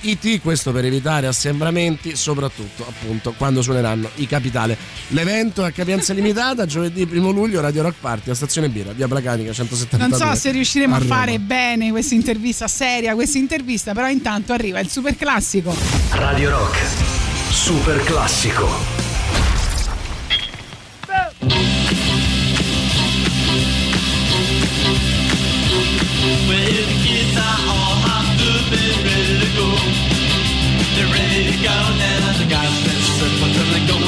[0.00, 4.76] IT, questo per evitare assembramenti, soprattutto appunto quando suoneranno i capitale.
[5.08, 9.08] L'evento è a capienza limitata, giovedì 1 luglio, Radio Rock Party a Stazione Birra, via
[9.08, 10.08] Placanica 172.
[10.08, 11.14] Non so se riusciremo a, Roma.
[11.14, 15.74] fare bene questa intervista seria, questa intervista, però intanto arriva il super classico.
[16.10, 16.78] Radio Rock.
[17.50, 19.04] Super classico.
[30.94, 32.38] They're ready to go now.
[32.38, 34.05] The guys been slipping from the gold.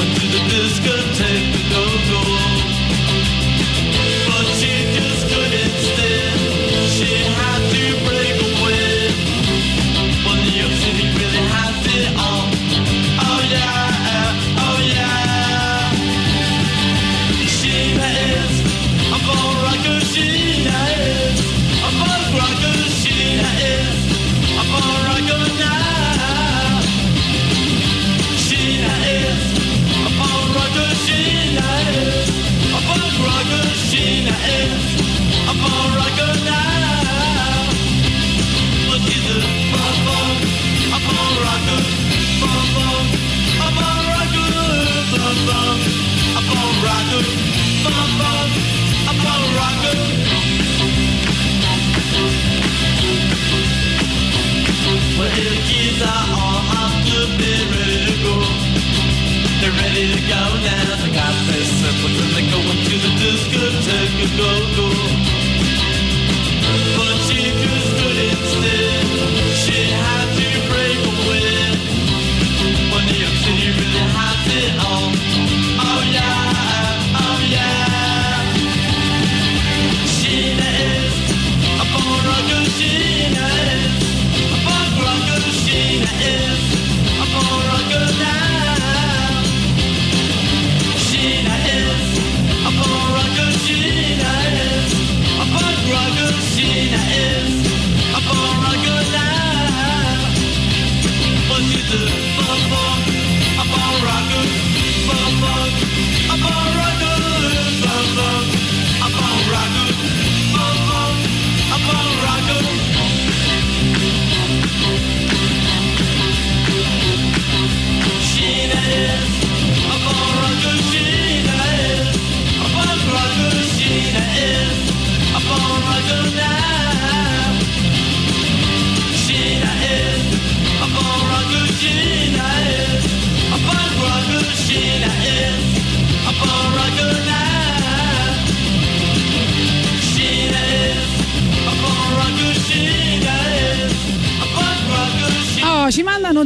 [96.11, 97.28] magazine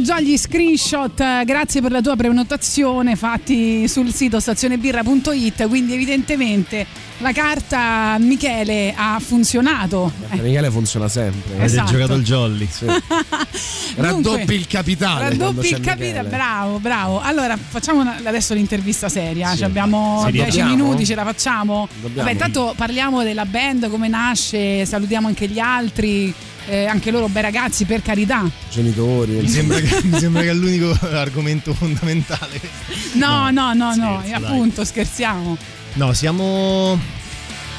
[0.04, 6.86] già gli screenshot, eh, grazie per la tua prenotazione fatti sul sito stazionebirra.it, quindi evidentemente
[7.18, 10.12] la carta Michele ha funzionato.
[10.30, 11.52] Eh, Michele funziona sempre.
[11.54, 11.90] Avete Esatto.
[11.92, 12.68] giocato il jolly.
[13.96, 15.30] Raddoppi il capitale.
[15.30, 16.28] Raddoppi il capita, Michele.
[16.28, 17.20] bravo, bravo.
[17.20, 19.50] Allora, facciamo una- adesso l'intervista seria.
[19.50, 19.58] Sì.
[19.58, 20.42] Ci abbiamo Seria.
[20.44, 20.84] 10 Dobbiamo?
[20.84, 21.88] minuti, ce la facciamo.
[21.94, 22.16] Dobbiamo.
[22.18, 26.32] Vabbè, intanto parliamo della band, come nasce, salutiamo anche gli altri,
[26.66, 28.48] eh, anche loro bei ragazzi, per carità.
[28.70, 29.32] Genitori.
[29.32, 32.60] Mi sembra, che, mi sembra che è l'unico argomento fondamentale.
[33.14, 34.50] No, no, no, no, scherzo, dai.
[34.50, 35.56] appunto, scherziamo.
[35.94, 36.98] No, siamo.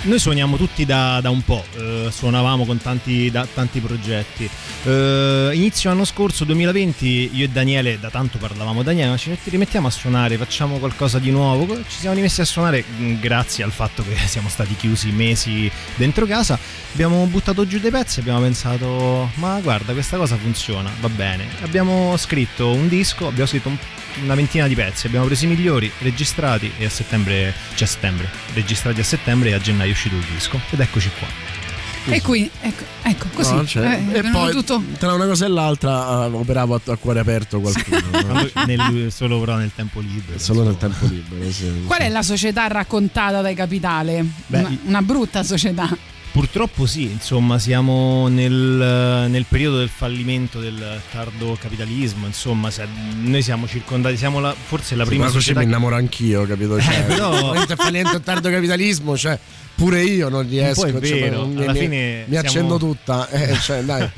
[0.06, 4.48] Noi suoniamo tutti da, da un po', eh, suonavamo con tanti, da- tanti progetti.
[4.84, 9.88] Eh, inizio anno scorso, 2020, io e Daniele, da tanto parlavamo, Daniele, ma ci rimettiamo
[9.88, 11.76] a suonare, facciamo qualcosa di nuovo.
[11.88, 16.28] Ci siamo rimessi a suonare mh, grazie al fatto che siamo stati chiusi mesi dentro
[16.28, 16.60] casa.
[16.94, 21.48] Abbiamo buttato giù dei pezzi e abbiamo pensato, ma guarda, questa cosa funziona, va bene.
[21.64, 23.78] Abbiamo scritto un disco, abbiamo scritto un-
[24.24, 28.30] una ventina di pezzi, abbiamo preso i migliori, registrati e a settembre, cioè a settembre,
[28.54, 30.60] registrati a settembre e a gennaio uscito il disco.
[30.70, 31.28] Ed eccoci qua.
[32.08, 33.56] E qui, ecco, ecco così.
[33.56, 34.80] No, cioè, eh, e poi tutto.
[35.00, 38.48] tra una cosa e l'altra eh, operavo a, a cuore aperto qualcuno.
[38.68, 40.38] nel- solo però nel tempo libero.
[40.38, 41.50] Solo nel tempo libero.
[41.52, 41.82] sì.
[41.88, 44.24] Qual è la società raccontata dai Capitale?
[44.46, 45.90] Beh, una, una brutta società.
[46.32, 52.86] Purtroppo sì, insomma, siamo nel, nel periodo del fallimento del tardo capitalismo, insomma, se-
[53.22, 55.96] noi siamo circondati, siamo la- forse la Sì, prima ma così società mi che- innamoro
[55.96, 56.78] anch'io, capito?
[56.82, 59.40] Cioè, però- veramente è fallimento il tardo capitalismo, cioè
[59.76, 60.86] pure io non riesco.
[60.86, 63.30] Un po' è cioè, vero, mi, alla mi- fine mi siamo- accendo tutta.
[63.30, 64.10] eh, cioè, dai.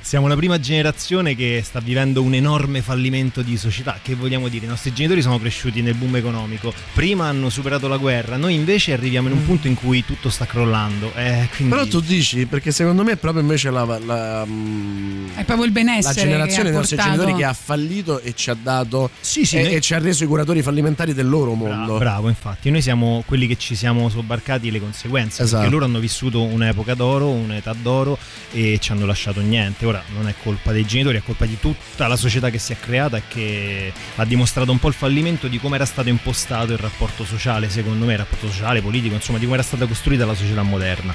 [0.00, 3.98] Siamo la prima generazione che sta vivendo un enorme fallimento di società.
[4.02, 4.66] Che vogliamo dire?
[4.66, 8.92] I nostri genitori sono cresciuti nel boom economico, prima hanno superato la guerra, noi invece
[8.92, 11.12] arriviamo in un punto in cui tutto sta crollando.
[11.14, 11.74] Eh, quindi...
[11.74, 15.72] Però tu dici, perché secondo me è proprio invece la, la, mm, È proprio il
[15.72, 16.14] benessere.
[16.14, 19.74] la generazione dei nostri genitori che ha fallito e ci ha dato sì, e, noi-
[19.74, 21.98] e ci ha reso i curatori fallimentari del loro mondo.
[21.98, 25.42] Bravo, infatti, noi siamo quelli che ci siamo sobbarcati le conseguenze.
[25.42, 25.62] Esatto.
[25.62, 28.18] Perché loro hanno vissuto un'epoca d'oro, un'età d'oro
[28.52, 29.86] e ci hanno lasciato niente.
[29.86, 32.76] Ora non è colpa dei genitori, è colpa di tutta la società che si è
[32.78, 36.78] creata e che ha dimostrato un po' il fallimento di come era stato impostato il
[36.78, 40.34] rapporto sociale, secondo me, il rapporto sociale, politico, insomma, di come era stata costruita la
[40.34, 41.14] società moderna.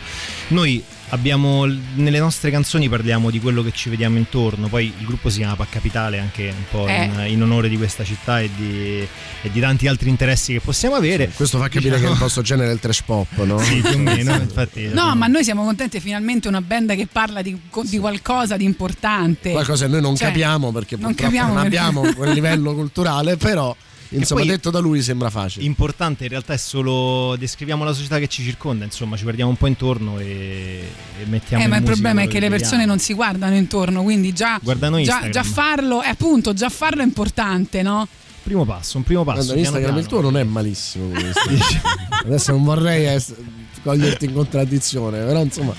[0.50, 0.84] Noi
[1.14, 5.38] abbiamo nelle nostre canzoni parliamo di quello che ci vediamo intorno poi il gruppo si
[5.38, 7.04] chiama Pacca Capitale anche un po' Eh.
[7.04, 9.08] in, in onore di questa città e di,
[9.42, 12.42] e di tanti altri interessi che possiamo avere Questo fa capire che è il vostro
[12.42, 13.60] genere è il trash pop, no?
[13.60, 17.42] sì più o meno infatti No, ma noi siamo contenti finalmente una band che parla
[17.42, 19.52] di, di qualcosa di importante.
[19.52, 22.74] Qualcosa che noi non Cioè, capiamo perché non purtroppo capiamo non perché- abbiamo quel livello
[22.74, 23.76] culturale, però
[24.18, 25.66] insomma poi- detto da lui sembra facile.
[25.66, 29.58] importante in realtà è solo descriviamo la società che ci circonda insomma ci guardiamo un
[29.58, 30.82] po' intorno e,
[31.22, 34.04] e mettiamo Eh, in ma il problema è che le persone non si guardano intorno,
[34.04, 38.08] quindi già, Guardano già, già farlo, è appunto, già farlo è importante, no?
[38.44, 41.12] primo passo un primo passo Guarda, piano Instagram il tuo non è malissimo
[42.26, 43.22] Adesso non vorrei
[43.82, 45.74] coglierti in contraddizione, però insomma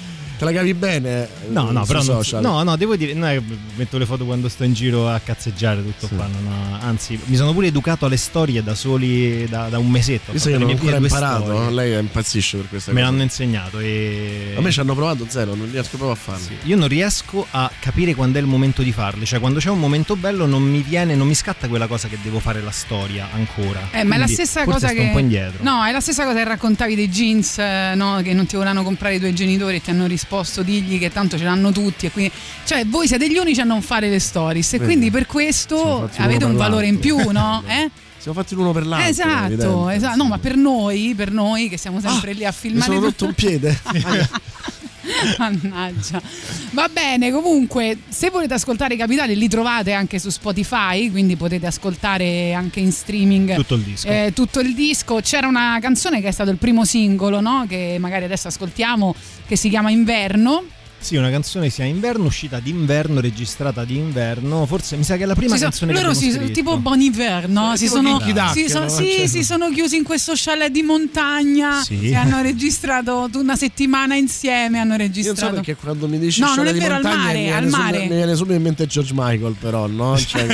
[0.45, 1.29] te la cavi bene.
[1.49, 2.43] No, no, però non, social.
[2.43, 3.43] no, no, devo dire, non è che
[3.77, 7.37] metto le foto quando sto in giro a cazzeggiare tutto qua, non ho- anzi, mi
[7.37, 10.33] sono pure educato alle storie da soli da, da un mesetto.
[10.33, 11.71] Visto che fatto non le ho mie ancora imparato, storie.
[11.75, 13.11] lei impazzisce per questa Me cosa.
[13.11, 16.57] l'hanno insegnato e A me ci hanno provato zero, non riesco proprio a farlo.
[16.63, 19.79] io non riesco a capire quando è il momento di farle, cioè quando c'è un
[19.81, 23.29] momento bello non mi viene, non mi scatta quella cosa che devo fare la storia
[23.33, 23.89] ancora.
[23.91, 25.01] Eh, ma è la Quindi stessa forse cosa sto che.
[25.07, 25.63] un po' indietro.
[25.63, 28.21] No, è la stessa cosa che raccontavi dei jeans, eh, no?
[28.23, 30.33] Che non ti volevano comprare i tuoi genitori e ti hanno risposto
[30.63, 32.07] digli che tanto ce l'hanno tutti.
[32.07, 32.33] E quindi,
[32.65, 34.73] cioè, voi siete gli unici a non fare le stories.
[34.73, 34.91] E Vedi?
[34.91, 37.63] quindi per questo avete un valore in più, no?
[37.75, 37.91] Eh?
[38.25, 39.07] Siamo fatti l'uno per l'altro.
[39.11, 39.95] esatto, evidente.
[39.97, 40.17] esatto.
[40.17, 42.91] No, ma per noi, per noi che siamo sempre lì a Mi filmare.
[42.93, 43.79] sono rotto un piede.
[45.39, 46.23] Mannaggia.
[46.71, 51.67] Va bene, comunque, se volete ascoltare i capitali li trovate anche su Spotify, quindi potete
[51.67, 54.09] ascoltare anche in streaming Tutto il disco.
[54.09, 55.17] eh, tutto il disco.
[55.23, 57.67] C'era una canzone che è stato il primo singolo, no?
[57.69, 59.15] Che magari adesso ascoltiamo,
[59.47, 60.65] che si chiama Inverno.
[61.05, 64.65] Sì, una canzone sia inverno, uscita d'inverno, registrata d'inverno.
[64.65, 66.59] Forse mi sa che è la prima Si sono- canzone loro che si, abbiamo scritto.
[66.61, 67.77] tipo Bon Iver, no?
[67.77, 68.21] Si tipo sono,
[68.55, 68.91] si, sono- no?
[68.91, 72.09] sì, Cioè- si sono chiusi in questo chalet di montagna Sì.
[72.09, 74.79] e hanno registrato una settimana insieme.
[74.79, 75.55] Hanno Io non so registrato.
[75.57, 77.63] perché quando mi dici No, non è di vero, al montagna mare, mi viene al
[77.65, 77.99] subito- mare.
[77.99, 80.17] mi viene subito in mente George Michael, però, no?
[80.25, 80.47] Cioè,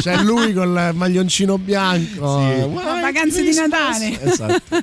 [0.00, 2.38] c'è lui con il maglioncino bianco.
[2.38, 2.58] Sì.
[2.60, 3.54] No, vacanze di.
[3.54, 4.22] Natale.
[4.22, 4.78] Esatto.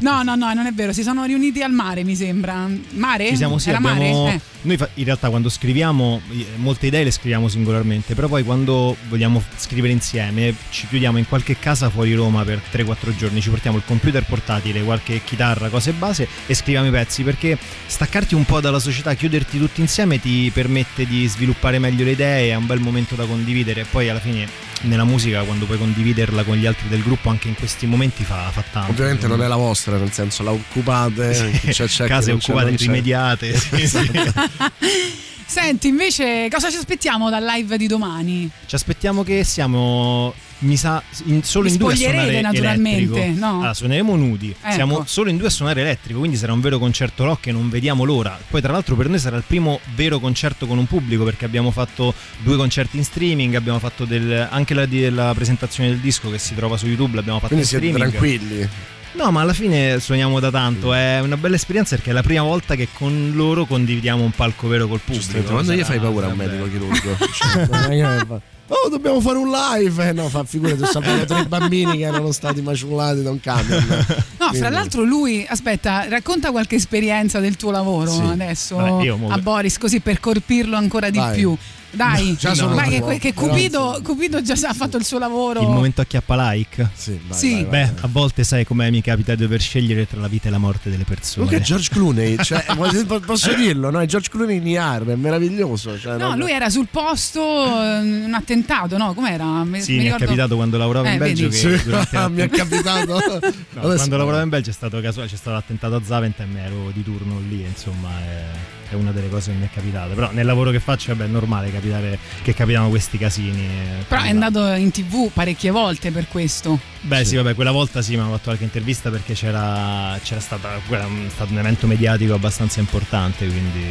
[0.00, 0.92] No, no, no, non è vero.
[0.92, 2.68] Si sono riuniti al mare, mi sembra.
[2.90, 3.28] Mare?
[3.28, 4.34] Ci siamo, sì, Era abbiamo- mare?
[4.34, 4.40] Eh.
[4.62, 6.20] Noi in realtà quando scriviamo,
[6.56, 11.56] molte idee le scriviamo singolarmente, però poi quando vogliamo scrivere insieme ci chiudiamo in qualche
[11.58, 16.26] casa fuori Roma per 3-4 giorni, ci portiamo il computer portatile, qualche chitarra, cose base
[16.46, 17.56] e scriviamo i pezzi perché
[17.86, 22.50] staccarti un po' dalla società, chiuderti tutti insieme ti permette di sviluppare meglio le idee,
[22.50, 26.44] è un bel momento da condividere e poi alla fine nella musica quando puoi condividerla
[26.44, 28.90] con gli altri del gruppo anche in questi momenti fa, fa tanto.
[28.92, 33.56] Ovviamente non è la vostra, nel senso la occupate, Sì, c'è- c'è case occupate rimediate.
[33.56, 34.10] sì, sì.
[35.46, 38.50] Senti, invece, cosa ci aspettiamo dal live di domani?
[38.66, 40.34] Ci aspettiamo che siamo.
[40.60, 43.38] Mi sa in- solo Vi in due a suonare naturalmente, elettrico.
[43.46, 43.52] no?
[43.58, 44.50] Allora, suoneremo nudi.
[44.60, 44.72] Ecco.
[44.72, 47.70] Siamo solo in due a suonare elettrico, quindi sarà un vero concerto rock e non
[47.70, 48.36] vediamo l'ora.
[48.50, 51.70] Poi, tra l'altro, per noi sarà il primo vero concerto con un pubblico perché abbiamo
[51.70, 52.12] fatto
[52.42, 53.54] due concerti in streaming.
[53.54, 57.14] Abbiamo fatto del- anche la, la presentazione del disco che si trova su YouTube.
[57.14, 58.10] L'abbiamo fatto Quindi in siete streaming.
[58.18, 58.68] tranquilli.
[59.12, 60.92] No, ma alla fine suoniamo da tanto.
[60.94, 64.68] È una bella esperienza perché è la prima volta che con loro condividiamo un palco
[64.68, 65.50] vero col pubblico.
[65.52, 67.16] Quando gli fai paura a un medico chirurgo?
[67.32, 68.40] Cioè,
[68.70, 70.08] Oh, dobbiamo fare un live!
[70.08, 73.82] Eh, no, fa figurati, ho salvato tre bambini che erano stati maciullati da un camion.
[73.82, 78.20] No, fra Quindi- l'altro lui, aspetta, racconta qualche esperienza del tuo lavoro Sì.
[78.20, 81.34] adesso Vabbè, a Boris, così per colpirlo ancora di Vai.
[81.34, 81.56] più.
[81.90, 85.60] Dai, già sono Vai, che, che però, Cupido, Cupido già ha fatto il suo lavoro.
[85.62, 86.90] Il momento acchiappa like.
[86.94, 87.52] Sì, vai, Sì.
[87.54, 87.70] vai, vai.
[87.86, 90.58] Beh, a volte sai com'è mi capita di dover scegliere tra la vita e la
[90.58, 91.46] morte delle persone.
[91.46, 92.64] Comunque è George Clooney, cioè,
[93.06, 94.00] po- posso dirlo, no?
[94.00, 95.98] È George Clooney in IAR, è meraviglioso.
[95.98, 99.14] Cioè, No, non- lui era sul posto, eh, un attentato, no?
[99.14, 99.64] Com'era?
[99.64, 101.68] Mi, Sì, mi mi, è ricordo- capitato quando lavoravo Eh, in Belgio Sì,
[102.30, 103.16] mi è capitato.
[103.78, 107.02] No, quando lavoravo in Belgio è stato casuale, c'è stato l'attentato a Zaventem, ero di
[107.04, 108.42] turno lì, insomma, è,
[108.90, 110.14] è una delle cose che mi è capitata.
[110.14, 113.62] Però nel lavoro che faccio, vabbè, è normale capitare che capitano questi casini.
[113.64, 116.78] eh, Però è andato in tv parecchie volte per questo.
[117.00, 117.36] Beh, sì.
[117.36, 120.80] vabbè, quella volta sì, mi hanno fatto qualche intervista perché c'era, c'era stata,
[121.28, 123.84] stato un evento mediatico abbastanza importante, quindi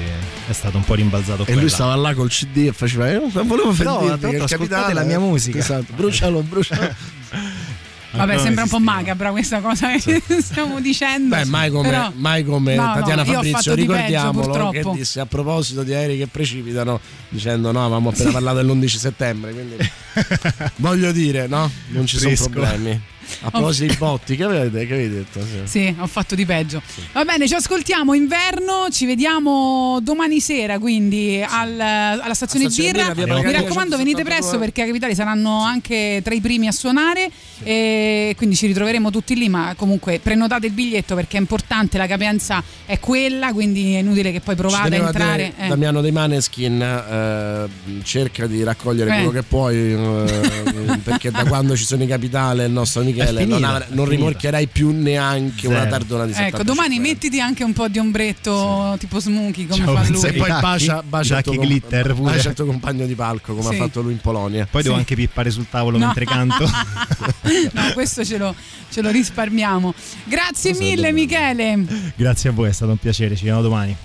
[0.48, 1.62] è stato un po' rimbalzato E quella.
[1.62, 3.10] lui stava là col CD e faceva.
[3.10, 4.00] Eh, non volevo per No,
[4.44, 5.58] ascoltate la mia musica.
[5.60, 6.94] Esatto, brucialo, brucialo.
[8.12, 8.98] Vabbè, sembra un po' esisteva.
[8.98, 11.36] macabra questa cosa che stiamo dicendo.
[11.36, 14.84] Beh, mai come, Però- mai come No, no, Tatiana ho Fabrizio, di peggio, ricordiamolo che
[14.94, 19.76] disse a proposito di aerei che precipitano, dicendo no, avevamo appena parlato dell'11 settembre, quindi
[20.78, 21.70] voglio dire, no?
[21.90, 22.50] Non ci sono Fresco.
[22.50, 23.02] problemi.
[23.42, 25.40] A proposito dei botti, che avete, che avete detto?
[25.42, 25.62] Sì.
[25.66, 26.82] Sì, ho fatto di peggio.
[27.14, 32.92] Va bene, ci ascoltiamo inverno, ci vediamo domani sera quindi al- alla stazione A Stazione
[33.14, 33.14] Birra.
[33.14, 34.24] Birra, Mi raccomando, venite 172.
[34.24, 37.30] presto perché a Capitali saranno anche tra i primi a suonare
[37.64, 42.08] e quindi ci ritroveremo tutti lì, ma comunque prenotate il biglietto perché è importante, la
[42.08, 45.54] capienza è quella, quindi è inutile che poi provate a entrare.
[45.56, 45.68] dire, eh.
[45.68, 47.68] Damiano dei Maneskin eh,
[48.04, 49.14] cerca di raccogliere Eh.
[49.16, 53.60] quello che puoi eh, perché da quando ci sono i capitale il nostro Michele finita,
[53.60, 55.90] non, avre- non rimorchierai più neanche una Zero.
[55.90, 59.96] tardona di 75 Ecco, domani mettiti anche un po' di ombretto tipo Smokey come Ciao,
[59.96, 60.22] fa lui.
[60.26, 62.32] e poi Tacchi, bacia, bacia, il tuo comp- glitter pure.
[62.36, 63.76] bacia il tuo compagno di palco come Sì.
[63.76, 65.00] ha fatto lui in Polonia Poi devo Sì.
[65.02, 66.06] anche pippare sul tavolo No.
[66.06, 66.66] mentre canto.
[67.74, 68.54] no, questo ce lo,
[68.90, 69.94] ce lo risparmiamo.
[70.26, 71.86] Grazie mille Michele.
[72.16, 73.96] Grazie a voi, è stato un piacere, ci vediamo domani.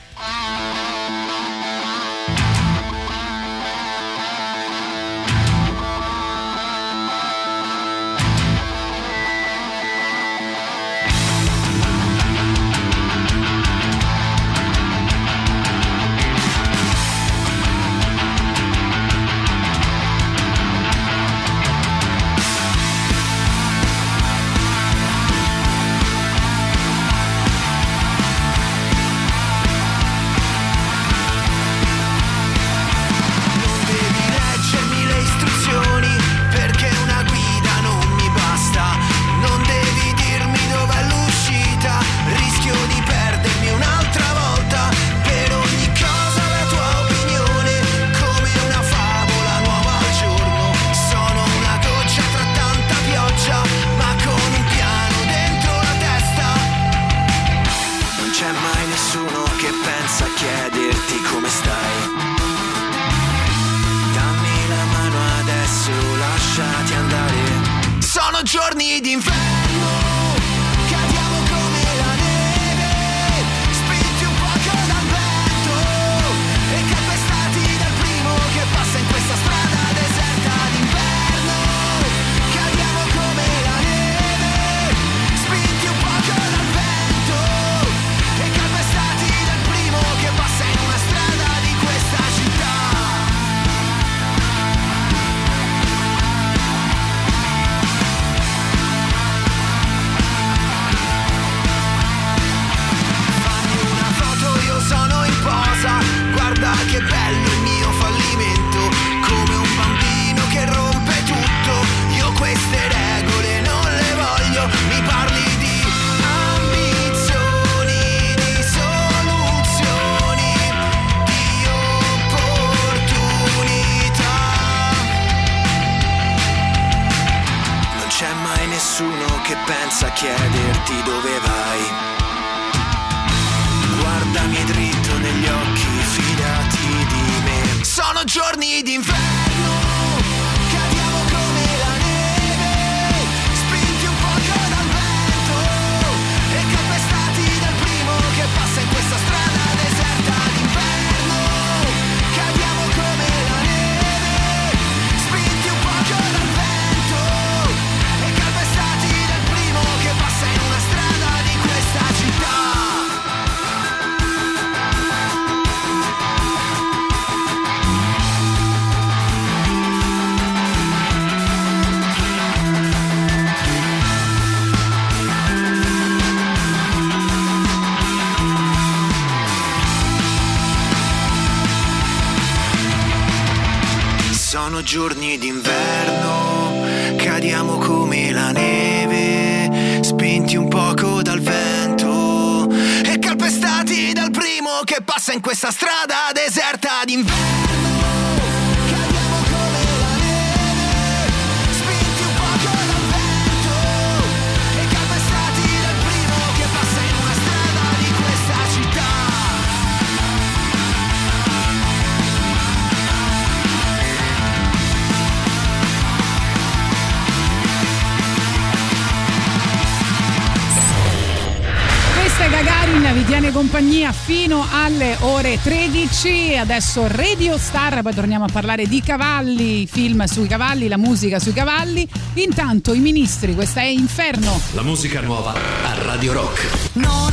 [225.62, 226.56] 13.
[226.56, 231.52] Adesso Radio Star, poi torniamo a parlare di cavalli, film sui cavalli, la musica sui
[231.52, 232.06] cavalli.
[232.34, 234.60] Intanto i ministri, questa è Inferno.
[234.72, 236.94] La musica nuova a Radio Rock.
[236.94, 237.31] Non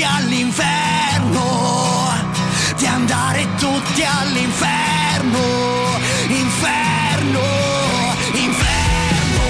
[0.00, 1.42] tutti all'inferno,
[2.78, 5.38] di andare tutti all'inferno,
[6.28, 7.42] inferno,
[8.32, 9.42] inferno,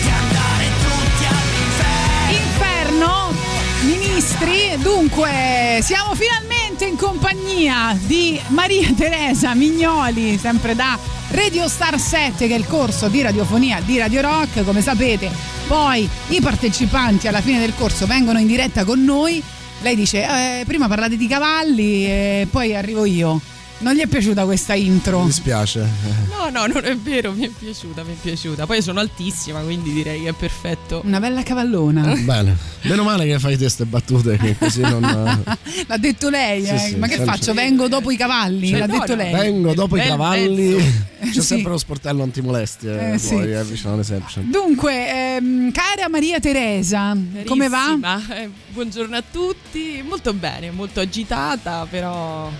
[0.00, 2.30] di andare tutti all'inferno.
[2.30, 3.34] Inferno,
[3.82, 4.78] ministri.
[4.78, 10.98] Dunque, siamo finalmente in compagnia di Maria Teresa Mignoli, sempre da
[11.32, 14.64] Radio Star 7, che è il corso di radiofonia di Radio Rock.
[14.64, 19.40] Come sapete, poi i partecipanti alla fine del corso vengono in diretta con noi.
[19.82, 23.40] Lei dice: eh, Prima parlate di cavalli, e poi arrivo io.
[23.82, 25.20] Non gli è piaciuta questa intro?
[25.20, 25.86] Mi dispiace.
[26.28, 28.66] No, no, non è vero, mi è piaciuta, mi è piaciuta.
[28.66, 31.00] Poi sono altissima, quindi direi che è perfetto.
[31.02, 32.14] Una bella cavallona.
[32.20, 35.00] Bene, meno male che fai queste battute che così non.
[35.86, 36.78] L'ha detto lei, Sì, eh.
[36.78, 37.54] sì, ma che faccio?
[37.54, 38.66] Vengo dopo i cavalli?
[38.66, 38.76] Sì.
[38.76, 39.32] L'ha No, detto no, lei.
[39.32, 40.76] Vengo dopo i Bel cavalli.
[41.20, 41.40] C'è Sì.
[41.42, 43.12] sempre lo sportello antimolestie.
[43.14, 43.34] Eh, sì.
[43.34, 44.40] poi, eh, vicino alle semplici.
[44.44, 47.16] Dunque, ehm, cara Maria Teresa,
[47.46, 47.96] come va?
[47.98, 52.50] Carissima, eh, buongiorno a tutti, molto bene, molto agitata, però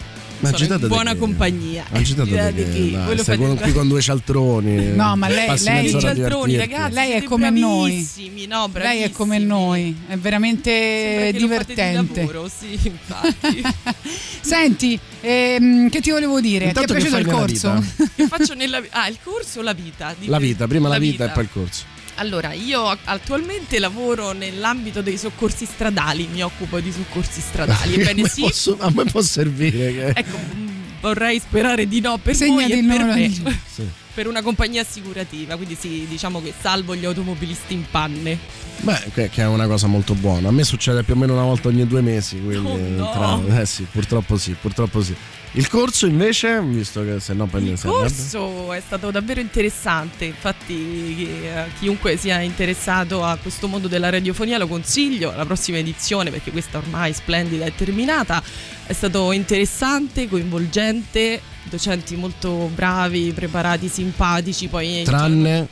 [0.40, 1.18] Ma sono in buona che?
[1.18, 1.84] compagnia.
[1.90, 2.70] Agitate che?
[2.72, 2.90] chi?
[2.92, 4.92] Dai, stai con- qui con due cialtroni.
[4.94, 8.08] No, ma lei- lei- Cialtroni, ragazzi, Lei è come noi.
[8.48, 12.20] no, Lei è come noi, è veramente di divertente.
[12.20, 12.78] lavoro, sì.
[14.40, 16.66] Senti, ehm, che ti volevo dire?
[16.66, 17.84] Intanto ti è piaciuto il corso?
[18.16, 20.14] che faccio nella Ah, il corso o la vita?
[20.24, 21.30] La vita, prima la, vita, vita.
[21.30, 21.84] e poi il corso.
[22.20, 27.94] Allora, io attualmente lavoro nell'ambito dei soccorsi stradali, mi occupo di soccorsi stradali.
[28.00, 29.92] Ebbene A me sì, posso- a me può servire.
[29.94, 30.06] Che...
[30.20, 30.70] ecco, mh,
[31.00, 33.58] vorrei sperare di no per Segnati voi e per me.
[33.72, 33.88] Sì.
[34.12, 38.36] Per una compagnia assicurativa, quindi sì, diciamo che salvo gli automobilisti in panne.
[38.80, 40.48] Beh, che, che è una cosa molto buona.
[40.48, 42.38] A me succede più o meno una volta ogni due mesi.
[42.38, 43.10] Quindi, Oh, no.
[43.46, 45.14] tra- eh sì, purtroppo sì, purtroppo sì.
[45.52, 51.28] Il corso invece, visto che se no poi Il corso è stato davvero interessante, infatti
[51.28, 56.52] eh, chiunque sia interessato a questo mondo della radiofonia lo consiglio, la prossima edizione perché
[56.52, 58.40] questa ormai splendida è terminata,
[58.86, 65.66] è stato interessante, coinvolgente, docenti molto bravi, preparati, simpatici, poi Tranne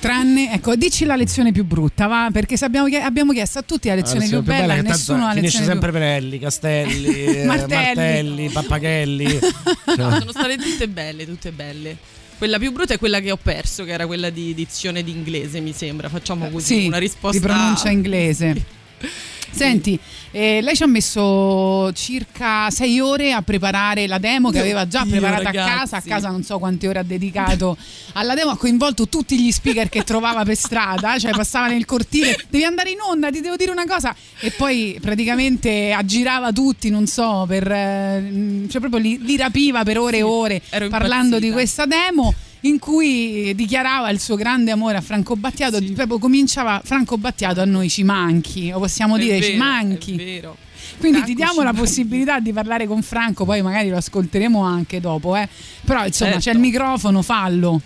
[0.00, 2.28] Tranne, ecco, dici la lezione più brutta, va?
[2.32, 5.90] Perché abbiamo, abbiamo chiesto a tutti la lezione più bella, e nessuno finisce lezione sempre
[5.90, 7.84] più Penelli, Castelli, eh, Martelli.
[7.84, 9.38] Martelli, Pappaghelli.
[9.98, 11.96] No, sono state tutte belle, tutte belle.
[12.36, 15.72] Quella più brutta è quella che ho perso, che era quella di dizione d'inglese, mi
[15.72, 16.08] sembra.
[16.08, 18.64] Facciamo così Sì, una risposta di pronuncia inglese.
[19.50, 19.98] Senti,
[20.30, 25.04] eh, lei ci ha messo circa sei ore a preparare la demo che aveva già
[25.04, 25.70] preparata a ragazzi.
[25.70, 25.96] casa.
[25.96, 27.76] A casa non so quante ore ha dedicato
[28.12, 32.36] alla demo, ha coinvolto tutti gli speaker che trovava per strada, cioè passava nel cortile,
[32.48, 34.14] devi andare in onda, ti devo dire una cosa.
[34.40, 39.98] E poi praticamente aggirava tutti, non so, per, eh, cioè proprio li, li rapiva per
[39.98, 41.84] ore e ore ero parlando di impazzita.
[41.84, 47.16] questa demo in cui dichiarava il suo grande amore a Franco Battiato, proprio cominciava Franco
[47.18, 50.14] Battiato a noi ci manchi, o possiamo È dire ci vero, manchi.
[50.14, 50.56] È vero.
[50.98, 54.62] Quindi Franco ti diamo ci la possibilità di parlare con Franco, poi magari lo ascolteremo
[54.62, 55.48] anche dopo, eh.
[55.84, 56.48] Però insomma Certo.
[56.48, 57.80] c'è il microfono, fallo.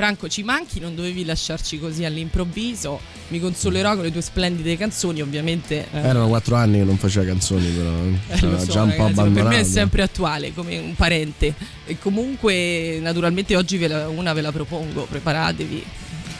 [0.00, 2.98] Franco, ci manchi, non dovevi lasciarci così all'improvviso.
[3.28, 5.86] Mi consolerò con le tue splendide canzoni, ovviamente.
[5.92, 7.90] eh, Erano quattro anni che non faceva canzoni, però.
[7.90, 9.64] eh, Era so, già un po' ragazzi, ma per me è abbandonato.
[9.68, 11.54] sempre attuale, come un parente.
[11.86, 15.84] E comunque, naturalmente, oggi ve la- una ve la propongo, preparatevi.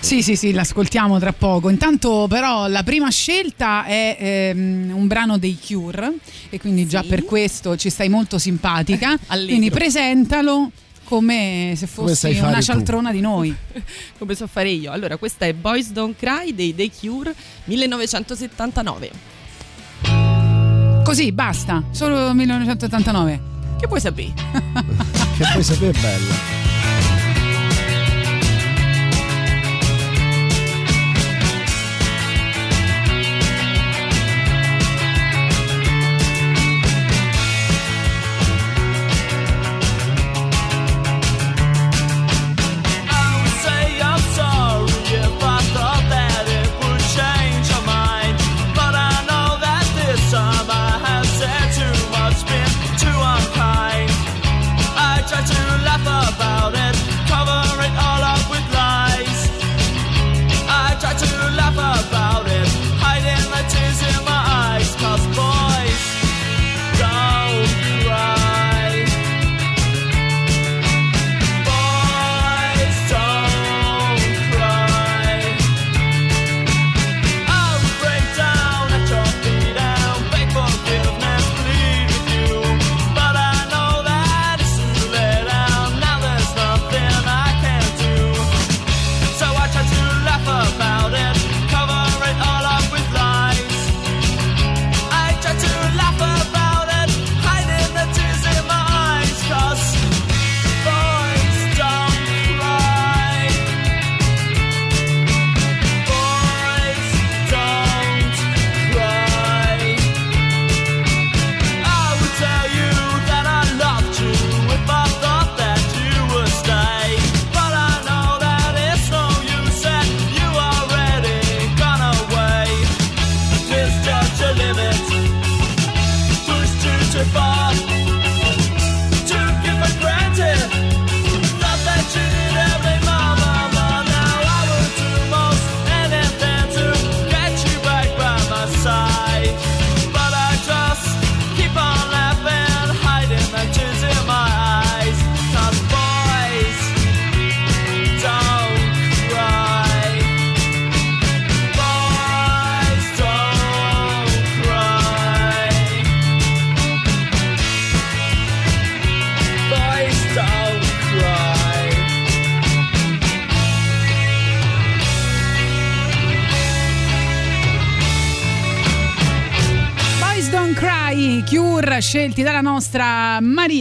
[0.01, 1.69] Sì, sì, sì, l'ascoltiamo tra poco.
[1.69, 6.15] Intanto, però, la prima scelta è ehm, un brano dei Cure,
[6.49, 9.19] e quindi già per questo ci stai molto simpatica.
[9.29, 10.71] Quindi presentalo
[11.11, 12.63] come se Come fossi fare una tu.
[12.63, 13.53] cialtrona di noi.
[14.17, 14.93] Come so fare io.
[14.93, 17.35] Allora, questa è Boys Don't Cry dei The Cure
[17.65, 19.11] 1979.
[21.03, 23.41] Così, basta, solo 1989.
[23.81, 24.33] Che puoi sapere?
[25.41, 26.80] Che poi sapere è bella.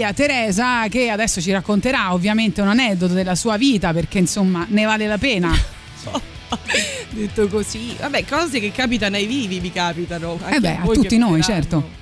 [0.09, 4.85] Maria Teresa che adesso ci racconterà ovviamente un aneddoto della sua vita perché insomma ne
[4.85, 5.51] vale la pena.
[7.09, 10.39] Detto così, vabbè, cose che capitano ai vivi vi capitano.
[10.49, 11.97] Eh beh, a voi tutti noi, certo.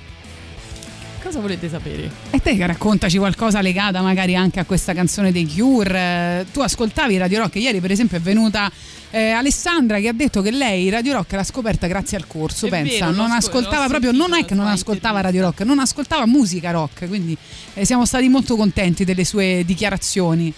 [1.22, 2.10] Cosa volete sapere?
[2.30, 6.46] E te che raccontaci qualcosa legata magari anche a questa canzone dei Cure.
[6.52, 8.70] Tu ascoltavi Radio Rock, ieri per esempio è venuta
[9.10, 12.68] eh, Alessandra che ha detto che lei Radio Rock l'ha scoperta grazie al corso, È
[12.68, 16.70] pensa, vero, non ascoltava proprio, non è che non ascoltava Radio Rock, non ascoltava musica
[16.70, 17.36] rock, quindi
[17.74, 20.52] eh, siamo stati molto contenti delle sue dichiarazioni.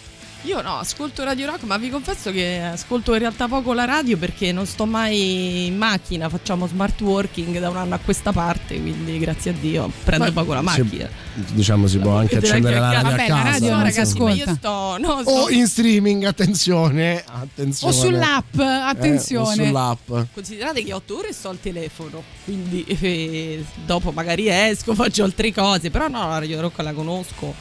[0.45, 4.17] Io no, ascolto Radio Rock, ma vi confesso che ascolto in realtà poco la radio
[4.17, 8.81] perché non sto mai in macchina, facciamo smart working da un anno a questa parte,
[8.81, 11.09] quindi grazie a Dio prendo Beh, poco la si- macchina.
[11.53, 13.51] diciamo si può anche accendere la radio Vabbè, a la casa.
[13.51, 17.95] radio non nel ragazzi, senso- ma io sto, no, sto O in streaming, attenzione, attenzione.
[17.95, 19.63] O sull'app, attenzione.
[19.63, 20.13] Eh, sull'app.
[20.33, 25.91] Considerate che 8 ore sto al telefono, quindi eh, dopo magari esco, faccio altre cose,
[25.91, 27.55] però no, la Radio Rock la conosco.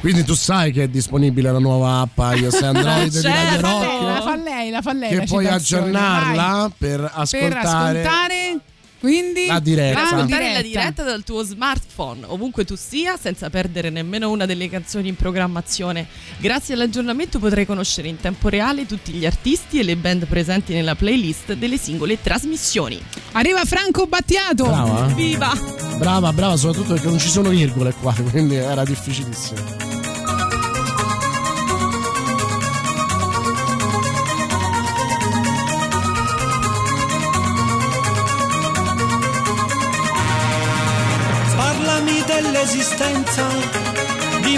[0.00, 3.68] Quindi tu sai che è disponibile la nuova app iOS e Android di Radio la,
[3.68, 3.84] fa Rock?
[3.84, 5.18] lei, la fa lei, la fa lei.
[5.18, 8.60] Che puoi aggiornarla per per ascoltare, ascoltare
[9.00, 9.94] quindi la diretta.
[9.94, 10.54] Per ascoltare diretta.
[10.54, 15.14] la diretta dal tuo smartphone, ovunque tu sia, senza perdere nemmeno una delle canzoni in
[15.16, 16.06] programmazione.
[16.38, 20.96] Grazie all'aggiornamento potrai conoscere in tempo reale tutti gli artisti e le band presenti nella
[20.96, 23.00] playlist delle singole trasmissioni.
[23.32, 24.64] Arriva Franco Battiato.
[24.64, 25.06] Brava.
[25.14, 25.52] Viva!
[25.96, 29.87] Brava, brava, soprattutto perché non ci sono virgole qua, quindi era difficilissimo.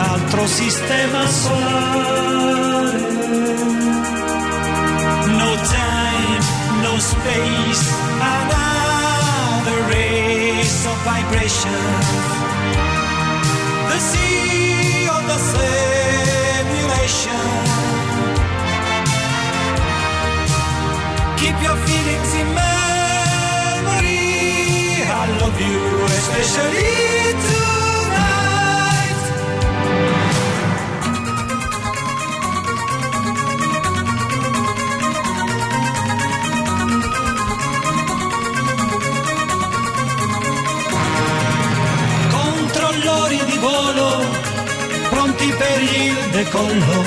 [0.00, 3.00] altro sistema solare.
[5.40, 6.44] No time,
[6.82, 7.84] no space,
[8.36, 11.82] another race of vibration.
[13.90, 17.46] The sea of the simulation.
[21.40, 24.22] Keep your feelings in memory.
[25.22, 25.80] I love you,
[26.18, 26.92] especially
[27.44, 27.69] tonight.
[46.42, 47.04] Decollo.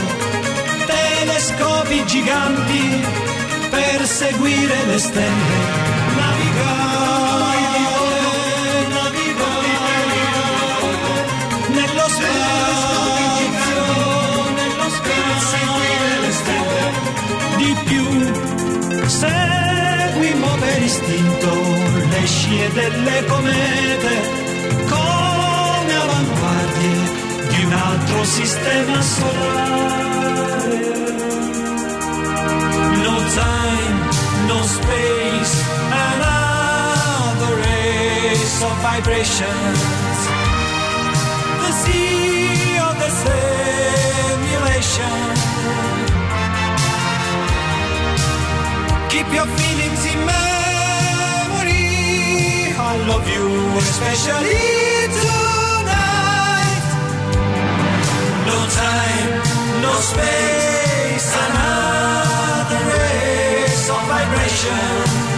[0.86, 3.04] Telescopi giganti
[3.70, 5.58] per seguire le stelle.
[6.20, 7.62] Navigare,
[8.96, 10.22] navigare
[11.78, 13.86] nello spazio,
[14.60, 15.72] nello spazio,
[16.24, 16.86] le stelle.
[17.58, 18.06] Di più,
[19.08, 21.52] seguimo per istinto
[22.12, 24.43] le scie delle comete
[27.94, 30.82] altro sistema solare.
[33.06, 34.00] No time,
[34.48, 35.56] no space,
[36.10, 39.80] another race of vibrations.
[41.64, 45.18] The sea of the simulation.
[49.14, 51.88] Keep your feelings in memory.
[52.92, 53.46] I love you,
[53.78, 54.62] especially
[55.18, 55.53] tonight.
[58.76, 59.30] Time,
[59.82, 65.33] no space, another race of vibrations.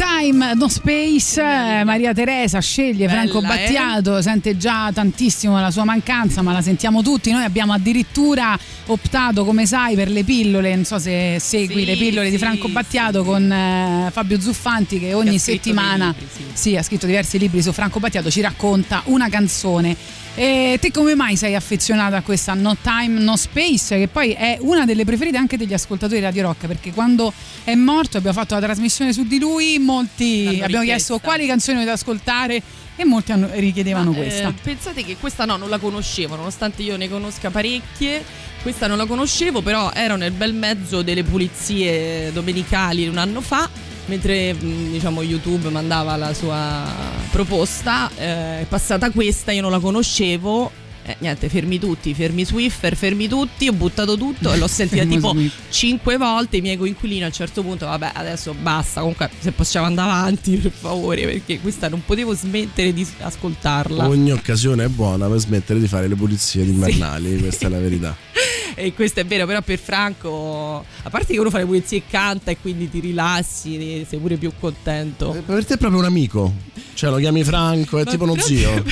[0.00, 3.46] Time, no space, eh, Maria Teresa sceglie Bella, Franco eh?
[3.46, 7.30] Battiato, sente già tantissimo la sua mancanza, ma la sentiamo tutti.
[7.30, 11.96] Noi abbiamo addirittura optato, come sai, per le pillole, non so se segui Sì, le
[11.96, 16.76] pillole di sì, Franco Battiato con eh, Fabio Zuffanti che ogni scritto settimana libri, sì,
[16.76, 19.94] ha scritto diversi libri su Franco Battiato, ci racconta una canzone.
[20.40, 24.56] E te come mai sei affezionata a questa No Time No Space che poi è
[24.62, 27.30] una delle preferite anche degli ascoltatori di Radio Rock perché quando
[27.62, 30.84] è morto abbiamo fatto la trasmissione su di lui molti L'hanno abbiamo richiesta.
[31.12, 32.62] chiesto quali canzoni volete ascoltare
[32.96, 36.80] e molti hanno- richiedevano Ma, eh, questa pensate che questa no, non la conoscevo, nonostante
[36.80, 38.24] io ne conosca parecchie.
[38.62, 43.68] Questa non la conoscevo, però ero nel bel mezzo delle pulizie domenicali un anno fa.
[44.10, 46.84] Mentre mh, diciamo YouTube mandava la sua
[47.30, 50.79] proposta, eh, è passata questa, io non la conoscevo.
[51.02, 55.30] Eh, niente, fermi tutti, fermi Swiffer, fermi tutti, ho buttato tutto e l'ho sentita tipo
[55.30, 55.60] Swiffer.
[55.70, 56.58] cinque volte.
[56.58, 59.00] I miei coinquilini a un certo punto, vabbè, adesso basta.
[59.00, 64.06] Comunque, se possiamo andare avanti, per favore, perché questa non potevo smettere di ascoltarla.
[64.06, 68.16] Ogni occasione è buona per smettere di fare le pulizie invernali, questa è la verità.
[68.72, 72.02] E questo è vero, però per Franco, a parte che uno fa le pulizie e
[72.08, 75.36] canta e quindi ti rilassi, sei pure più contento.
[75.44, 76.54] Per te è proprio un amico,
[76.94, 78.82] cioè lo chiami Franco, è Ma tipo uno zio.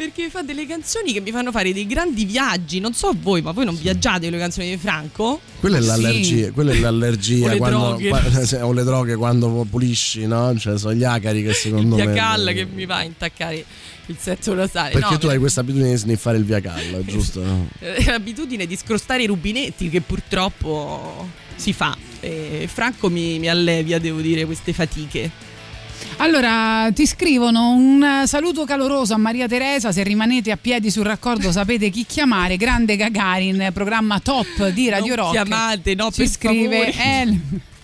[0.00, 2.80] Perché fa delle canzoni che mi fanno fare dei grandi viaggi.
[2.80, 5.38] Non so voi, ma voi non viaggiate con le canzoni di Franco?
[5.60, 5.86] Quella è Sì.
[5.88, 8.08] l'allergia, quella è l'allergia O le quando, droghe.
[8.08, 10.56] qua- se- o le droghe quando pulisci, no?
[10.58, 12.06] Cioè sono gli acari che secondo me.
[12.06, 13.62] Viacal che mi va a intaccare
[14.06, 14.92] il setto nasale.
[14.92, 17.42] Perché no, tu hai questa abitudine di sniffare il viacal, giusto?
[17.44, 17.68] no?
[17.80, 21.94] eh, l'abitudine di scrostare i rubinetti che purtroppo si fa.
[22.20, 25.48] E Franco mi, mi allevia, devo dire, queste fatiche.
[26.18, 29.92] Allora ti scrivono un eh, saluto caloroso a Maria Teresa.
[29.92, 32.56] Se rimanete a piedi sul raccordo sapete chi chiamare.
[32.56, 35.32] Grande Gagarin programma top di Radio Non Rock.
[35.32, 37.20] chiamate, no, ci per scrive favore.
[37.20, 37.40] El-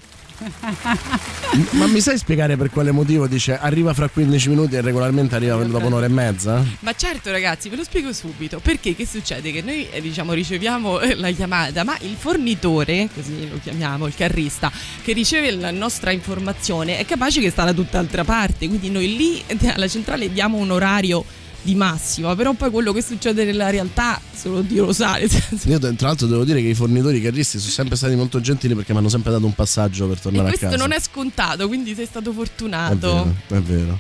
[1.71, 5.57] Ma mi sai spiegare per quale motivo dice arriva fra 15 minuti e regolarmente arriva
[5.65, 6.63] dopo un'ora e mezza?
[6.81, 8.61] Ma certo ragazzi, ve lo spiego subito.
[8.61, 9.51] Perché che succede?
[9.51, 14.15] Che noi eh, diciamo riceviamo eh, la chiamata, ma il fornitore, così lo chiamiamo, il
[14.15, 14.71] carrista,
[15.03, 18.69] che riceve la nostra informazione è capace che sta da tutt'altra parte.
[18.69, 19.43] Quindi noi lì
[19.73, 21.25] alla centrale diamo un orario
[21.67, 25.19] di massima, però poi quello che succede nella realtà solo Dio lo sa.
[25.19, 28.93] Io tra l'altro devo dire che i fornitori carristi sono sempre stati molto gentili perché
[28.93, 30.77] mi hanno sempre dato un passaggio per E tornare a questo casa.
[30.79, 33.35] non è scontato, quindi sei stato È fortunato.
[33.49, 33.99] vero, è vero.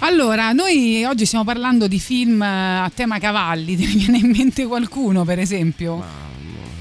[0.00, 4.64] allora noi oggi stiamo parlando di film eh, a tema cavalli ti viene in mente
[4.66, 6.02] qualcuno per esempio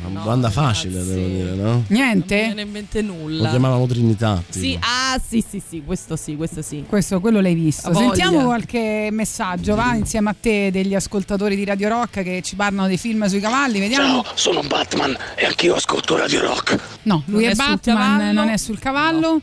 [0.07, 1.63] Una domanda facile, devo dire, no?
[1.63, 3.43] Non mi niente viene in mente nulla.
[3.43, 4.41] Lo chiamavano Trinità.
[4.49, 4.65] tipo.
[4.65, 6.83] Sì, ah sì, sì, sì, questo sì, questo sì.
[6.87, 11.89] questo quello l'hai visto sentiamo qualche messaggio va insieme a te degli ascoltatori di Radio
[11.89, 16.17] Rock che ci parlano dei film sui cavalli vediamo Ciao, sono Batman e anch'io ascolto
[16.17, 16.79] Radio Rock.
[17.03, 18.31] no lui Non è, è Batman cavallo?
[18.33, 19.41] non è sul cavallo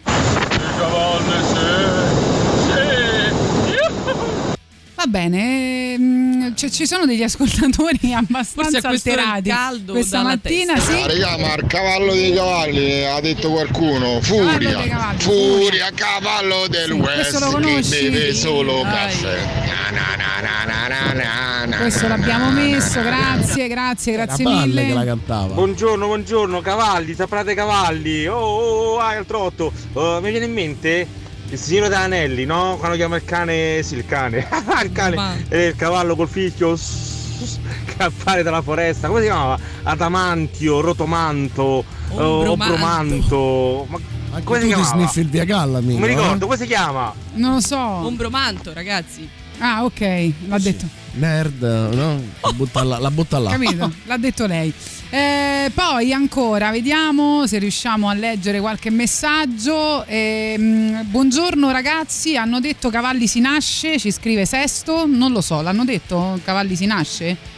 [5.04, 10.92] Va bene, ehm, c- ci sono degli ascoltatori abbastanza alterati caldo questa dalla mattina, testa.
[10.92, 10.98] sì.
[11.02, 14.18] Ah, raga, ma il cavallo dei cavalli ha detto qualcuno.
[14.20, 18.92] Cavallo Furia, dei cavalli, furia, cavallo del Sì, questo lo West che beve solo Dai.
[18.92, 19.38] caffè.
[19.66, 24.86] Na, na, na, na, na, na, na, Questo l'abbiamo messo, grazie, grazie, grazie mille.
[24.86, 25.52] che la cantava.
[25.52, 28.26] Buongiorno, buongiorno, cavalli, saprate cavalli.
[28.26, 29.70] Oh, oh, oh, ah, il trotto.
[29.92, 31.06] Uh, mi viene in mente
[31.54, 32.76] il signore Danelli, no?
[32.78, 34.46] Quando chiama il cane, sì, il cane.
[34.82, 39.08] il cane Ma- e il cavallo col fischio che appare dalla foresta.
[39.08, 39.58] Come si chiamava?
[39.84, 43.34] Adamantio, Rotomanto, Ombromanto.
[43.34, 43.86] Obromanto.
[43.88, 43.98] Ma
[44.32, 45.98] Anche come si sniffi il viacalla, amico.
[45.98, 46.46] Non mi ricordo, eh?
[46.48, 47.14] come si chiama?
[47.34, 47.78] Non lo so.
[47.78, 49.28] Ombromanto, ragazzi.
[49.58, 50.86] Ah, ok, l'ha detto.
[51.12, 52.20] Nerd, no?
[52.40, 52.98] La butta là.
[52.98, 53.50] La butta là.
[53.50, 53.92] Capito?
[54.06, 54.74] L'ha detto lei.
[55.14, 60.04] Eh, poi ancora, vediamo se riusciamo a leggere qualche messaggio.
[60.06, 65.84] Ehm, buongiorno ragazzi, hanno detto Cavalli si nasce, ci scrive Sesto, non lo so, l'hanno
[65.84, 67.53] detto Cavalli si nasce?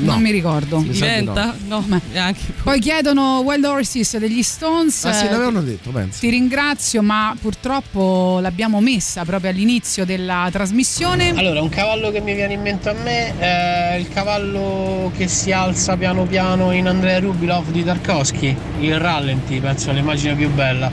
[0.00, 0.12] No.
[0.12, 0.78] Non mi ricordo.
[0.78, 1.56] Mi Diventa?
[1.66, 5.04] No, neanche Poi chiedono Wild Horses degli Stones.
[5.04, 6.20] Ah sì, Eh, l'avevano detto, pensi.
[6.20, 11.32] Ti ringrazio, ma purtroppo l'abbiamo messa proprio all'inizio della trasmissione.
[11.36, 15.52] Allora, un cavallo che mi viene in mente a me è il cavallo che si
[15.52, 20.90] alza piano piano in Andrea Rubilov di Tarkovsky, il rallenti, penso l'immagine più bella.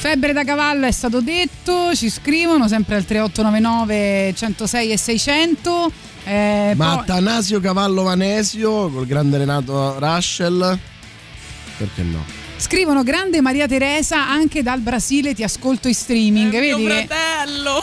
[0.00, 5.92] Febbre da cavallo è stato detto, ci scrivono sempre al 3899 106 e 600.
[6.28, 10.78] Eh, Ma poi- Atanasio Cavallo Vanesio col grande Renato Raschel.
[11.78, 12.22] Perché no?
[12.56, 17.80] Scrivono grande Maria Teresa anche dal Brasile ti ascolto in streaming, Mio vedi che fratello.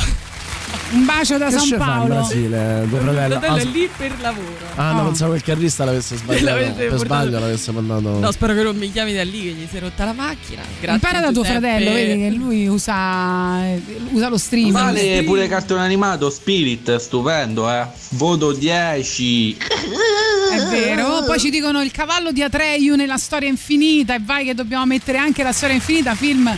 [0.91, 2.05] Un bacio da Che San fa in Paolo.
[2.13, 3.39] Brasile, tuo fratello?
[3.39, 4.55] fratello Ah, è lì per lavoro.
[4.75, 5.05] Ah, no, Oh.
[5.05, 6.45] pensavo che il carrista l'avesse sbagliato.
[6.45, 8.19] L'avesse per portato- sbaglio l'avesse mandato.
[8.19, 10.61] No, spero che non mi chiami da lì che gli si è rotta la macchina.
[10.79, 10.93] Grazie.
[10.93, 13.81] Impara da tuo fratello, vedi che lui usa, eh,
[14.11, 14.73] usa lo streaming.
[14.73, 17.87] Vale pure cartone animato Spirit, stupendo, eh.
[18.09, 19.57] Voto 10.
[19.57, 24.53] È vero, poi ci dicono il cavallo di Atreyu nella storia infinita e vai che
[24.53, 26.55] dobbiamo mettere anche la storia infinita, film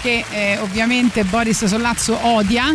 [0.00, 2.72] che eh, ovviamente Boris Sollazzo odia.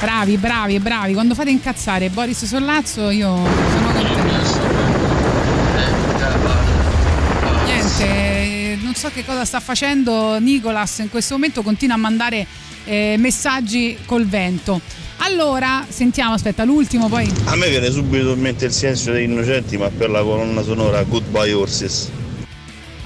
[0.00, 1.12] Bravi, bravi, bravi.
[1.12, 4.36] Quando fate incazzare Boris Sollazzo io sono contenta.
[7.64, 12.46] Niente, eh, non so che cosa sta facendo Nicolas in questo momento, continua a mandare
[12.84, 14.80] eh, messaggi col vento.
[15.18, 17.28] Allora, sentiamo, aspetta, l'ultimo poi.
[17.46, 21.02] A me viene subito in mente il silenzio degli innocenti, ma per la colonna sonora
[21.02, 22.08] Goodbye Horses.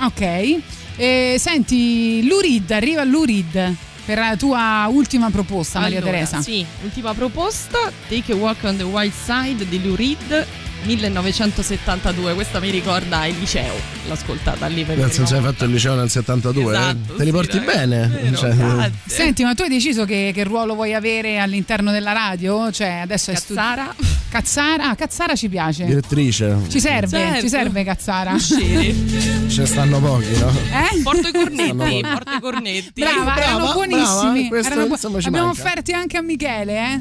[0.01, 0.61] Ok.
[0.97, 6.41] Eh, senti, Lurid, arriva Lurid per la tua ultima proposta, Maria Allora, Teresa.
[6.41, 10.47] Sì, ultima proposta, Take a Walk on the Wild Side di Lou Reed
[10.85, 12.35] 1972.
[12.35, 13.75] Questa mi ricorda il liceo,
[14.07, 17.17] l'ho ascoltata lì per Nel senso hai fatto il liceo nel 72, Esatto, eh?
[17.17, 18.37] Te li sì, porti ragazzi, bene?
[18.37, 18.91] Cioè.
[19.07, 22.71] Senti, ma tu hai deciso che, che ruolo vuoi avere all'interno della radio?
[22.71, 23.95] Cioè, adesso è Cazzara?
[24.33, 24.89] Cazzara?
[24.89, 25.85] Ah, Cazzara ci piace.
[25.85, 26.57] direttrice.
[26.69, 27.41] Ci serve, Certo.
[27.43, 28.39] ci serve Cazzara.
[28.39, 30.49] Ce stanno pochi, no?
[30.49, 31.03] Eh?
[31.03, 32.93] Porto i cornetti, porto i cornetti.
[33.03, 34.49] Brava, Brava, erano brava, buonissimi.
[34.49, 35.61] questo, erano bu- insomma, ci Abbiamo manca.
[35.63, 37.01] offerti anche a Michele, eh?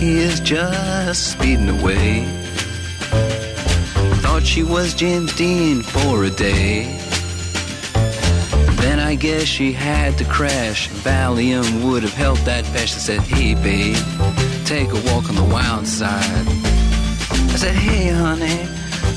[0.00, 2.24] Jackie is just speeding away.
[4.22, 6.84] Thought she was James Dean for a day.
[8.80, 10.88] Then I guess she had to crash.
[11.04, 12.94] Valium would have helped that patch.
[12.94, 13.94] I said, Hey, babe,
[14.64, 16.46] take a walk on the wild side.
[16.48, 18.66] I said, Hey, honey,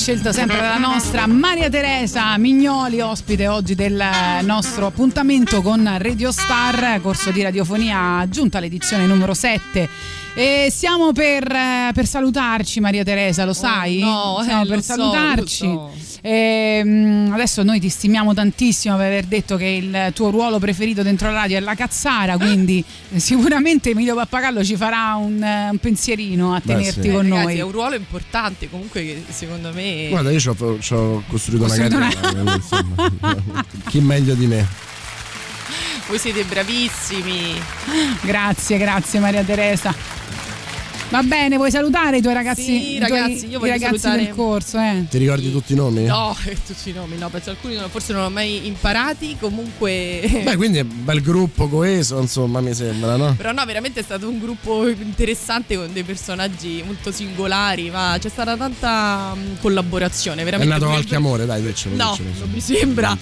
[0.00, 4.02] scelto sempre dalla nostra Maria Teresa Mignoli, ospite oggi del
[4.44, 9.86] nostro appuntamento con Radio Star, corso di radiofonia giunta all'edizione numero 7.
[10.34, 14.00] E stiamo per, eh, per salutarci, Maria Teresa, lo sai?
[14.02, 15.66] Oh, no, eh, per lo so, salutarci.
[15.66, 16.18] lo so.
[16.22, 21.02] E, mm, adesso noi ti stimiamo tantissimo per aver detto che il tuo ruolo preferito
[21.02, 25.70] dentro la radio è la cazzara, quindi eh, sicuramente Emilio Pappagallo ci farà un, eh,
[25.70, 27.10] un pensierino a Beh, tenerti sì.
[27.10, 27.58] con Eh, Ragazzi, noi.
[27.58, 30.06] è un ruolo importante comunque che secondo me...
[30.10, 30.54] Guarda, io ci ho,
[31.26, 32.54] costruito una Costruito una- carriera.
[32.54, 34.66] insomma, chi meglio di me?
[36.10, 37.62] Voi siete bravissimi.
[38.22, 39.94] Grazie, grazie Maria Teresa.
[41.10, 43.98] Va bene, vuoi salutare i tuoi ragazzi, Sì, i tuoi- ragazzi, io i voglio ragazzi
[43.98, 44.78] salutare- del corso?
[44.78, 45.04] Eh?
[45.10, 46.04] Ti ricordi tutti i nomi?
[46.04, 50.20] No, tutti i nomi, no, penso alcuni non- forse non ho mai imparati, comunque...
[50.44, 53.34] Beh, quindi è un bel gruppo coeso, insomma, mi sembra, no?
[53.36, 58.28] Però no, veramente è stato un gruppo interessante con dei personaggi molto singolari, ma c'è
[58.28, 60.72] stata tanta mm, collaborazione, È veramente.
[60.72, 61.96] nato per- qualche amore, dai, diccelo.
[61.96, 62.52] No, diccelo, non mi.
[62.52, 63.18] Non sembra.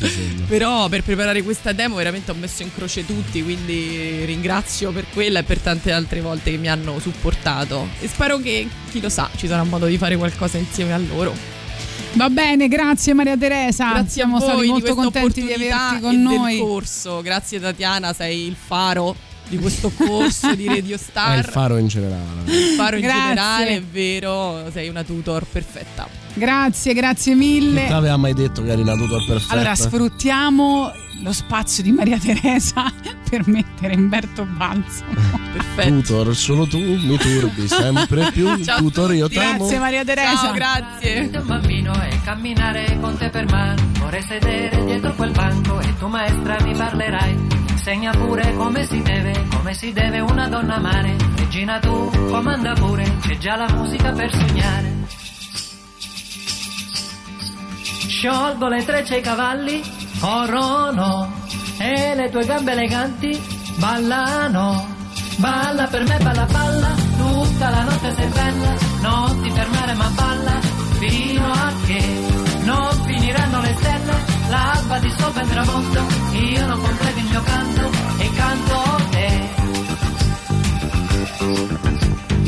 [0.46, 5.38] Però per preparare questa demo veramente ho messo in croce tutti, quindi ringrazio per quella
[5.38, 7.76] e per tante altre volte che mi hanno supportato.
[8.00, 11.34] E spero che, chi lo sa, ci sarà modo di fare qualcosa insieme a loro.
[12.14, 13.90] Va bene, grazie Maria Teresa.
[13.90, 16.56] Grazie Siamo a voi stati molto contenti di averti con e noi.
[16.56, 17.20] del corso.
[17.22, 19.14] Grazie Tatiana, sei il faro
[19.48, 21.38] di questo corso di Radio È Star.
[21.38, 22.42] il faro in generale.
[22.46, 23.20] Il faro in Grazie.
[23.28, 26.08] generale, è vero, sei una tutor perfetta.
[26.34, 27.86] Grazie, grazie Chi mille.
[27.86, 29.52] ti aveva mai detto che eri una tutor perfetta?
[29.54, 32.92] Allora, sfruttiamo lo spazio di Maria Teresa
[33.28, 35.04] per mettere Umberto Balzo.
[35.52, 35.90] Perfetto.
[36.00, 38.56] Tutor, solo tu mi turbi sempre più.
[38.62, 39.58] Ciao tutor, io t'amo.
[39.58, 40.36] Grazie Maria Teresa.
[40.36, 41.30] Ciao, grazie.
[41.32, 43.82] un bambino e camminare con te per mano.
[43.98, 47.46] Vorrei sedere dietro quel banco e tu maestra mi parlerai.
[47.70, 51.16] Insegna pure come si deve, come si deve una donna amare.
[51.36, 54.96] Regina tu comanda pure, c'è già la musica per sognare.
[58.08, 59.80] Sciolgo le trecce ai cavalli,
[60.18, 61.32] corrono
[61.78, 63.40] e le tue gambe eleganti
[63.76, 64.96] ballano.
[65.36, 70.60] Balla per me, balla, balla, tutta la notte sei bella, non ti fermare ma balla,
[70.98, 72.02] fino a che
[72.64, 74.12] non finiranno le stelle,
[74.48, 79.48] l'alba dissolve il tramonto, io non completo il mio canto e canto te.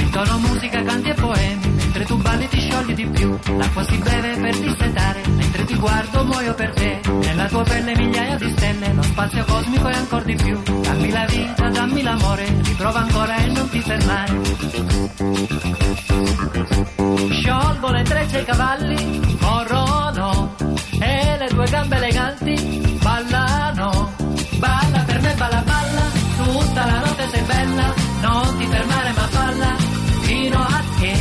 [0.02, 4.36] Intono musica, canti e poemi, mentre tu balli ti sciogli di più, l'acqua si beve
[4.36, 5.22] per dissetare,
[5.70, 9.94] ti guardo muoio per te, nella tua pelle migliaia di stelle, lo spazio cosmico è
[9.94, 14.40] ancora di più, dammi la vita, dammi l'amore, riprova ancora e non ti fermare.
[17.30, 20.56] Sciolgo le trecce ai cavalli, corrono,
[21.00, 24.12] e le tue gambe eleganti ballano,
[24.58, 26.02] balla per me, balla, balla,
[26.36, 29.76] tutta la notte sei bella, non ti fermare ma balla,
[30.22, 31.14] fino a che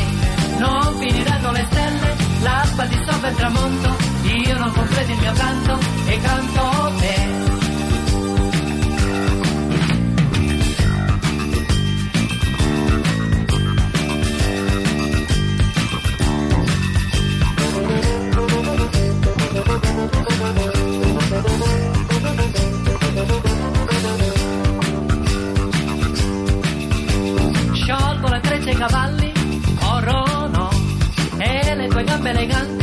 [0.57, 3.98] non finiranno le stelle, l'alba dissolve il tramonto,
[4.69, 7.37] io non completo il mio canto e canto te.
[27.73, 29.33] Sciolgo le trecce ai cavalli,
[29.79, 30.69] corrono
[31.37, 32.78] e le tue gambe eleganti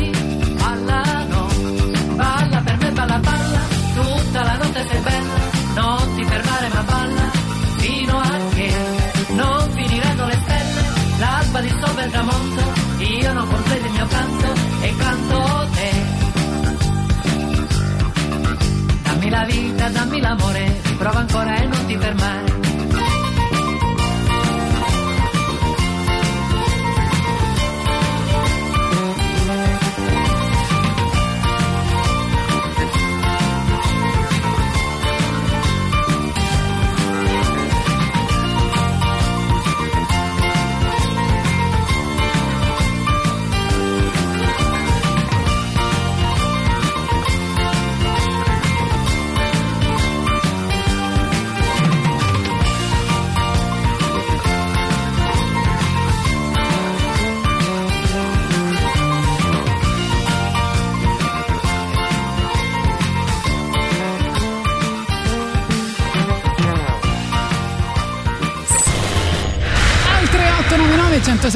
[21.07, 21.97] l'amore, riprova ancora e non ti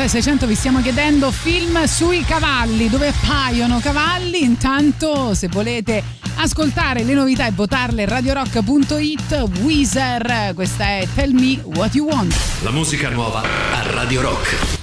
[0.09, 4.43] 600 vi stiamo chiedendo film sui cavalli, dove appaiono cavalli.
[4.43, 6.03] Intanto, se volete
[6.37, 12.35] ascoltare le novità e votarle, radiorock.it, Weezer, questa è Tell Me What You Want.
[12.63, 14.80] La musica nuova a Radio Rock.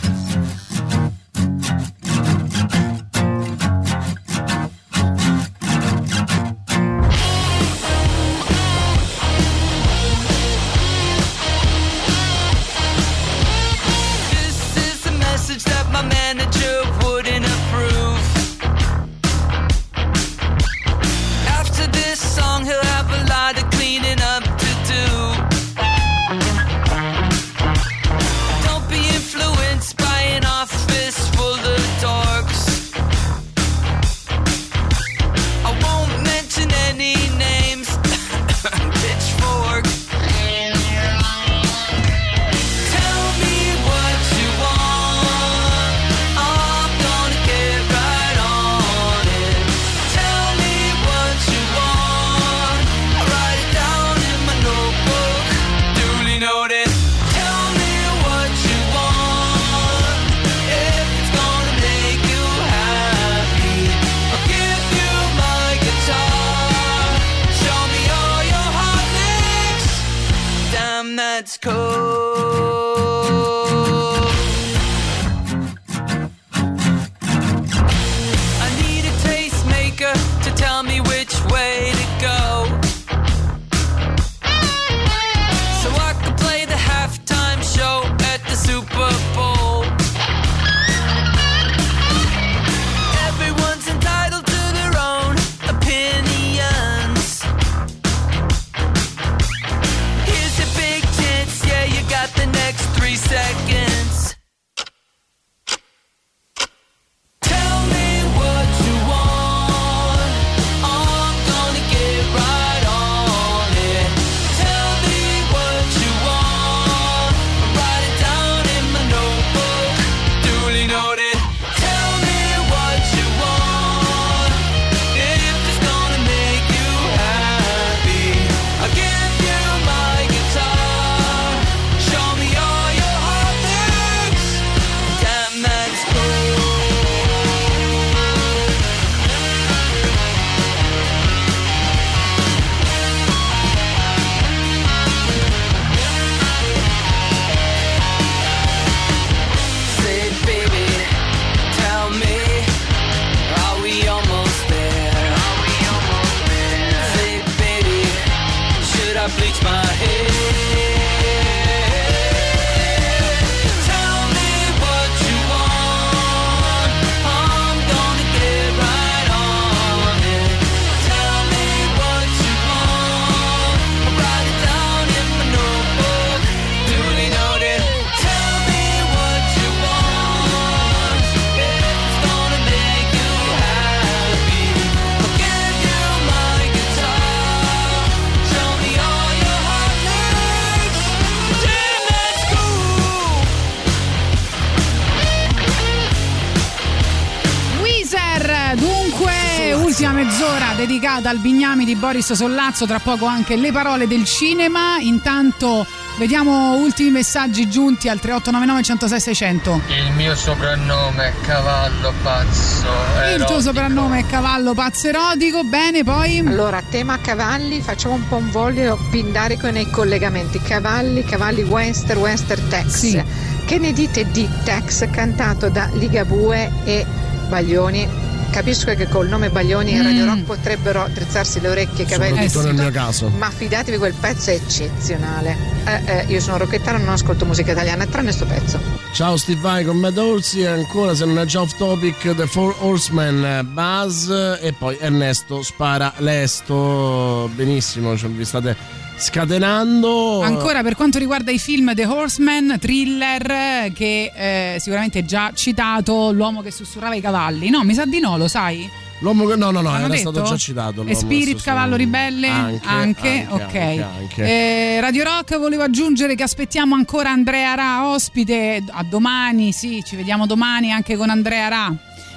[201.87, 204.97] Di Boris Sollazzo, tra poco anche le parole del cinema.
[204.99, 205.87] Intanto
[206.17, 209.81] vediamo ultimi messaggi giunti al 3899 106 600.
[209.87, 212.87] Il mio soprannome è Cavallo Pazzo.
[212.87, 213.61] Il tuo erotico.
[213.61, 216.39] soprannome è Cavallo Pazzo Erotico, bene poi?
[216.39, 220.59] Allora, tema cavalli, facciamo un po' un voglio pindarico nei collegamenti.
[220.61, 223.23] Cavalli, cavalli western, western Tex.
[223.65, 227.05] Che ne dite di Tex cantato da Ligabue e
[227.47, 228.26] Baglioni?
[228.51, 230.27] Capisco che col nome Baglioni e Radio Mm.
[230.27, 232.49] Rock potrebbero drizzarsi le orecchie i capelli.
[232.49, 233.29] Soprattutto nel mio caso.
[233.29, 235.55] Ma fidatevi, quel pezzo è eccezionale.
[235.85, 238.79] Eh, eh, io sono rocchettara, non ascolto musica italiana, tranne sto pezzo.
[239.13, 242.45] Ciao Steve Vai con Matt Orsi e ancora se non è già off topic The
[242.45, 248.75] Four Horsemen eh, Buzz e poi Ernesto Spara Lesto benissimo cioè, vi state
[249.17, 256.31] scatenando Ancora per quanto riguarda i film The Horseman, thriller, che eh, sicuramente già citato,
[256.31, 257.69] l'uomo che sussurrava i cavalli.
[257.69, 258.89] No, mi sa di no, lo sai?
[259.19, 260.29] L'uomo che no no no Hanno era detto?
[260.31, 262.47] stato già citato E Spirit, Cavallo Ribelle?
[262.47, 263.29] Anche, Anche?
[263.29, 263.61] anche, ok.
[263.63, 264.43] anche, anche.
[264.45, 270.15] Eh, Radio Rock volevo aggiungere che aspettiamo ancora Andrea Ra ospite a domani, sì, ci
[270.15, 271.91] vediamo domani anche con Andrea Ra.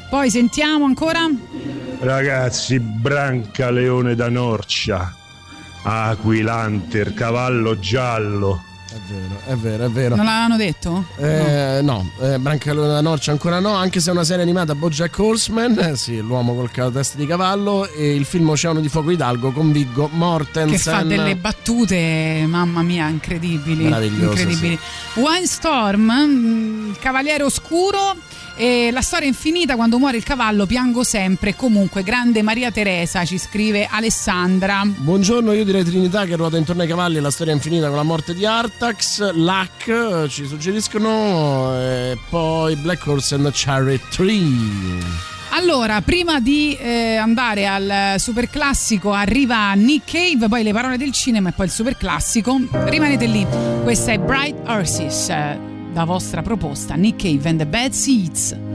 [0.09, 1.29] Poi sentiamo ancora?
[2.01, 5.15] Ragazzi, Branca Leone da Norcia,
[5.83, 8.65] Aquilanter, Cavallo Giallo.
[8.91, 10.17] È vero, è vero, è vero.
[10.17, 11.05] Non l'avevano detto?
[11.17, 15.17] Eh, no, eh, Brancalone da Norcia ancora no, anche se è una serie animata Bojack
[15.17, 19.53] Horseman, eh, sì, l'uomo col testa di cavallo e il film Oceano di Fuoco Hidalgo
[19.53, 20.71] con Viggo Mortensen.
[20.71, 23.85] Che fa delle battute, mamma mia, incredibili.
[23.85, 24.79] Meravigliose, incredibili.
[25.15, 28.17] Windstorm, mm, il Cavaliere Oscuro.
[28.61, 31.57] E la storia è infinita, quando muore il cavallo piango sempre.
[31.57, 34.83] Comunque, grande Maria Teresa, ci scrive Alessandra.
[34.85, 37.97] Buongiorno, io direi Trinità che ruota intorno ai cavalli e la storia è infinita con
[37.97, 44.99] la morte di Artax, Luck eh, ci suggeriscono e poi Black Horse and Chariot Tree.
[45.53, 51.13] Allora, prima di eh, andare al super classico, arriva Nick Cave, poi le parole del
[51.13, 52.61] cinema e poi il super classico.
[52.71, 53.47] Rimanete lì.
[53.83, 55.31] Questa è Bright Horses,
[55.95, 56.95] la vostra proposta.
[56.95, 58.70] Nick Cave and the Bad Seeds.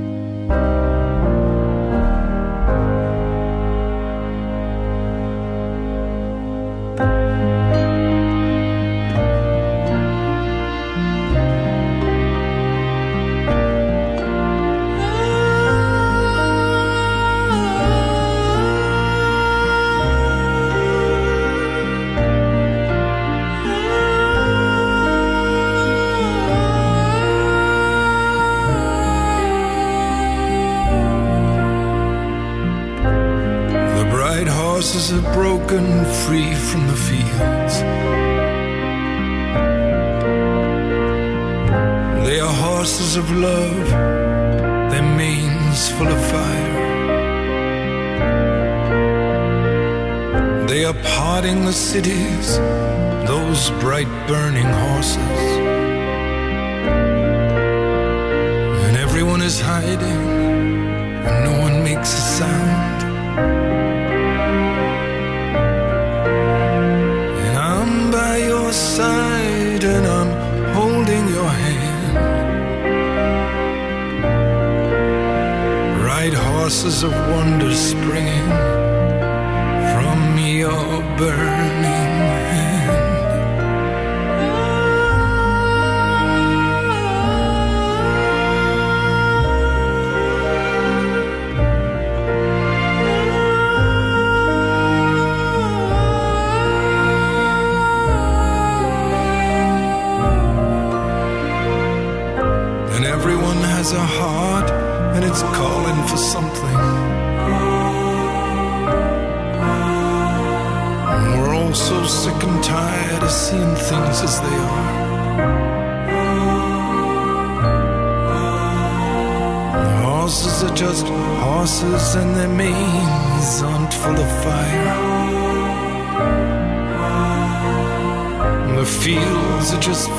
[51.95, 52.57] Cities,
[53.25, 55.54] those bright burning horses.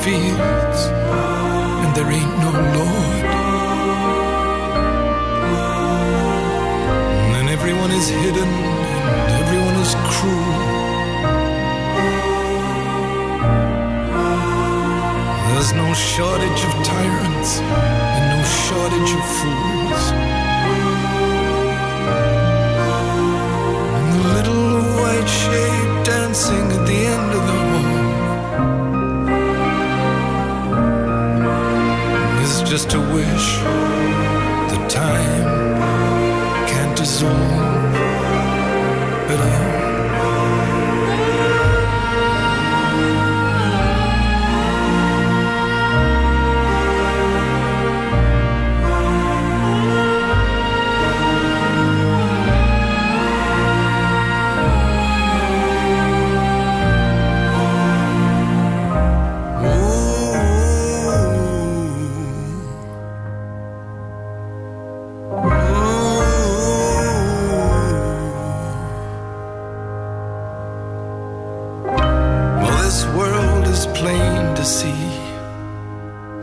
[0.07, 0.56] Are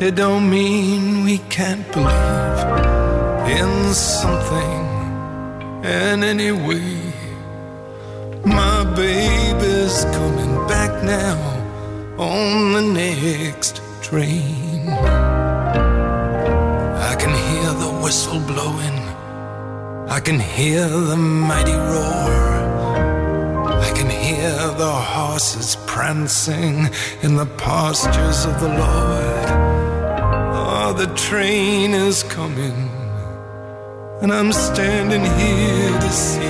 [0.04, 2.58] It don't mean we can't believe
[3.58, 4.84] in something
[5.82, 6.98] in any way.
[8.44, 11.38] My baby's coming back now
[12.18, 14.90] on the next train.
[17.10, 18.98] I can hear the whistle blowing.
[20.10, 22.28] I can hear the mighty roar.
[23.88, 26.90] I can hear the horses prancing
[27.22, 29.83] in the pastures of the Lord.
[30.96, 32.88] The train is coming,
[34.22, 36.40] and I'm standing here to see.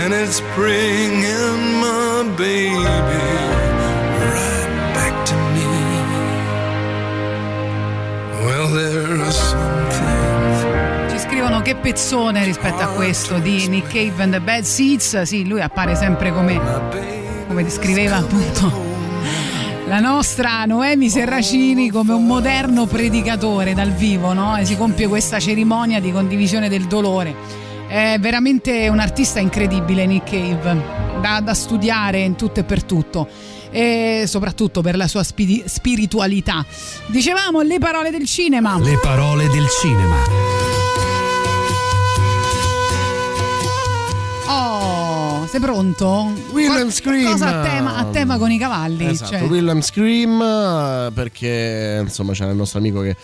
[0.00, 2.74] And it's bringing my baby
[4.24, 5.68] right back to me.
[8.46, 11.12] Well, there are some things.
[11.12, 15.20] Ci scrivono che pezzone rispetto a questo di Nick Cave and the Bad Seeds.
[15.22, 16.58] Sì, lui appare sempre come,
[17.46, 18.91] come descriveva appunto
[19.92, 24.56] la nostra Noemi Serracini come un moderno predicatore dal vivo, no?
[24.56, 27.34] E si compie questa cerimonia di condivisione del dolore.
[27.88, 30.82] È veramente un artista incredibile, Nick Cave,
[31.20, 33.28] da, da studiare in tutto e per tutto.
[33.70, 36.64] E soprattutto per la sua spiri- spiritualità.
[37.08, 38.78] Dicevamo le parole del cinema.
[38.78, 40.71] Le parole del cinema.
[45.52, 46.32] Sei pronto?
[46.52, 47.30] William Scream.
[47.30, 49.06] Cosa a tema, a tema con i cavalli?
[49.08, 49.42] Esatto, cioè.
[49.42, 53.14] William Scream perché insomma c'era il nostro amico che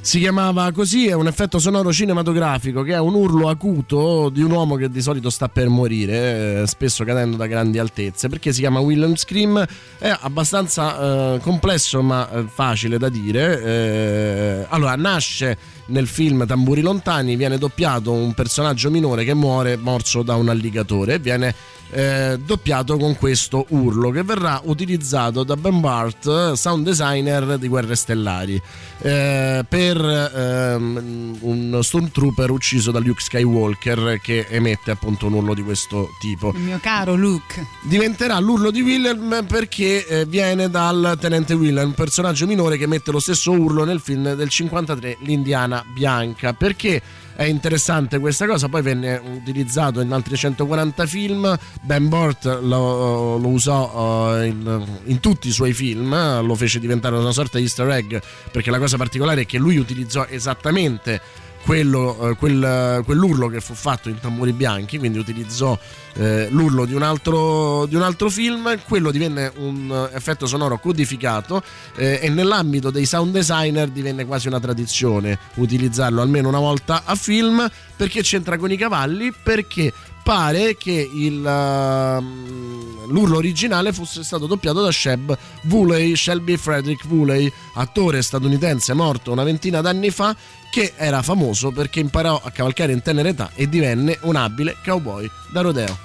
[0.00, 4.52] si chiamava così, è un effetto sonoro cinematografico che è un urlo acuto di un
[4.52, 8.28] uomo che di solito sta per morire, eh, spesso cadendo da grandi altezze.
[8.28, 9.66] Perché si chiama William Scream?
[9.98, 13.62] È abbastanza eh, complesso ma eh, facile da dire.
[13.62, 15.56] Eh, allora, nasce
[15.86, 21.14] nel film Tamburi Lontani viene doppiato un personaggio minore che muore morso da un alligatore
[21.14, 21.54] e viene
[21.90, 27.94] eh, doppiato con questo urlo che verrà utilizzato da Ben Bart, sound designer di Guerre
[27.94, 28.60] Stellari,
[28.98, 35.62] eh, per ehm, un stormtrooper ucciso da Luke Skywalker che emette appunto un urlo di
[35.62, 36.52] questo tipo.
[36.54, 37.64] Il mio caro Luke.
[37.82, 43.12] Diventerà l'urlo di Wilhelm perché eh, viene dal tenente Wilhelm, un personaggio minore che mette
[43.12, 46.52] lo stesso urlo nel film del 53 L'Indiana Bianca.
[46.52, 47.00] Perché
[47.36, 53.48] è interessante questa cosa, poi venne utilizzato in altri 140 film, Ben Bort lo, lo
[53.48, 57.64] usò eh, in, in tutti i suoi film, eh, lo fece diventare una sorta di
[57.64, 58.16] easter egg,
[58.52, 61.20] perché la cosa particolare è che lui utilizzò esattamente
[61.64, 65.76] quello, eh, quel- quell'urlo che fu fatto in Tamburi Bianchi, quindi utilizzò
[66.14, 70.78] eh, l'urlo di un, altro, di un altro film, quello divenne un eh, effetto sonoro
[70.78, 71.62] codificato
[71.96, 77.14] eh, e nell'ambito dei sound designer divenne quasi una tradizione utilizzarlo almeno una volta a
[77.14, 77.68] film.
[77.96, 79.92] Perché c'entra con i cavalli, perché
[80.24, 85.36] pare che il, ehm, l'urlo originale fosse stato doppiato da Sheb
[85.68, 90.34] Woolley, Shelby Frederick Woolley, attore statunitense morto una ventina d'anni fa,
[90.74, 95.30] che era famoso perché imparò a cavalcare in tenera età e divenne un abile cowboy
[95.52, 95.96] da rodeo.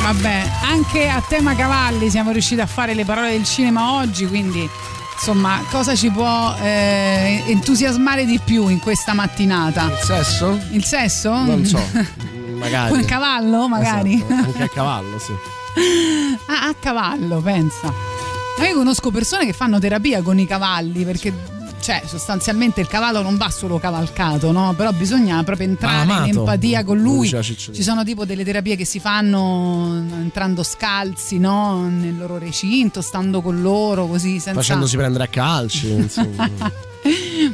[0.00, 4.70] Vabbè, anche a tema cavalli siamo riusciti a fare le parole del cinema oggi, quindi
[5.12, 9.90] insomma, cosa ci può eh, entusiasmare di più in questa mattinata?
[9.90, 10.60] Il sesso?
[10.70, 11.30] Il sesso?
[11.32, 11.82] Non so,
[12.54, 12.92] magari.
[12.92, 14.14] Un cavallo, magari?
[14.14, 15.32] Esatto, anche a cavallo, sì.
[16.46, 17.92] Ah, a cavallo, pensa.
[18.56, 21.56] Ma io conosco persone che fanno terapia con i cavalli perché.
[21.88, 24.74] Cioè, sostanzialmente il cavallo non va solo cavalcato, no?
[24.76, 27.26] Però bisogna proprio entrare Amato, in empatia con lui.
[27.26, 31.88] Ci sono tipo delle terapie che si fanno entrando scalzi, no?
[31.88, 34.60] Nel loro recinto, stando con loro, così senza.
[34.60, 36.50] Facendosi prendere a calci, insomma.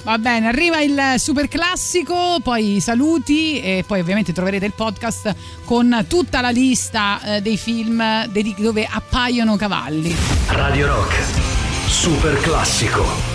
[0.03, 5.33] Va bene, arriva il super classico, poi i saluti e poi ovviamente troverete il podcast
[5.65, 10.13] con tutta la lista eh, dei film dove appaiono cavalli.
[10.49, 11.23] Radio Rock,
[11.87, 13.34] super classico.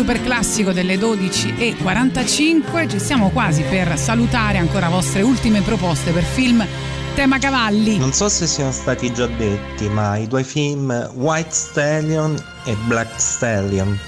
[0.00, 2.88] Super classico delle 12.45.
[2.88, 6.66] Ci siamo quasi per salutare ancora vostre ultime proposte per film
[7.14, 7.98] tema cavalli.
[7.98, 13.20] Non so se siano stati già detti, ma i due film White Stallion e Black
[13.20, 13.98] Stallion.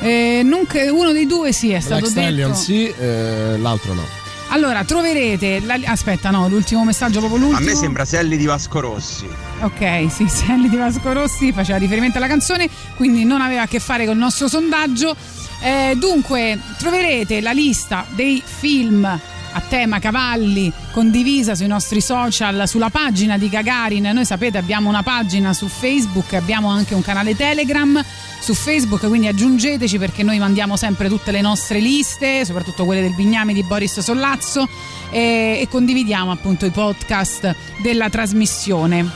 [0.00, 0.44] Eh,
[0.90, 2.60] uno dei due sì è stato Black Stallion detto.
[2.60, 4.20] sì, eh, l'altro no.
[4.52, 5.60] Allora, troverete.
[5.60, 7.68] la- aspetta, no, l'ultimo messaggio proprio l'ultimo.
[7.68, 9.26] A me sembra Selli di Vasco Rossi.
[9.60, 12.68] Ok, sì, Selli di Vasco Rossi faceva riferimento alla canzone,
[13.02, 15.16] quindi non aveva a che fare col nostro sondaggio.
[15.60, 22.90] Eh, dunque, troverete la lista dei film a tema cavalli condivisa sui nostri social, sulla
[22.90, 24.08] pagina di Gagarin.
[24.14, 28.00] Noi sapete abbiamo una pagina su Facebook, abbiamo anche un canale Telegram
[28.38, 33.16] su Facebook, quindi aggiungeteci perché noi mandiamo sempre tutte le nostre liste, soprattutto quelle del
[33.16, 34.68] Bignami di Boris Sollazzo
[35.10, 39.10] e, e condividiamo appunto i podcast della trasmissione.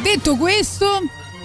[0.00, 1.02] Detto questo,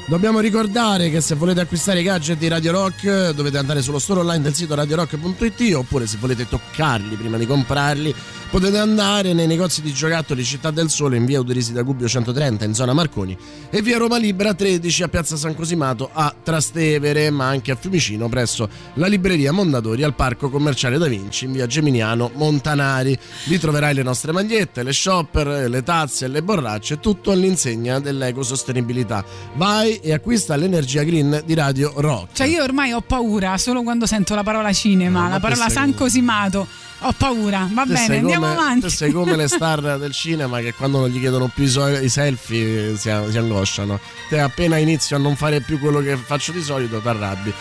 [0.10, 4.22] Dobbiamo ricordare che se volete acquistare i gadget di Radio Rock dovete andare sullo store
[4.22, 8.16] online del sito radiorock.it oppure se volete toccarli prima di comprarli
[8.50, 12.66] potete andare nei negozi di giocattoli Città del Sole in via Uderisi da Gubbio 130
[12.66, 13.38] in zona Marconi
[13.70, 18.30] e via Roma Libera 13 a piazza San Cosimato a Trastevere ma anche a Fiumicino
[18.30, 23.18] presso la libreria Mondadori al parco commerciale Da Vinci in via Geminiano Montanari.
[23.46, 29.24] Lì troverai le nostre magliette, le shopper, le tazze, le borracce, tutto all'insegna dell'ecosostenibilità.
[29.56, 32.30] Vai e acquista l'energia green di Radio Rock.
[32.34, 35.94] cioè io ormai ho paura solo quando sento la parola cinema, ma la parola San
[35.94, 36.87] Cosimato.
[37.02, 38.90] Ho paura, va bene, sei andiamo come- avanti.
[38.90, 42.10] sei come le star del cinema che quando non gli chiedono più i, so- i
[42.10, 44.00] selfie si, si angosciano.
[44.30, 47.54] Te appena inizio a non fare più quello che faccio di solito ti arrabbi.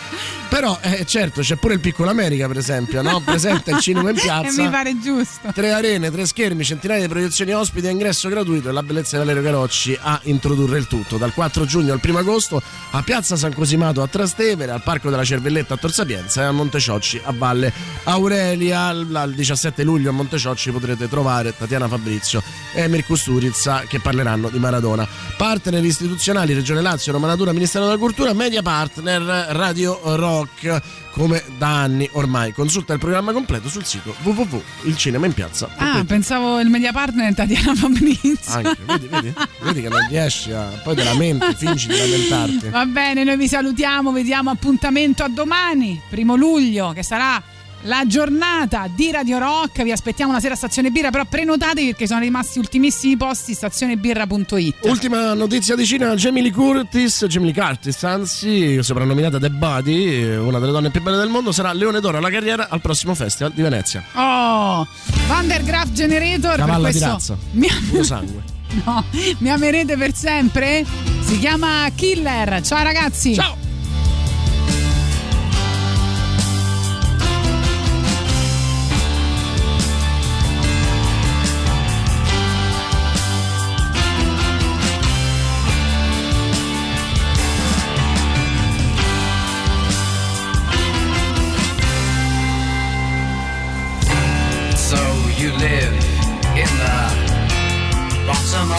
[0.49, 3.19] Però eh, certo c'è pure il Piccolo America per esempio, no?
[3.21, 4.61] Presente il cinema in E piazza.
[4.63, 5.51] mi pare giusto.
[5.53, 9.25] Tre arene, tre schermi, centinaia di proiezioni ospiti a ingresso gratuito e la bellezza di
[9.25, 11.17] Valerio Carocci a introdurre il tutto.
[11.17, 12.59] Dal 4 giugno al 1 agosto
[12.91, 16.51] a Piazza San Cosimato a Trastevere, al Parco della Cervelletta a Tor Sapienza e a
[16.51, 17.71] Monteciocci a Valle
[18.05, 18.85] Aurelia.
[18.87, 22.41] Al al 17 luglio a Monteciocci potrete trovare Tatiana Fabrizio
[22.73, 25.07] e Emir Kusturica che parleranno di Maradona.
[25.35, 30.81] Partner istituzionali Regione Lazio, Roma Natura, Ministero della Cultura, media partner Radio Rock
[31.11, 32.53] come da anni ormai.
[32.53, 35.75] Consulta il programma completo sul sito www.ilcinemainpiazza.it.
[35.77, 38.53] Ah, pensavo il media partner Tatiana Fabrizio.
[38.53, 40.79] Anche, vedi, vedi, vedi che non riesci a.
[40.83, 42.69] Poi te lamenti, fingi di lamentarti.
[42.69, 47.41] Va bene, noi vi salutiamo, vediamo appuntamento a domani, primo luglio, che sarà
[47.81, 49.83] la giornata di Radio Rock.
[49.83, 54.75] Vi aspettiamo una sera a Stazione Birra, però prenotatevi perché sono rimasti ultimissimi posti stazionebirra.it.
[54.81, 60.59] Ultima notizia di cinema, Jamie Lee Curtis, Jamie Lee Curtis, anzi, soprannominata The Body, una
[60.59, 63.61] delle donne più belle del mondo, sarà Leone d'Oro alla carriera al prossimo Festival di
[63.61, 64.03] Venezia.
[64.13, 64.87] Oh,
[65.27, 68.55] Vandergraaf Generator per Cavalla di questo razza, mi, puro sangue.
[68.83, 69.03] no,
[69.39, 70.85] mi amerete per sempre?
[71.21, 72.61] Si chiama Killer.
[72.61, 73.33] Ciao ragazzi.
[73.33, 73.66] Ciao.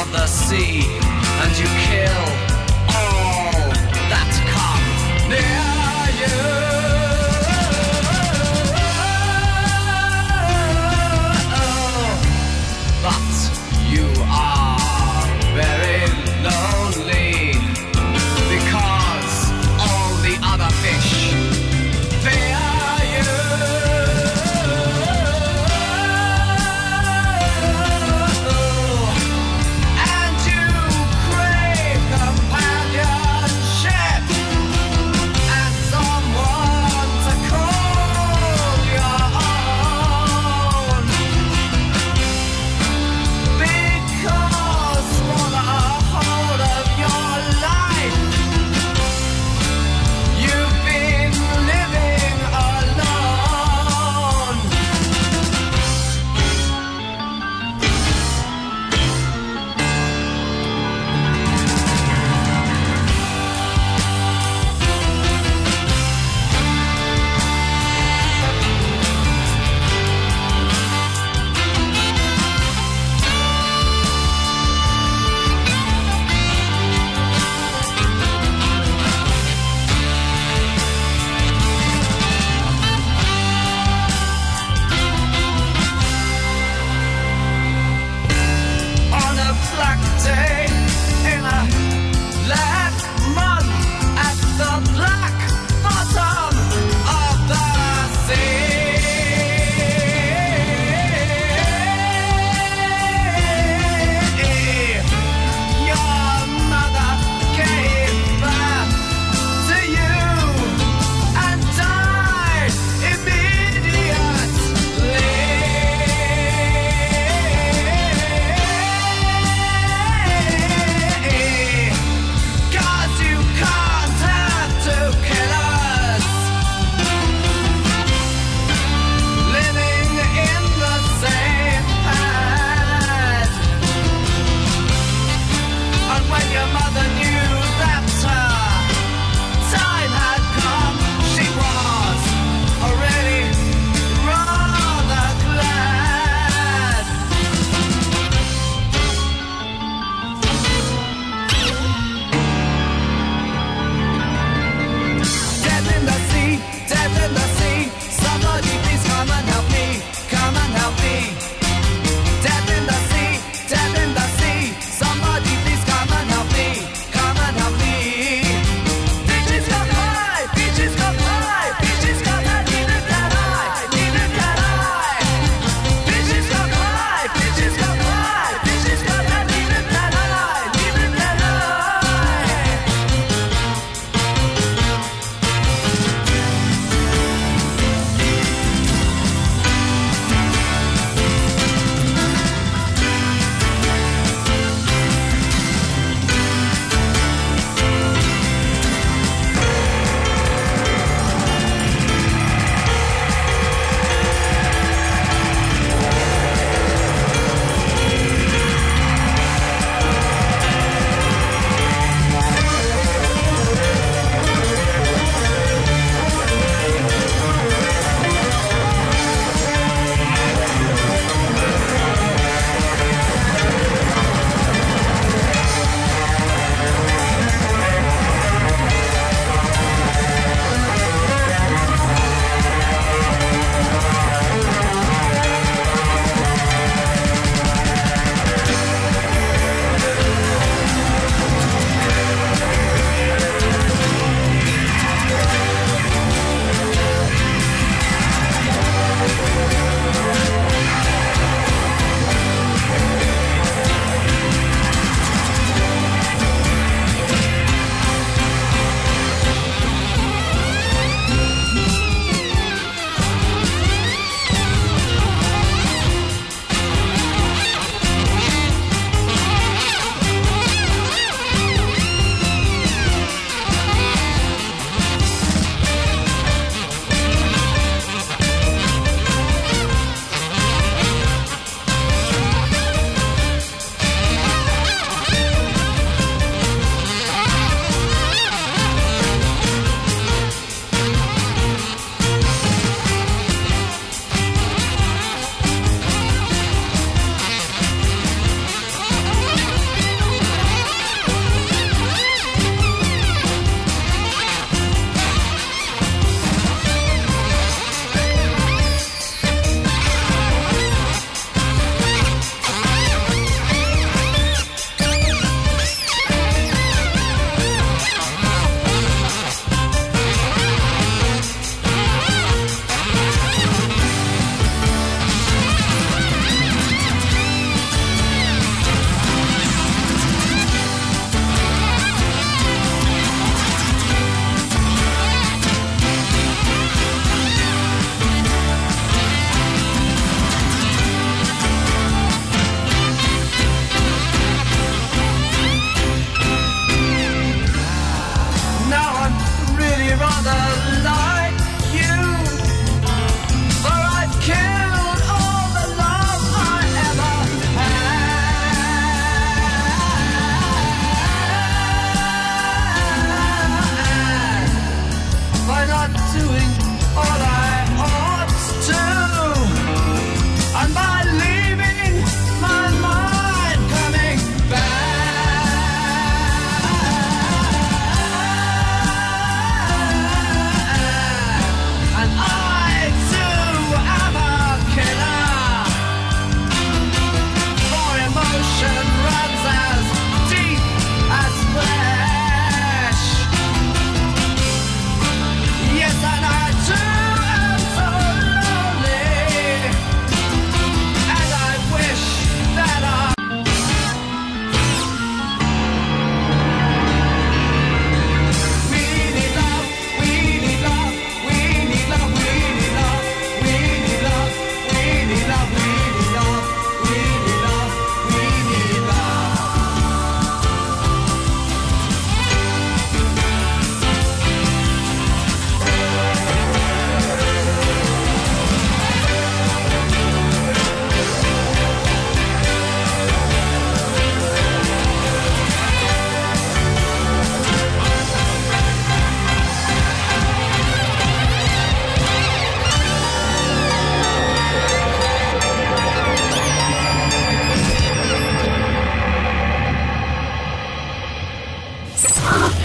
[0.00, 0.82] Of the sea
[1.42, 2.47] and you kill